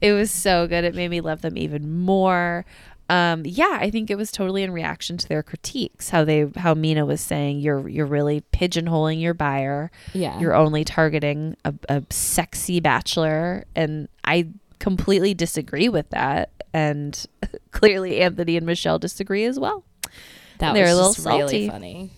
It 0.02 0.12
was 0.12 0.32
so 0.32 0.68
good. 0.68 0.84
It 0.84 0.96
made 0.96 1.08
me 1.10 1.22
love 1.22 1.42
them 1.44 1.58
even 1.58 2.00
more. 2.02 2.66
Um, 3.10 3.42
yeah, 3.44 3.80
I 3.82 3.90
think 3.90 4.12
it 4.12 4.18
was 4.18 4.32
totally 4.32 4.62
in 4.62 4.72
reaction 4.72 5.18
to 5.18 5.28
their 5.28 5.42
critiques. 5.42 6.10
How 6.10 6.24
they, 6.24 6.48
how 6.56 6.76
Mina 6.76 7.06
was 7.06 7.22
saying, 7.22 7.60
you're 7.60 7.90
you're 7.90 8.06
really 8.06 8.42
pigeonholing 8.54 9.20
your 9.20 9.34
buyer. 9.34 9.90
Yeah. 10.14 10.40
You're 10.40 10.54
only 10.56 10.86
targeting 10.86 11.58
a, 11.66 11.74
a 11.90 12.04
sexy 12.12 12.80
bachelor, 12.80 13.66
and 13.76 14.08
I 14.24 14.50
completely 14.78 15.34
disagree 15.34 15.90
with 15.90 16.10
that. 16.12 16.52
And 16.72 17.26
clearly, 17.72 18.22
Anthony 18.22 18.58
and 18.58 18.66
Michel 18.66 19.00
disagree 19.00 19.46
as 19.46 19.60
well. 19.60 19.84
That 20.60 20.74
They're 20.74 20.84
was 20.84 20.94
a 20.94 20.96
little 20.96 21.14
just 21.14 21.26
really 21.26 21.40
salty. 21.40 21.70
funny. 21.70 22.10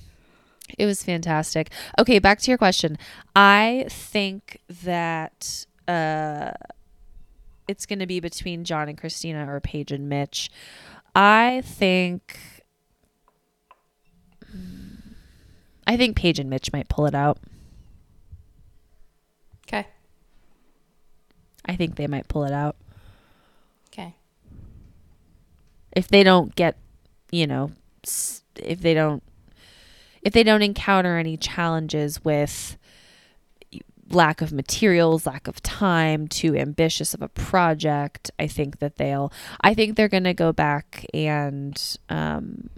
It 0.77 0.85
was 0.85 1.03
fantastic. 1.03 1.71
Okay, 1.99 2.19
back 2.19 2.39
to 2.39 2.51
your 2.51 2.57
question. 2.57 2.97
I 3.35 3.85
think 3.89 4.59
that 4.83 5.65
uh, 5.87 6.51
it's 7.71 7.85
going 7.85 7.99
to 7.99 8.05
be 8.05 8.19
between 8.19 8.63
John 8.63 8.87
and 8.89 8.97
Christina 8.97 9.51
or 9.51 9.59
Paige 9.59 9.91
and 9.91 10.07
Mitch. 10.07 10.51
I 11.15 11.61
think. 11.65 12.63
I 15.87 15.97
think 15.97 16.15
Paige 16.15 16.39
and 16.39 16.49
Mitch 16.49 16.71
might 16.71 16.89
pull 16.89 17.05
it 17.05 17.15
out. 17.15 17.39
Okay. 19.67 19.87
I 21.65 21.75
think 21.75 21.95
they 21.95 22.07
might 22.07 22.27
pull 22.27 22.43
it 22.43 22.53
out. 22.53 22.75
Okay. 23.87 24.15
If 25.93 26.07
they 26.07 26.23
don't 26.23 26.53
get, 26.55 26.77
you 27.31 27.47
know, 27.47 27.71
if 28.03 28.81
they 28.81 28.93
don't 28.93 29.23
if 30.21 30.33
they 30.33 30.43
don't 30.43 30.61
encounter 30.61 31.17
any 31.17 31.35
challenges 31.37 32.23
with 32.23 32.77
lack 34.13 34.41
of 34.41 34.51
materials, 34.51 35.25
lack 35.25 35.47
of 35.47 35.61
time, 35.63 36.27
too 36.27 36.55
ambitious 36.55 37.13
of 37.13 37.21
a 37.21 37.27
project, 37.29 38.31
I 38.39 38.47
think 38.47 38.79
that 38.79 38.97
they'll 38.97 39.31
I 39.61 39.73
think 39.73 39.95
they're 39.95 40.07
going 40.09 40.23
to 40.25 40.33
go 40.33 40.51
back 40.53 41.05
and 41.13 41.81
um 42.09 42.69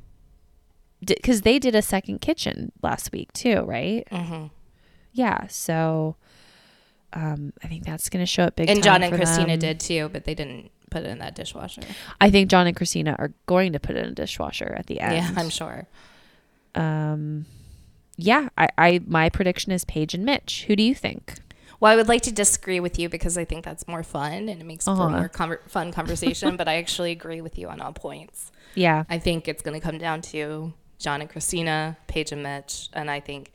cuz 1.23 1.41
they 1.41 1.59
did 1.59 1.75
a 1.75 1.81
second 1.81 2.21
kitchen 2.21 2.71
last 2.81 3.11
week 3.11 3.31
too, 3.33 3.61
right? 3.61 4.07
Mm-hmm. 4.11 4.45
Yeah, 5.13 5.47
so 5.47 6.15
um 7.13 7.53
I 7.63 7.67
think 7.67 7.85
that's 7.85 8.09
going 8.09 8.21
to 8.23 8.25
show 8.25 8.43
up 8.43 8.55
big 8.55 8.69
And 8.69 8.81
John 8.83 9.03
and 9.03 9.13
Christina 9.13 9.47
them. 9.49 9.59
did 9.59 9.79
too, 9.79 10.09
but 10.11 10.23
they 10.25 10.33
didn't 10.35 10.71
put 10.89 11.03
it 11.03 11.09
in 11.09 11.17
that 11.19 11.35
dishwasher. 11.35 11.81
I 12.21 12.29
think 12.29 12.49
John 12.49 12.67
and 12.67 12.75
Christina 12.75 13.15
are 13.19 13.33
going 13.47 13.73
to 13.73 13.79
put 13.79 13.95
it 13.95 14.05
in 14.05 14.11
a 14.11 14.15
dishwasher 14.15 14.73
at 14.77 14.85
the 14.87 14.99
end. 14.99 15.13
Yeah, 15.15 15.31
I'm 15.35 15.49
sure. 15.49 15.87
um 16.75 17.45
yeah 18.17 18.49
I, 18.57 18.67
I 18.77 19.01
my 19.07 19.29
prediction 19.29 19.71
is 19.71 19.85
paige 19.85 20.13
and 20.13 20.23
mitch 20.25 20.65
who 20.67 20.75
do 20.75 20.83
you 20.83 20.93
think 20.95 21.35
Well, 21.79 21.91
I 21.91 21.95
would 21.97 22.07
like 22.07 22.21
to 22.23 22.31
disagree 22.31 22.79
with 22.79 22.97
you 22.99 23.09
because 23.09 23.37
I 23.37 23.43
think 23.45 23.65
that's 23.65 23.87
more 23.87 24.03
fun 24.03 24.47
and 24.49 24.61
it 24.61 24.65
makes 24.65 24.85
for 24.85 24.91
Uh-huh. 24.91 25.09
more 25.09 25.29
conver- 25.29 25.67
fun 25.69 25.91
conversation. 25.91 26.55
but 26.55 26.67
I 26.67 26.75
actually 26.77 27.11
agree 27.11 27.41
with 27.41 27.57
you 27.57 27.67
on 27.69 27.81
all 27.81 27.91
points. 27.93 28.51
yeah 28.75 29.03
I 29.09 29.17
think 29.19 29.47
it's 29.47 29.61
going 29.61 29.79
to 29.79 29.85
come 29.85 29.97
down 29.97 30.21
to 30.33 30.73
John 30.99 31.19
and 31.19 31.29
Christina, 31.29 31.97
Paige 32.07 32.31
and 32.31 32.41
Mitch, 32.43 32.87
and 32.93 33.11
I 33.11 33.19
think 33.19 33.51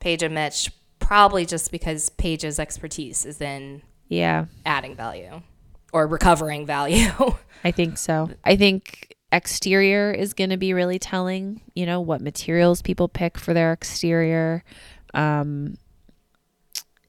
Paige 0.00 0.22
and 0.22 0.34
Mitch 0.34 0.70
probably 0.98 1.46
just 1.46 1.70
because 1.70 2.10
Paige's 2.10 2.58
expertise 2.58 3.24
is 3.24 3.40
in 3.40 3.82
yeah 4.08 4.44
adding 4.66 4.94
value 4.94 5.40
or 5.92 6.06
recovering 6.06 6.66
value. 6.66 7.08
i 7.64 7.70
think 7.70 7.96
so 7.96 8.28
i 8.44 8.54
think 8.56 9.14
exterior 9.32 10.12
is 10.12 10.34
going 10.34 10.50
to 10.50 10.56
be 10.56 10.74
really 10.74 10.98
telling 10.98 11.60
you 11.74 11.86
know 11.86 12.00
what 12.00 12.20
materials 12.20 12.82
people 12.82 13.08
pick 13.08 13.38
for 13.38 13.54
their 13.54 13.72
exterior 13.72 14.62
um 15.14 15.76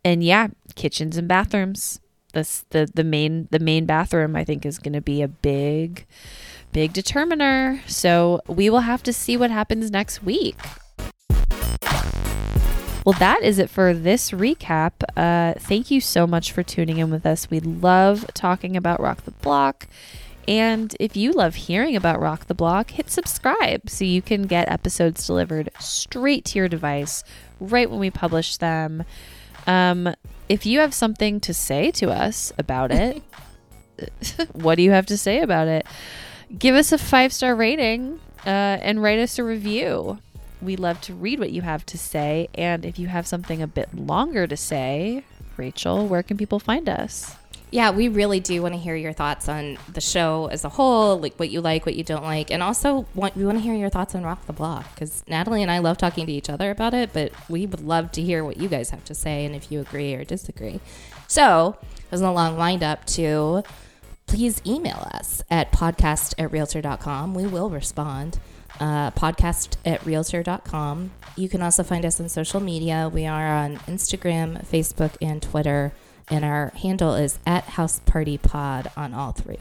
and 0.06 0.24
yeah 0.24 0.48
kitchens 0.76 1.18
and 1.18 1.28
bathrooms 1.28 2.00
this 2.34 2.66
the 2.70 2.90
the 2.94 3.04
main 3.04 3.48
the 3.52 3.60
main 3.60 3.86
bathroom 3.86 4.36
i 4.36 4.44
think 4.44 4.66
is 4.66 4.80
going 4.80 4.94
to 4.94 5.02
be 5.02 5.22
a 5.22 5.28
big 5.28 6.06
big 6.72 6.94
determiner 6.94 7.82
so 7.88 8.40
we 8.48 8.70
will 8.70 8.80
have 8.80 9.04
to 9.04 9.12
see 9.12 9.36
what 9.36 9.52
happens 9.52 9.92
next 9.92 10.24
week 10.24 10.56
Well, 13.06 13.20
that 13.20 13.44
is 13.44 13.60
it 13.60 13.70
for 13.70 13.94
this 13.94 14.32
recap. 14.32 14.92
Uh, 15.18 15.60
thank 15.60 15.92
you 15.92 16.00
so 16.00 16.26
much 16.26 16.54
for 16.54 16.64
tuning 16.64 17.00
in 17.00 17.10
with 17.10 17.26
us. 17.26 17.50
We 17.50 17.60
love 17.60 18.26
talking 18.34 18.78
about 18.78 19.02
Rock 19.02 19.26
the 19.26 19.32
Block. 19.32 19.88
And 20.48 20.96
if 21.00 21.16
you 21.16 21.32
love 21.32 21.56
hearing 21.56 21.96
about 21.96 22.20
Rock 22.20 22.48
the 22.48 22.54
Block, 22.54 22.92
hit 22.92 23.10
subscribe 23.10 23.90
so 23.90 24.04
you 24.04 24.22
can 24.22 24.44
get 24.44 24.70
episodes 24.70 25.26
delivered 25.26 25.70
straight 25.80 26.46
to 26.46 26.60
your 26.60 26.68
device 26.68 27.24
right 27.60 27.90
when 27.90 28.00
we 28.00 28.10
publish 28.10 28.58
them. 28.58 29.04
Um, 29.66 30.14
if 30.50 30.66
you 30.66 30.80
have 30.80 30.94
something 30.94 31.40
to 31.42 31.54
say 31.54 31.92
to 31.92 32.12
us 32.12 32.52
about 32.58 32.92
it, 32.92 33.24
what 34.52 34.76
do 34.76 34.84
you 34.84 34.92
have 34.92 35.06
to 35.08 35.18
say 35.18 35.40
about 35.40 35.68
it? 35.68 35.86
Give 36.58 36.76
us 36.76 36.92
a 36.92 36.98
five 36.98 37.32
star 37.32 37.56
rating 37.56 38.20
uh, 38.46 38.50
and 38.82 39.02
write 39.02 39.20
us 39.20 39.40
a 39.40 39.44
review. 39.44 40.20
We 40.62 40.76
love 40.76 41.02
to 41.02 41.14
read 41.14 41.40
what 41.40 41.52
you 41.52 41.62
have 41.62 41.86
to 41.88 41.98
say. 41.98 42.50
And 42.56 42.86
if 42.86 43.00
you 43.00 43.08
have 43.08 43.28
something 43.28 43.62
a 43.62 43.68
bit 43.68 43.94
longer 43.94 44.48
to 44.48 44.58
say, 44.58 45.24
Rachel, 45.58 46.08
where 46.08 46.24
can 46.24 46.38
people 46.38 46.60
find 46.60 46.90
us? 46.90 47.36
Yeah, 47.74 47.90
we 47.90 48.08
really 48.08 48.40
do 48.40 48.62
want 48.62 48.76
to 48.76 48.80
hear 48.80 48.96
your 48.96 49.14
thoughts 49.14 49.50
on 49.50 49.80
the 49.92 50.00
show 50.00 50.48
as 50.52 50.64
a 50.64 50.70
whole, 50.70 51.18
like 51.18 51.34
what 51.38 51.50
you 51.50 51.60
like, 51.60 51.88
what 51.88 51.96
you 51.96 52.04
don't 52.04 52.22
like, 52.22 52.52
and 52.52 52.62
also 52.62 53.08
want, 53.16 53.36
we 53.36 53.44
want 53.44 53.58
to 53.58 53.64
hear 53.64 53.74
your 53.74 53.90
thoughts 53.90 54.14
on 54.14 54.22
Rock 54.24 54.46
the 54.46 54.54
Block 54.54 54.94
because 54.94 55.24
Natalie 55.28 55.64
and 55.64 55.72
I 55.72 55.80
love 55.80 55.98
talking 55.98 56.28
to 56.28 56.32
each 56.32 56.52
other 56.52 56.70
about 56.70 56.94
it, 56.94 57.12
but 57.14 57.32
we 57.50 57.66
would 57.66 57.82
love 57.82 58.12
to 58.12 58.22
hear 58.22 58.44
what 58.44 58.58
you 58.58 58.70
guys 58.70 58.92
have 58.92 59.04
to 59.06 59.16
say 59.16 59.44
and 59.44 59.56
if 59.56 59.72
you 59.72 59.80
agree 59.80 60.14
or 60.14 60.24
disagree. 60.24 60.82
So, 61.28 61.76
there's 62.12 62.22
a 62.22 62.30
long 62.30 62.58
wind 62.58 62.84
up 62.84 63.06
to 63.08 63.64
please 64.28 64.62
email 64.68 65.10
us 65.12 65.42
at 65.50 65.72
podcast 65.72 66.36
at 66.38 66.52
realtor.com. 66.52 67.34
We 67.34 67.48
will 67.48 67.72
respond. 67.72 68.38
Uh, 68.80 69.12
podcast 69.12 69.78
at 69.86 70.04
realtor.com. 70.06 71.12
You 71.36 71.50
can 71.50 71.62
also 71.62 71.84
find 71.84 72.06
us 72.06 72.20
on 72.20 72.30
social 72.30 72.60
media. 72.60 73.10
We 73.12 73.26
are 73.26 73.48
on 73.48 73.78
Instagram, 73.78 74.66
Facebook, 74.66 75.16
and 75.22 75.42
Twitter. 75.42 75.92
And 76.30 76.46
our 76.46 76.72
handle 76.76 77.16
is 77.16 77.40
at 77.46 77.64
House 77.64 78.00
Party 78.06 78.38
Pod 78.38 78.92
on 78.96 79.14
all 79.14 79.32
three. 79.32 79.60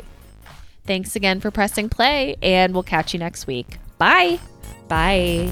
Thanks 0.86 1.14
again 1.14 1.40
for 1.40 1.50
pressing 1.50 1.88
play, 1.88 2.36
and 2.42 2.74
we'll 2.74 2.82
catch 2.82 3.12
you 3.12 3.18
next 3.20 3.46
week. 3.46 3.78
Bye. 3.98 4.40
Bye. 4.88 5.50